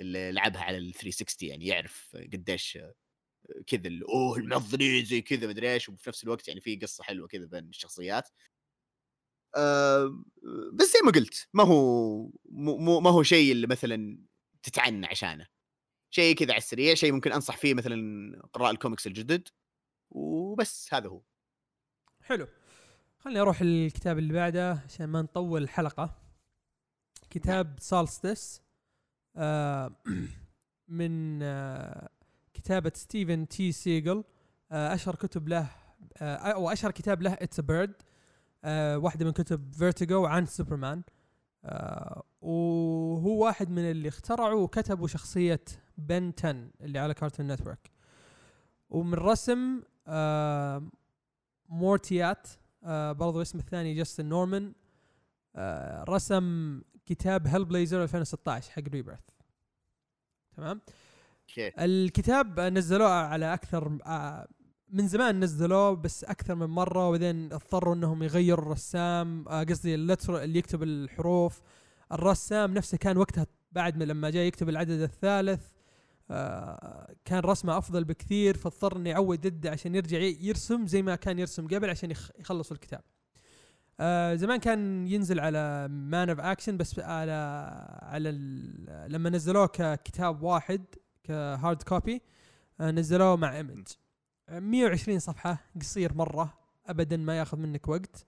اللي 0.00 0.32
لعبها 0.32 0.62
على 0.62 0.78
ال 0.78 0.92
360 0.94 1.48
يعني 1.48 1.66
يعرف 1.66 2.16
قديش 2.32 2.78
كذا 3.66 3.90
أوه 4.08 4.38
المنظرين 4.38 5.04
زي 5.04 5.22
كذا 5.22 5.46
مدري 5.46 5.74
إيش. 5.74 5.88
وفي 5.88 6.10
نفس 6.10 6.24
الوقت 6.24 6.48
يعني 6.48 6.60
في 6.60 6.76
قصة 6.76 7.04
حلوة 7.04 7.28
كذا 7.28 7.46
بين 7.46 7.68
الشخصيات. 7.68 8.28
بس 10.72 10.92
زي 10.92 10.98
ما 11.04 11.12
قلت 11.12 11.48
ما 11.54 11.64
هو 11.64 12.30
مو 12.50 13.00
ما 13.00 13.10
هو 13.10 13.22
شيء 13.22 13.52
اللي 13.52 13.66
مثلا 13.66 14.18
تتعنى 14.62 15.06
عشانه. 15.06 15.46
شيء 16.10 16.36
كذا 16.36 16.52
على 16.52 16.58
السريع 16.58 16.94
شيء 16.94 17.12
ممكن 17.12 17.32
أنصح 17.32 17.56
فيه 17.56 17.74
مثلا 17.74 18.42
قراء 18.52 18.70
الكوميكس 18.70 19.06
الجدد 19.06 19.48
وبس 20.10 20.94
هذا 20.94 21.08
هو. 21.08 21.22
حلو. 22.22 22.48
خليني 23.18 23.40
أروح 23.40 23.60
الكتاب 23.60 24.18
اللي 24.18 24.32
بعده 24.32 24.72
عشان 24.72 25.06
ما 25.06 25.22
نطول 25.22 25.62
الحلقة. 25.62 26.24
كتاب 27.30 27.76
Solstice 27.80 28.62
آه 29.36 29.96
من 30.88 31.42
آه 31.42 32.08
كتابة 32.54 32.92
ستيفن 32.94 33.48
تي 33.48 33.72
سيجل 33.72 34.24
آه 34.72 34.94
أشهر 34.94 35.14
كتب 35.14 35.48
له 35.48 35.70
آه 36.18 36.36
أو 36.36 36.72
أشهر 36.72 36.90
كتاب 36.90 37.22
له 37.22 37.32
It's 37.32 37.60
a 37.60 37.68
Bird 37.68 38.02
آه 38.64 38.98
واحدة 38.98 39.24
من 39.24 39.32
كتب 39.32 39.72
Vertigo 39.74 40.26
عن 40.26 40.46
سوبرمان. 40.46 41.02
آه 41.64 42.22
وهو 42.40 43.44
واحد 43.44 43.70
من 43.70 43.90
اللي 43.90 44.08
اخترعوا 44.08 44.62
وكتبوا 44.62 45.08
شخصية 45.08 45.64
بن 45.98 46.32
10 46.38 46.68
اللي 46.80 46.98
على 46.98 47.14
Cartoon 47.14 47.46
Network 47.46 47.90
ومن 48.90 49.14
رسم 49.14 49.82
آه 50.06 50.82
Moritat 51.68 52.48
آه 52.84 53.12
برضو 53.12 53.42
اسم 53.42 53.58
الثاني 53.58 53.94
Justin 53.94 54.26
Norman 54.26 54.72
آه 55.56 56.04
رسم 56.08 56.80
كتاب 57.06 57.46
Hellblazer 57.46 58.02
2016 58.02 58.70
حق 58.72 58.82
Rebirth 58.88 59.20
تمام؟ 60.56 60.80
الكتاب 61.58 62.60
نزلوه 62.60 63.10
على 63.10 63.54
أكثر 63.54 63.98
من 64.94 65.08
زمان 65.08 65.40
نزلوه 65.44 65.94
بس 65.94 66.24
أكثر 66.24 66.54
من 66.54 66.66
مرة 66.66 67.08
وبعدين 67.08 67.52
اضطروا 67.52 67.94
إنهم 67.94 68.22
يغيروا 68.22 68.64
الرسام. 68.64 69.48
آه، 69.48 69.62
قصدي 69.64 69.94
ال 69.94 69.99
letterer 69.99 70.42
اللي 70.42 70.58
يكتب 70.58 70.82
الحروف. 70.82 71.60
الرسام 72.12 72.74
نفسه 72.74 72.98
كان 72.98 73.16
وقتها 73.16 73.46
بعد 73.72 73.96
ما 73.96 74.04
لما 74.04 74.30
جاء 74.30 74.44
يكتب 74.44 74.68
العدد 74.68 75.00
الثالث 75.00 75.62
آه 76.30 77.14
كان 77.24 77.38
رسمه 77.38 77.78
أفضل 77.78 78.04
بكثير 78.04 78.56
فاضطر 78.56 78.96
إنه 78.96 79.10
يعود 79.10 79.44
يده 79.44 79.70
عشان 79.70 79.94
يرجع 79.94 80.18
يرسم 80.18 80.86
زي 80.86 81.02
ما 81.02 81.16
كان 81.16 81.38
يرسم 81.38 81.66
قبل 81.66 81.90
عشان 81.90 82.10
يخلص 82.38 82.72
الكتاب. 82.72 83.00
آه 84.00 84.34
زمان 84.34 84.58
كان 84.60 85.06
ينزل 85.06 85.40
على 85.40 85.88
Man 85.88 86.28
of 86.30 86.40
Action 86.40 86.76
بس 86.76 86.98
على 86.98 87.32
على 88.02 88.30
لما 89.08 89.30
نزلوه 89.30 89.66
ككتاب 89.66 90.42
واحد 90.42 90.84
ك 91.24 91.36
hard 91.36 91.82
copy 91.82 92.22
نزلوه 92.80 93.36
مع 93.36 93.56
Image 93.56 93.86
120 94.48 95.18
صفحة 95.18 95.64
قصير 95.80 96.14
مرة 96.14 96.58
أبدا 96.86 97.16
ما 97.16 97.38
ياخذ 97.38 97.58
منك 97.58 97.88
وقت. 97.88 98.26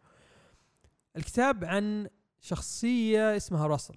الكتاب 1.17 1.65
عن 1.65 2.09
شخصية 2.41 3.37
اسمها 3.37 3.67
راسل. 3.67 3.95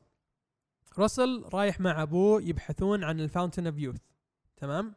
راسل 0.97 1.45
رايح 1.53 1.79
مع 1.79 2.01
أبوه 2.01 2.41
يبحثون 2.41 3.03
عن 3.03 3.19
ال 3.19 3.25
Fountain 3.25 3.67
of 3.67 3.77
Youth 3.77 4.01
تمام؟ 4.57 4.93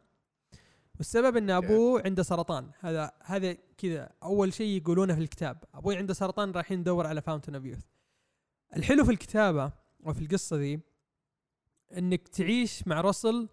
والسبب 0.97 1.37
إن 1.37 1.51
أبوه 1.51 2.03
عنده 2.05 2.23
سرطان. 2.23 2.71
هذا 2.81 3.13
هذا 3.25 3.53
كذا 3.53 4.11
أول 4.23 4.53
شيء 4.53 4.77
يقولونه 4.77 5.15
في 5.15 5.21
الكتاب. 5.21 5.65
أبوي 5.75 5.97
عنده 5.97 6.15
سرطان 6.15 6.53
رايحين 6.53 6.79
ندور 6.79 7.07
على 7.07 7.23
Fountain 7.23 7.55
of 7.55 7.65
Youth 7.65 7.85
الحلو 8.77 9.05
في 9.05 9.11
الكتابة 9.11 9.73
وفي 10.01 10.21
القصة 10.21 10.57
ذي 10.57 10.81
إنك 11.97 12.29
تعيش 12.29 12.89
مع 12.89 13.01
راسل 13.01 13.49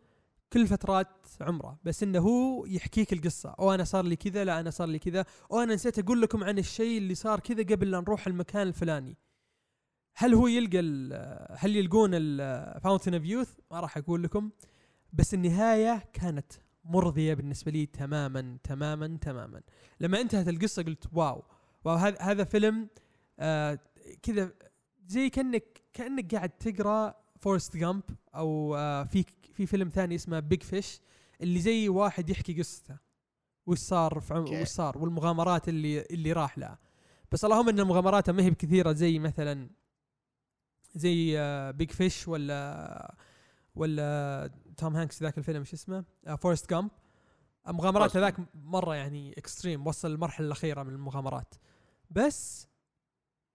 كل 0.54 0.68
فترات 0.68 1.08
عمره 1.42 1.80
بس 1.84 2.04
إنه 2.04 2.20
هو 2.20 2.66
يحكيك 2.66 3.14
القصة. 3.14 3.50
أو 3.50 3.74
أنا 3.74 3.84
صار 3.84 4.06
لي 4.06 4.16
كذا 4.16 4.44
لا 4.44 4.60
أنا 4.60 4.70
صار 4.70 4.88
لي 4.88 5.00
كذا. 5.00 5.26
أو 5.52 5.60
أنا 5.60 5.74
نسيت 5.74 6.00
أقول 6.00 6.22
لكم 6.22 6.44
عن 6.44 6.60
الشيء 6.60 6.98
اللي 6.98 7.16
صار 7.16 7.40
كذا 7.40 7.64
قبل 7.64 7.92
لا 7.92 8.00
نروح 8.00 8.28
المكان 8.28 8.68
الفلاني. 8.68 9.18
هل 10.16 10.34
هو 10.34 10.48
يلقى 10.48 10.80
هل 11.58 11.76
يلقون 11.76 12.12
ال 12.14 12.25
Fountain 12.25 13.14
of 13.14 13.26
Youth 13.26 13.54
ما 13.72 13.80
راح 13.80 13.98
أقول 13.98 14.24
لكم. 14.24 14.50
بس 15.14 15.34
النهاية 15.34 16.04
كانت 16.14 16.52
مرضية 16.84 17.34
بالنسبة 17.34 17.72
لي 17.72 17.86
تماما 17.86 18.58
تماما 18.64 19.18
تماما. 19.22 19.62
لما 20.00 20.22
انتهت 20.22 20.48
القصة 20.48 20.84
قلت 20.84 21.04
wow. 21.14 21.44
Wow 21.84 21.96
هذا 22.20 22.44
فيلم 22.44 22.90
آه 23.40 23.80
كذا 24.22 24.52
زي 25.08 25.30
كأنك 25.30 25.82
كأنك 25.94 26.36
قاعد 26.36 26.50
تقرأ 26.50 27.16
Forrest 27.40 27.78
Gump 27.78 28.04
أو 28.40 28.76
آه 28.76 29.04
في 29.04 29.26
في 29.54 29.66
فيلم 29.66 29.90
ثاني 29.90 30.16
اسمه 30.16 30.40
Big 30.40 30.64
Fish 30.64 31.02
اللي 31.42 31.60
زي 31.60 31.90
واحد 31.90 32.30
يحكي 32.30 32.54
قصته 32.60 32.98
وش 33.66 33.78
صار 33.78 34.20
في 34.20 34.34
وش 34.34 34.68
صار 34.68 34.98
والمغامرات 34.98 35.70
اللي 35.70 36.02
اللي 36.02 36.32
راح 36.34 36.58
لها. 36.58 36.80
بس 37.32 37.46
اللهم 37.46 37.70
إن 37.70 37.80
المغامرات 37.80 38.30
ما 38.30 38.44
هي 38.44 38.50
بكثيرة 38.50 38.92
زي 38.92 39.20
مثلا 39.20 39.70
زي 40.96 41.38
Big 41.72 41.92
Fish 41.92 42.28
ولا 42.28 43.16
ولا 43.76 44.52
توم 44.78 44.96
هانكس 44.96 45.24
ذاك 45.24 45.38
الفيلم 45.38 45.64
شو 45.64 45.76
اسمه؟ 45.76 46.06
Forrest 46.42 46.70
Gump 46.70 46.92
مغامرات 47.68 48.18
هذاك 48.18 48.36
مرة 48.56 48.96
يعني 48.96 49.34
extreme 49.38 49.88
وصل 49.88 50.12
المرحله 50.12 50.48
الأخيرة 50.48 50.84
من 50.84 50.94
المغامرات. 50.94 51.56
بس 52.12 52.68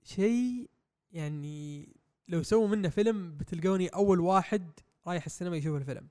شيء 0.02 0.70
يعني 1.12 1.88
لو 2.28 2.42
سووا 2.42 2.68
منه 2.68 2.88
فيلم 2.88 3.36
بتلقوني 3.36 3.88
أول 3.88 4.20
واحد 4.20 4.70
رايح 5.06 5.24
السينما 5.24 5.56
يشوف 5.56 5.76
الفيلم. 5.76 6.08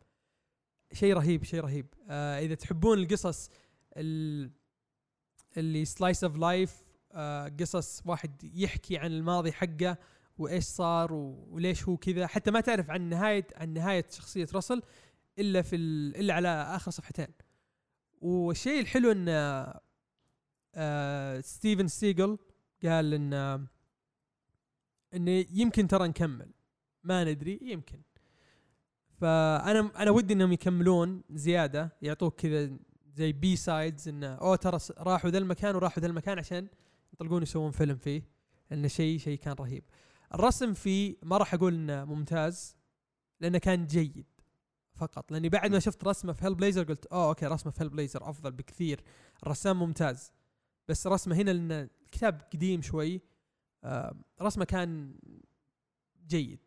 شيء 0.93 1.13
رهيب 1.13 1.43
شيء 1.43 1.59
رهيب. 1.59 1.85
آه 2.09 2.39
إذا 2.39 2.55
تحبون 2.55 2.99
القصص 2.99 3.49
اللي 5.57 5.85
slice 5.85 6.23
of 6.23 6.37
life 6.37 6.83
قصص 7.59 8.01
واحد 8.05 8.43
يحكي 8.43 8.97
عن 8.97 9.11
الماضي 9.11 9.51
حقه 9.51 9.97
وإيش 10.37 10.63
صار 10.63 11.13
وليش 11.13 11.83
هو 11.83 11.97
كذا 11.97 12.27
حتى 12.27 12.51
ما 12.51 12.61
تعرف 12.61 12.89
عن 12.89 13.09
نهاية 13.09 13.47
عن 13.55 13.73
نهاية 13.73 14.05
شخصية 14.09 14.47
راسل 14.53 14.81
إلا 15.39 15.61
في 15.61 15.75
إلا 15.75 16.33
على 16.33 16.47
آخر 16.49 16.91
صفحتين. 16.91 17.27
والشيء 18.21 18.79
الحلو 18.79 19.11
إن 19.11 19.25
آه 20.75 21.39
ستيفن 21.39 21.87
سيجل 21.87 22.37
قال 22.83 23.13
إن 23.13 23.67
إنه 25.15 25.45
يمكن 25.51 25.87
ترى 25.87 26.07
نكمل. 26.07 26.51
ما 27.03 27.23
ندري 27.23 27.59
يمكن. 27.61 28.01
فأنا 29.21 29.91
أنا 30.03 30.11
ودي 30.11 30.33
إنهم 30.33 30.51
يكملون 30.51 31.23
زيادة 31.29 31.97
يعطوك 32.01 32.41
كذا 32.41 32.77
زي 33.13 33.31
B-sides 33.31 34.07
إنه 34.07 34.27
أوه 34.27 34.55
ترى 34.55 34.79
راحوا 34.97 35.29
ذا 35.29 35.37
المكان 35.37 35.75
وراحوا 35.75 36.01
ذا 36.01 36.07
المكان 36.07 36.39
عشان 36.39 36.67
يطلقون 37.13 37.43
يسوون 37.43 37.71
فيلم 37.71 37.95
فيه. 37.95 38.23
انه 38.71 38.87
شيء 38.87 39.17
شيء 39.17 39.37
كان 39.37 39.53
رهيب. 39.53 39.83
الرسم 40.33 40.73
فيه 40.73 41.15
ما 41.23 41.37
راح 41.37 41.53
أقول 41.53 41.73
إنه 41.73 42.05
ممتاز 42.05 42.77
لأنه 43.39 43.57
كان 43.57 43.87
جيد 43.87 44.25
فقط. 44.95 45.31
لأني 45.31 45.49
بعد 45.49 45.71
ما 45.71 45.79
شفت 45.79 46.03
رسمه 46.03 46.33
في 46.33 46.45
Hellblazer 46.45 46.83
قلت 46.83 47.05
أوه 47.05 47.27
okay 47.27 47.45
رسمه 47.45 47.71
في 47.71 47.81
Hellblazer 47.81 48.29
أفضل 48.29 48.51
بكثير. 48.51 49.03
الرسام 49.43 49.79
ممتاز. 49.79 50.31
بس 50.87 51.07
رسمه 51.07 51.35
هنا 51.35 51.51
لأن 51.51 51.71
الكتاب 52.05 52.41
قديم 52.53 52.81
شوي 52.81 53.21
رسمه 54.41 54.65
كان 54.65 55.19
جيد. 56.27 56.59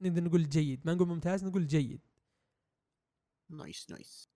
نقدر 0.00 0.24
نقول 0.24 0.48
جيد. 0.48 0.80
ما 0.86 0.94
نقول 0.94 1.08
ممتاز 1.08 1.44
نقول 1.44 1.66
جيد. 1.66 2.00
nice 3.50 3.90
nice. 3.90 4.28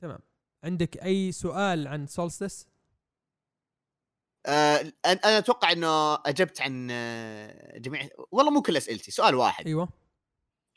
تمام. 0.00 0.18
عندك 0.64 1.02
أي 1.02 1.32
سؤال 1.32 1.88
عن 1.88 2.06
Solstice؟ 2.06 2.66
آه 4.46 4.92
أنا 5.06 5.38
أتوقع 5.38 5.72
إنه 5.72 6.14
أجبت 6.14 6.60
عن 6.60 6.88
آه، 6.90 7.78
جميع 7.78 8.08
والله 8.32 8.50
مو 8.50 8.62
كل 8.62 8.76
أسئلتي 8.76 9.10
سؤال 9.10 9.34
واحد. 9.34 9.66
أيوه. 9.66 9.88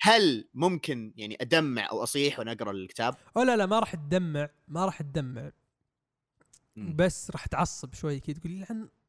هل 0.02 0.50
ممكن 0.54 1.14
يعني 1.18 1.38
أدمع 1.42 1.90
أو 1.92 2.04
أصيح 2.04 2.40
وأنا 2.40 2.52
اقرا 2.52 2.72
الكتاب؟ 2.72 3.16
أو 3.38 3.42
لا 3.42 3.58
لا 3.58 3.66
ما 3.66 3.80
راح 3.80 3.96
تدمع 3.96 4.50
ما 4.68 4.86
راح 4.86 5.02
تدمع. 5.02 5.52
بس 6.76 7.32
راح 7.32 7.46
تعصب 7.46 7.94
شوي 7.94 8.20
كذا 8.20 8.36
تقول 8.36 8.60
لعن 8.60 8.66
كذا 8.66 9.01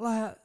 والله 0.00 0.36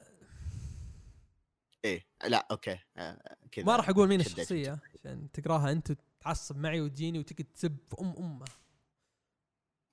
إيه 1.86 2.08
لا 2.24 2.48
okay. 2.52 2.80
آه 2.98 3.38
كذا 3.52 3.66
ما 3.66 3.76
راح 3.76 3.90
أقول 3.90 4.08
مين 4.08 4.20
الشخصية 4.20 4.80
عشان 4.94 5.32
تقراها 5.32 5.72
أنت 5.72 5.92
وتعصب 5.92 6.58
معي 6.58 6.82
وتجيني 6.82 7.20
وتقعد 7.20 7.48
تسب 7.54 7.78
في 7.90 7.96
أم 8.02 8.16
أمه. 8.18 8.46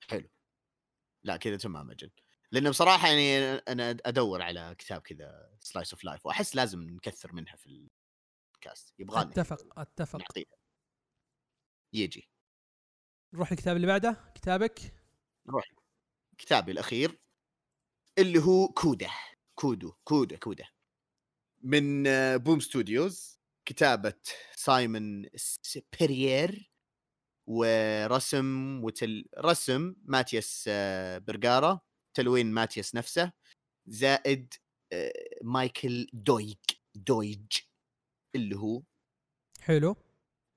حلو. 0.09 0.29
لا 1.23 1.37
كذا 1.37 1.57
تمام 1.57 1.91
أجل. 1.91 2.11
لأنه 2.51 2.69
بصراحة 2.69 3.07
يعني 3.07 3.39
أنا 3.55 3.97
أدور 4.05 4.41
على 4.41 4.75
كتاب 4.77 5.01
كذا 5.01 5.57
slice 5.59 5.93
of 5.93 6.03
life 6.03 6.25
وأحس 6.25 6.55
لازم 6.55 6.81
نكثر 6.81 7.33
منها 7.33 7.55
في 7.55 7.67
البودكاست 7.67 8.99
يبغى 8.99 9.21
أتفق 9.21 9.79
أتفق. 9.79 10.19
نعطيها 10.19 10.57
يجي. 11.93 12.29
نروح 13.33 13.51
الكتاب 13.51 13.75
اللي 13.75 13.87
بعده. 13.87 14.31
كتابك؟ 14.35 14.93
نروح. 15.47 15.65
كتابي 16.37 16.71
الأخير 16.71 17.19
اللي 18.17 18.39
هو 18.39 18.67
Coda. 18.67 19.09
Coda 19.55 19.93
Coda 20.03 20.37
Coda 20.37 20.65
من 21.63 22.03
Boom 22.37 22.59
Studios 22.59 23.39
كتابة 23.65 24.13
سايمون 24.55 25.25
سبيريير 25.35 26.73
ورسم 27.47 28.79
وتل 28.83 29.25
رسم 29.37 29.95
ماتياس 30.05 30.65
آه، 30.67 31.17
برغارا 31.17 31.79
تلوين 32.13 32.51
ماتياس 32.51 32.95
نفسه 32.95 33.31
زائد 33.87 34.53
آه، 34.93 35.13
مايكل 35.41 36.07
دويج 36.13 36.57
دويج 36.95 37.51
اللي 38.35 38.55
هو 38.55 38.81
حلو. 39.61 39.95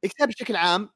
الكتاب 0.04 0.28
بشكل 0.28 0.56
عام 0.56 0.90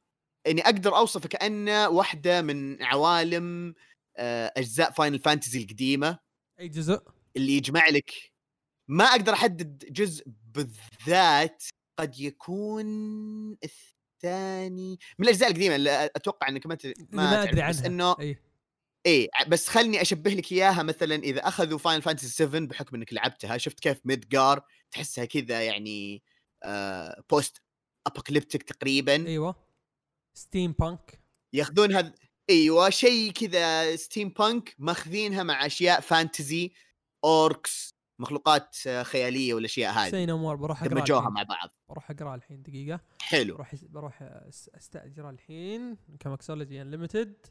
إني 0.47 0.61
أقدر 0.63 0.97
أوصفه 0.97 1.29
كأنه 1.29 1.89
واحدة 1.89 2.43
من 2.43 2.83
عوالم 2.83 3.75
آه، 4.17 4.53
أجزاء 4.57 4.91
Final 4.91 5.19
Fantasy 5.19 5.63
القديمة. 5.63 6.19
أي 6.61 6.69
جزء؟ 6.69 7.03
اللي 7.37 7.57
يجمع 7.57 7.89
لك. 7.89 8.33
ما 8.89 9.05
أقدر 9.05 9.33
أحدد 9.33 9.93
جزء 9.93 10.25
بالذات 10.55 11.65
قد 11.99 12.21
يكون 12.21 12.87
الثاني. 13.65 14.99
من 15.19 15.25
الأجزاء 15.25 15.49
القديمة 15.49 15.77
اللي 15.77 16.11
أتوقع 16.17 16.49
إنك 16.49 16.67
ما 16.67 16.79
ما, 17.13 17.43
أدري 17.43 17.63
عنها. 17.63 17.71
بس 17.71 17.85
إنه 17.85 18.17
اي 18.21 18.39
إيه 19.07 19.29
بس 19.49 19.69
خلني 19.69 20.03
أشبه 20.03 20.31
لك 20.31 20.53
إياها 20.53 20.83
مثلا 20.83 21.15
إذا 21.15 21.49
أخذوا 21.49 21.79
Final 21.79 22.03
Fantasy 22.03 22.29
7 22.29 22.61
بحكم 22.61 22.97
إنك 22.97 23.13
لعبتها 23.13 23.59
شفت 23.59 23.81
كيف 23.81 24.01
Midgar 24.05 24.63
تحسها 24.91 25.25
كذا 25.25 25.63
يعني 25.63 26.23
آه 26.63 27.23
post-apocalyptic 27.31 28.63
تقريبا. 28.63 29.27
أيوه. 29.27 29.55
steampunk 30.35 31.21
ياخذون 31.53 31.93
هذا 31.93 32.15
أيوه 32.51 32.91
شيء 32.91 33.33
كذا 33.33 33.97
steampunk 33.97 34.75
ماخذينها 34.79 35.43
مع 35.43 35.67
أشياء 35.67 36.01
fantasy 36.01 36.73
orcs 37.25 37.91
مخلوقات 38.21 38.77
خيالية 39.03 39.55
والأشياء 39.55 39.93
هذه. 39.93 40.11
say 40.11 40.27
no 40.27 40.57
بروح 40.57 40.83
اقرا 40.83 40.95
دمجوها 40.95 41.29
مع 41.29 41.43
بعض. 41.43 41.69
بروح 41.89 42.11
اقرا 42.11 42.35
الحين 42.35 42.63
دقيقة. 42.63 43.01
حلو. 43.21 43.55
بروح 43.55 43.75
بروح 43.83 44.23
استاجر 44.77 45.31
الحين. 45.31 45.97
ComiXology 46.21 46.83
Unlimited 46.83 47.47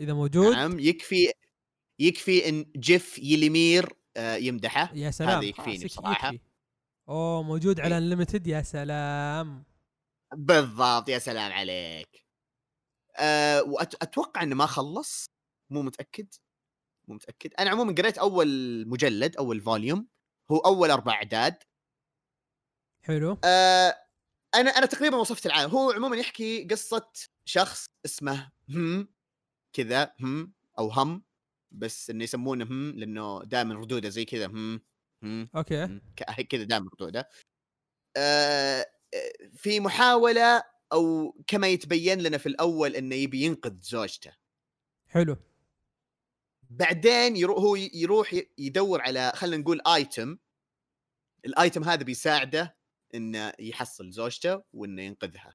إذا 0.00 0.12
موجود. 0.12 0.52
نعم 0.52 0.78
يكفي 0.78 1.32
يكفي 1.98 2.48
إن 2.48 2.66
جيف 2.76 3.18
ليمير 3.18 3.96
آه، 4.16 4.34
يمدحه. 4.34 4.90
يا 4.94 5.10
سلام 5.10 5.30
هذا 5.30 5.44
يكفيني 5.44 5.84
بصراحة. 5.84 6.28
يكفي. 6.28 6.44
أوه 7.08 7.42
موجود 7.42 7.80
على 7.80 7.98
Unlimited 7.98 8.46
يا 8.46 8.62
سلام. 8.62 9.64
بالضبط 10.34 11.08
يا 11.08 11.18
سلام 11.18 11.52
عليك. 11.52 12.26
أه 13.16 13.62
واتوقع 13.62 14.42
إنه 14.42 14.54
ما 14.54 14.66
خلص 14.66 15.26
مو 15.70 15.82
متأكد. 15.82 16.34
مو 17.08 17.14
متأكد. 17.14 17.50
أنا 17.58 17.70
عموما 17.70 17.94
قريت 17.94 18.18
أول 18.18 18.48
مجلد 18.88 19.36
أول 19.36 19.60
volume 19.60 20.08
هو 20.50 20.58
أول 20.58 20.90
أربع 20.90 21.12
أعداد. 21.12 21.56
حلو. 23.02 23.38
أه 23.44 23.98
أنا 24.54 24.70
أنا 24.70 24.86
تقريبا 24.86 25.16
وصفت 25.16 25.46
العالم. 25.46 25.70
هو 25.70 25.90
عموما 25.90 26.16
يحكي 26.16 26.64
قصة 26.64 27.12
شخص 27.44 27.86
اسمه 28.04 28.52
هم 28.68 29.08
كذا 29.72 30.14
هم 30.20 30.52
أو 30.78 30.88
هم 30.88 31.24
بس 31.70 32.10
إنه 32.10 32.24
يسمونه 32.24 32.64
هم 32.64 32.90
لأنه 32.90 33.42
دائما 33.44 33.74
ردودة 33.74 34.08
زي 34.08 34.24
كذا 34.24 34.46
هم 34.46 34.80
هم 35.22 35.48
أوكي. 35.56 36.00
كذا 36.48 36.62
دائما 36.62 36.90
ردودة. 36.94 37.28
أه 38.16 38.86
في 39.54 39.80
محاولة 39.80 40.62
أو 40.92 41.32
كما 41.46 41.68
يتبين 41.68 42.20
لنا 42.20 42.38
في 42.38 42.46
الأول 42.46 42.96
إنه 42.96 43.14
يبي 43.14 43.42
ينقذ 43.42 43.80
زوجته. 43.80 44.32
حلو. 45.08 45.36
بعدين 46.72 47.36
يروح 47.36 47.58
هو 47.58 47.76
يروح 47.76 48.34
يدور 48.58 49.00
على 49.00 49.32
خلينا 49.34 49.62
نقول 49.62 49.80
ايتم 49.86 50.38
الايتم 51.44 51.84
هذا 51.84 52.02
بيساعده 52.02 52.76
إنه 53.14 53.52
يحصل 53.58 54.10
زوجته 54.10 54.62
وإنه 54.72 55.02
ينقذها. 55.02 55.54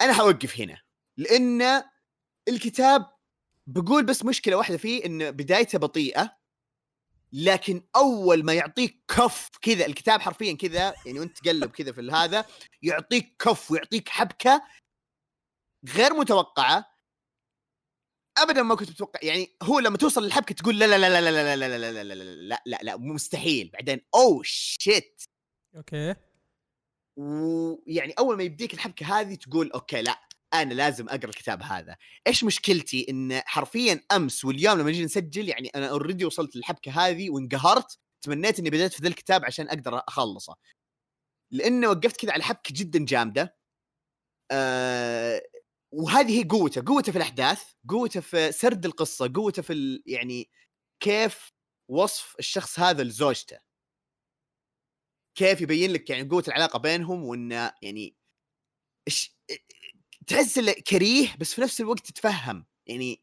أنا 0.00 0.12
حوقف 0.12 0.60
هنا 0.60 0.82
لأن 1.16 1.82
الكتاب 2.48 3.06
بقول 3.66 4.06
بس 4.06 4.24
مشكلة 4.24 4.56
واحدة 4.56 4.76
فيه 4.76 5.06
إن 5.06 5.30
بدايته 5.30 5.78
بطيئة 5.78 6.38
لكن 7.32 7.82
أول 7.96 8.44
ما 8.44 8.52
يعطيك 8.54 9.04
كف 9.08 9.50
كذا 9.62 9.86
الكتاب 9.86 10.20
حرفيا 10.20 10.56
كذا 10.56 10.94
يعني 11.06 11.20
وأنت 11.20 11.38
تقلب 11.38 11.70
كذا 11.70 11.92
في 11.92 12.10
هذا 12.10 12.44
يعطيك 12.82 13.36
كف 13.38 13.70
ويعطيك 13.70 14.08
حبكة 14.08 14.62
غير 15.88 16.14
متوقعة 16.14 16.97
ابدا 18.42 18.62
ما 18.62 18.74
كنت 18.74 18.90
متوقع 18.90 19.20
يعني 19.22 19.56
هو 19.62 19.78
لما 19.78 19.96
توصل 19.96 20.24
للحبكه 20.24 20.54
تقول 20.54 20.78
لا 20.78 20.84
لا 20.86 20.98
لا 20.98 21.20
لا 21.20 21.30
لا 21.30 21.56
لا 21.56 21.56
لا 21.56 21.78
لا 21.78 21.92
لا 21.92 22.14
لا 22.14 22.24
لا 22.24 22.62
لا 22.66 22.78
لا 22.82 22.96
مستحيل 22.96 23.70
بعدين 23.72 24.00
اوه 24.14 24.40
شيت 24.44 25.22
okay 25.76 26.14
ويعني 27.16 28.12
اول 28.18 28.36
ما 28.36 28.42
يبديك 28.42 28.74
الحبكه 28.74 29.20
هذه 29.20 29.34
تقول 29.34 29.72
okay 29.72 30.02
لا 30.02 30.20
أنا 30.54 30.74
لازم 30.74 31.08
اقرا 31.08 31.30
الكتاب 31.30 31.62
هذا 31.62 31.96
إيش 32.26 32.44
مشكلتي 32.44 33.06
ان 33.10 33.40
حرفيا 33.46 34.00
امس 34.12 34.44
واليوم 34.44 34.78
لما 34.78 34.90
نجي 34.90 35.04
نسجل 35.04 35.48
يعني 35.48 35.68
أنا 35.68 35.90
already 35.90 36.24
وصلت 36.24 36.56
للحبكه 36.56 36.92
هذه 36.92 37.30
وانقهرت 37.30 37.98
تمنيت 38.22 38.58
اني 38.58 38.70
بديت 38.70 38.92
في 38.92 39.02
ذا 39.02 39.08
الكتاب 39.08 39.44
عشان 39.44 39.68
أقدر 39.68 39.98
اخلصه 40.08 40.54
لأنه 41.50 41.88
وقفت 41.88 42.20
كذا 42.20 42.32
على 42.32 42.42
حبكه 42.42 42.74
جدا 42.74 43.04
جامده 43.04 43.56
آه 44.50 45.42
وهذه 45.92 46.48
قوته 46.50 46.82
قوته 46.86 47.12
في 47.12 47.18
الأحداث 47.18 47.62
قوته 47.88 48.20
في 48.20 48.52
سرد 48.52 48.86
القصة 48.86 49.32
قوته 49.34 49.62
في 49.62 50.02
يعني 50.06 50.50
كيف 51.00 51.52
وصف 51.90 52.36
الشخص 52.38 52.80
هذا 52.80 53.02
لزوجته. 53.04 53.58
كيف 55.34 55.60
يبين 55.60 55.92
لك 55.92 56.10
يعني 56.10 56.28
قوة 56.28 56.44
العلاقة 56.48 56.78
بينهم 56.78 57.24
وإنه 57.24 57.72
يعني 57.82 58.16
إش... 59.08 59.36
تحس 60.26 60.60
كريه 60.60 61.36
بس 61.40 61.54
في 61.54 61.60
نفس 61.60 61.80
الوقت 61.80 62.06
تتفهم. 62.06 62.66
يعني 62.86 63.22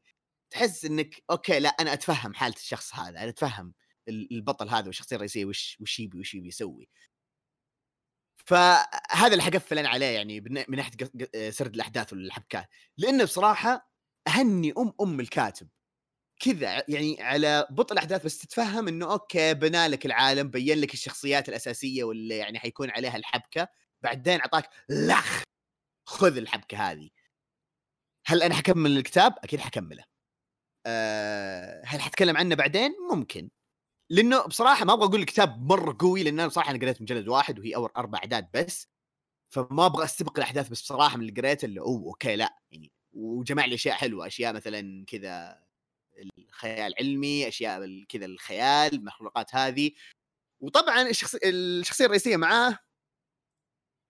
تحس 0.51 0.85
إنك 0.85 1.23
أوكي 1.31 1.59
لا 1.59 1.69
أنا 1.69 1.93
أتفهم 1.93 2.33
حالة 2.33 2.55
الشخص 2.55 2.95
هذا 2.95 3.19
أنا 3.19 3.29
أتفهم 3.29 3.73
البطل 4.09 4.69
هذا 4.69 4.87
والشخصية 4.87 5.15
الرئيسية 5.15 5.45
وش 5.45 5.77
وش 5.81 5.99
يبي 5.99 6.19
وش 6.19 6.33
يبي 6.35 6.47
يسوي. 6.47 6.89
فهذا 8.45 9.27
اللي 9.31 9.43
حقفل 9.43 9.79
أنا 9.79 9.89
عليه 9.89 10.05
يعني 10.05 10.41
من 10.41 10.75
ناحية 10.77 10.91
سرد 11.49 11.75
الأحداث 11.75 12.13
والحبكات 12.13 12.69
لأنه 12.97 13.23
بصراحة 13.23 13.91
أهني 14.27 14.73
أم 14.77 14.93
أم 15.01 15.19
الكاتب 15.19 15.67
كذا 16.39 16.83
يعني 16.87 17.21
على 17.23 17.67
بطء 17.69 17.93
الأحداث 17.93 18.25
بس 18.25 18.37
تتفهم 18.39 18.87
إنه 18.87 19.11
أوكي 19.11 19.53
بنى 19.53 19.87
لك 19.87 20.05
العالم 20.05 20.49
بين 20.49 20.77
لك 20.81 20.93
الشخصيات 20.93 21.49
الأساسية 21.49 22.03
واللي 22.03 22.37
يعني 22.37 22.59
حيكون 22.59 22.89
عليها 22.89 23.17
الحبكة 23.17 23.67
بعدين 24.01 24.39
أعطاك 24.39 24.69
لخ 24.89 25.43
خذ 26.07 26.37
الحبكة 26.37 26.77
هذه 26.91 27.09
هل 28.27 28.43
أنا 28.43 28.55
حكمل 28.55 28.97
الكتاب؟ 28.97 29.35
أكيد 29.43 29.59
حكمله. 29.59 30.03
أه 30.85 31.81
هل 31.85 32.01
حتكلم 32.01 32.37
عنه 32.37 32.55
بعدين؟ 32.55 32.91
ممكن. 33.11 33.49
لأنه 34.09 34.45
بصراحة 34.45 34.85
ما 34.85 34.93
أبغى 34.93 35.05
أقول 35.05 35.19
الكتاب 35.19 35.61
مرة 35.71 35.95
قوي 35.99 36.23
لأن 36.23 36.39
أنا 36.39 36.47
بصراحة 36.47 36.71
أنا 36.71 36.79
قريت 36.79 37.01
مجلد 37.01 37.27
واحد 37.27 37.59
وهي 37.59 37.75
أول 37.75 37.89
أربع 37.97 38.19
أعداد 38.19 38.47
بس 38.53 38.87
فما 39.53 39.85
أبغى 39.85 40.03
أستبق 40.03 40.37
الأحداث 40.37 40.69
بس 40.69 40.81
بصراحة 40.81 41.17
من 41.17 41.29
اللي 41.29 41.41
قريته 41.41 41.65
اللي 41.65 41.79
أوه 41.79 42.03
okay 42.03 42.35
لا 42.35 42.59
يعني 42.71 42.91
وجمع 43.13 43.65
لي 43.65 43.75
اشياء 43.75 43.95
حلوة 43.95 44.27
أشياء 44.27 44.53
مثلا 44.53 45.05
كذا 45.05 45.65
الخيال 46.37 46.93
العلمي 46.93 47.47
أشياء 47.47 48.03
كذا 48.09 48.25
الخيال 48.25 48.93
المخلوقات 48.93 49.55
هذه. 49.55 49.91
وطبعا 50.59 51.01
الشخص 51.01 51.35
الشخصية 51.43 52.05
الرئيسية 52.05 52.37
معاه 52.37 52.79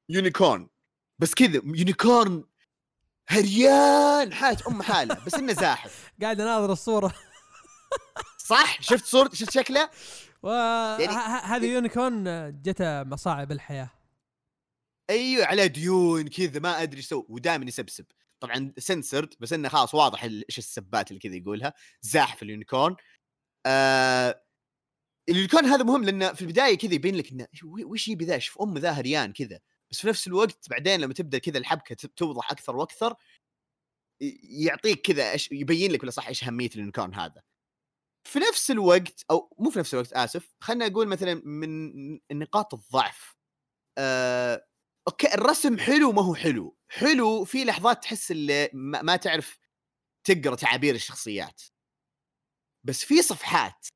unicorn. 0.09 0.70
بس 1.20 1.34
كذا 1.34 1.62
unicorn 1.66 2.43
هريان 3.28 4.34
حاجة 4.34 4.64
أم 4.68 4.82
حاله 4.82 5.26
بس 5.26 5.34
إنه 5.34 5.54
زاحف. 5.54 6.12
قاعد 6.22 6.41
اناظر 6.41 6.72
الصورة. 6.72 7.14
صح؟ 8.46 8.82
شفت 8.82 9.06
صورة 9.06 9.30
شفت 9.34 9.52
شكله؟ 9.52 9.89
و 10.43 10.50
يعني 11.00 11.14
هذه 11.43 11.66
unicorn 11.66 12.51
جته 12.62 13.04
مصاعب 13.04 13.52
الحياة. 13.52 13.91
أيوه 15.10 15.46
عليه 15.45 15.68
ديون 15.68 16.28
كذا 16.28 16.60
ما 16.60 16.82
أدري 16.84 16.98
إيش 16.98 17.06
يسوي 17.06 17.26
ودائما 17.30 17.66
يسبسب. 17.66 18.06
طبعا 18.39 18.74
سنسرد 18.78 19.34
بس 19.39 19.54
إنه 19.54 19.70
خلاص 19.70 19.96
واضح 19.96 20.24
إيش 20.24 20.58
السبات 20.58 21.12
اللي 21.12 21.20
كذا 21.20 21.36
يقولها. 21.36 21.74
زاحف 22.02 22.43
ال 22.43 22.49
unicorn. 22.49 22.95
آه 23.66 24.41
ال 25.30 25.34
unicorn 25.34 25.66
هذا 25.66 25.84
مهم 25.84 26.04
لأنه 26.04 26.34
في 26.34 26.41
البداية 26.41 26.78
كذا 26.78 26.93
يبين 26.93 27.16
لك 27.16 27.32
إنه 27.32 27.48
وش 27.64 28.08
يبي 28.08 28.26
ذا؟ 28.26 28.39
شوف 28.39 28.62
ام 28.62 28.78
ذا 28.78 28.91
هريان 28.91 29.34
كذا. 29.34 29.60
بس 29.91 30.02
في 30.02 30.08
نفس 30.08 30.28
الوقت 30.28 30.70
بعدين 30.70 31.02
لما 31.02 31.14
تبدأ 31.14 31.38
كذا 31.38 31.58
الحبكة 31.58 31.96
توضح 32.16 32.52
أكثر 32.52 32.76
وأكثر 32.76 33.16
يعطيك 34.43 35.02
كذا 35.02 35.34
يبين 35.52 35.91
لك 35.91 36.04
ولا 36.04 36.12
صح 36.12 36.28
إيش 36.28 36.43
أهمية 36.43 36.70
ال 36.76 36.80
unicorn 36.80 37.13
هذا. 37.14 37.41
في 38.28 38.39
نفس 38.39 38.71
الوقت 38.71 39.26
أو 39.32 39.55
مو 39.59 39.69
في 39.69 39.80
نفس 39.80 39.93
الوقت 39.93 40.13
آسف 40.13 40.55
خلينا 40.61 40.88
أقول 40.88 41.07
مثلا 41.07 41.41
من 41.45 42.19
نقاط 42.32 42.73
الضعف. 42.73 43.36
آه، 43.97 44.65
أوكي 45.07 45.34
الرسم 45.34 45.80
حلو 45.80 46.11
ما 46.11 46.21
هو 46.21 46.36
حلو. 46.36 46.78
حلو 46.89 47.45
في 47.45 47.65
لحظات 47.65 48.03
تحس 48.03 48.32
اللي 48.32 48.69
ما 48.73 49.15
تعرف 49.15 49.59
تقرأ 50.28 50.55
تعابير 50.55 50.95
الشخصيات. 50.95 51.61
بس 52.84 53.05
في 53.05 53.21
صفحات 53.21 53.88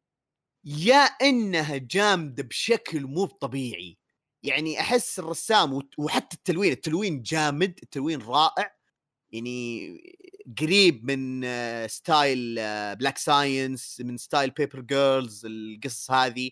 يا 0.66 0.98
إنها 0.98 1.78
جامدة 1.78 2.44
بشكل 2.44 3.02
مو 3.08 3.26
طبيعي. 3.26 3.98
يعني 4.44 4.80
أحس 4.82 5.20
الرسام 5.20 5.82
وحتى 6.00 6.38
التلوين 6.38 6.72
التلوين 6.72 7.22
جامد 7.24 7.80
التلوين 7.84 8.22
رائع. 8.22 8.79
يعني 9.32 9.90
قريب 10.60 11.12
من 11.12 11.48
style 11.88 12.56
Black 12.96 13.18
Science 13.18 14.02
من 14.02 14.18
style 14.18 14.50
Paper 14.52 14.82
Girls 14.82 15.46
القصص 15.46 16.12
هذه. 16.12 16.52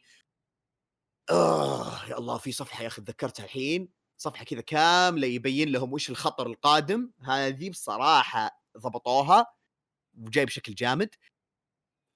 آه 1.29 2.05
يا 2.09 2.17
الله 2.17 2.37
في 2.37 2.51
صفحة 2.51 2.83
يا 2.83 2.87
أخي 2.87 3.01
تذكرتها 3.01 3.43
الحين. 3.45 3.89
صفحة 4.17 4.45
كذا 4.45 4.61
كاملة 4.61 5.27
يبين 5.27 5.69
لهم 5.69 5.93
وش 5.93 6.09
الخطر 6.09 6.47
القادم. 6.47 7.11
هذه 7.23 7.69
بصراحة 7.69 8.61
ضبطوها 8.77 9.45
وجاي 10.17 10.45
بشكل 10.45 10.75
جامد. 10.75 11.15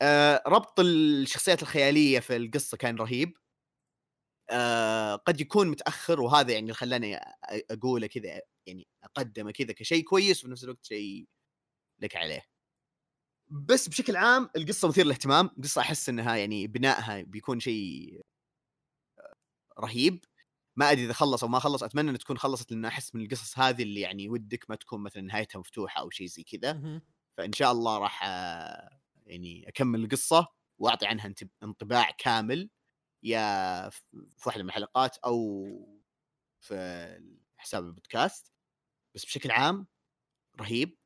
آه 0.02 0.44
ربط 0.48 0.80
الشخصيات 0.80 1.62
الخيالية 1.62 2.20
في 2.20 2.36
القصة 2.36 2.78
كان 2.78 2.96
رهيب. 2.96 3.38
آه 4.50 5.16
قد 5.16 5.42
يكون 5.42 5.68
متأخر 5.70 6.22
وهذا 6.22 6.54
يعني 6.54 6.74
خلاني 6.74 7.20
أقوله 7.72 8.08
كذا. 8.08 8.42
يعني 8.68 8.88
أقدمه 9.04 9.52
كذا 9.52 9.74
كشيء 9.74 10.04
كويس 10.04 10.40
وفي 10.40 10.52
نفس 10.52 10.64
الوقت 10.64 10.86
شيء 10.86 11.28
لك 12.00 12.16
عليه. 12.16 12.46
بس 13.50 13.90
بشكل 13.90 14.16
عام 14.16 14.50
القصة 14.56 14.88
مثير 14.88 15.06
للاهتمام 15.06 15.46
القصة 15.58 15.82
أحس 15.82 16.10
إنها 16.10 16.36
يعني 16.36 16.68
بنائها 16.68 17.22
بيكون 17.22 17.60
شيء 17.60 18.22
رهيب. 19.80 20.26
ما 20.76 20.92
أدري 20.92 21.06
إذا 21.06 21.14
خلص 21.14 21.44
أو 21.44 21.50
ما 21.50 21.60
خلص 21.60 21.84
أتمنى 21.84 22.10
إنها 22.10 22.20
تكون 22.20 22.38
خلصت 22.38 22.72
لأن 22.72 22.86
أحس 22.86 23.16
من 23.16 23.22
القصص 23.26 23.60
هذه 23.60 23.84
اللي 23.84 24.02
يعني 24.02 24.30
ودك 24.30 24.70
ما 24.70 24.76
تكون 24.76 25.04
مثلا 25.04 25.24
نهايتها 25.24 25.60
مفتوحة 25.60 26.02
أو 26.02 26.10
شيء 26.10 26.28
زي 26.28 26.44
كذا. 26.44 27.02
فإن 27.38 27.54
شاء 27.54 27.72
الله 27.72 27.98
راح 27.98 28.24
يعني 29.26 29.68
أكمل 29.70 30.04
القصة 30.04 30.48
وأعطي 30.80 31.06
عنها 31.06 31.34
انطباع 31.64 32.12
كامل 32.12 32.70
يا 33.24 33.90
في 33.90 34.02
واحدة 34.46 34.64
من 34.64 34.70
الحلقات 34.70 35.18
أو 35.18 35.66
في 36.60 37.20
حساب 37.58 37.86
البودكاست. 37.86 38.51
بس 39.16 39.26
بشكل 39.26 39.52
عام 39.52 39.88
رهيب 40.62 40.98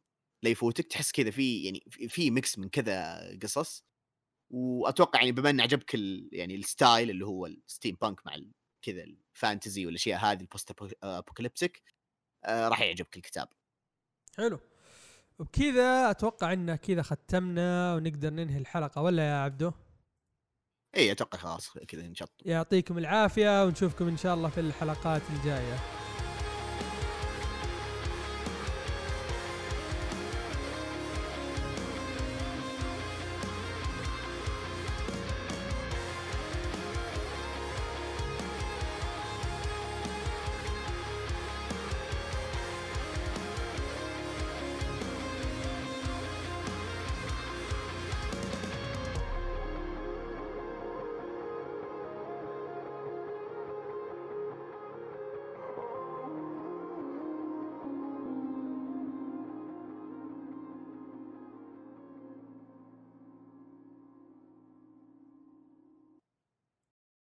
لا 0.43 0.49
يفوتك 0.49 0.88
تحس 0.88 1.12
كذا 1.12 1.32
في 1.32 1.64
يعني 1.64 1.84
في 1.89 2.32
mix 2.32 2.60
من 2.60 2.70
كذا 2.70 3.20
قصص. 3.43 3.86
وأتوقع 4.49 5.20
يعني 5.20 5.32
بما 5.32 5.49
إن 5.49 5.62
عجبك 5.62 5.93
يعني 6.32 6.56
ال 6.56 6.64
style 6.64 7.10
اللي 7.10 7.26
هو 7.26 7.45
ال 7.46 7.98
steampunk 8.02 8.26
مع 8.26 8.36
كذا 8.82 9.03
ال 9.04 9.14
fantasy 9.14 9.86
والأشياء 9.86 10.20
هذه 10.20 10.41
ال 10.41 10.72
post-apocalyptic 11.04 11.84
آه 12.43 12.68
راح 12.68 12.82
يعجبك 12.82 13.18
الكتاب. 13.18 13.47
حلو. 14.38 14.60
وبكذا 15.39 16.12
أتوقع 16.12 16.53
إن 16.53 16.76
كذا 16.76 17.01
ختمنا 17.01 17.95
ونقدر 17.95 18.30
ننهي 18.30 18.58
الحلقة 18.58 19.01
ولا 19.01 19.30
يا 19.30 19.36
عبدو؟ 19.36 19.72
اي 20.95 21.12
أتوقع 21.12 21.38
خلاص 21.38 21.78
كذا 21.78 22.08
نشط 22.08 22.41
يعطيكم 22.45 22.97
العافية 22.97 23.66
ونشوفكم 23.66 24.08
إن 24.08 24.18
شاء 24.18 24.34
الله 24.34 24.49
في 24.49 24.60
الحلقات 24.60 25.22
الجاية. 25.30 26.05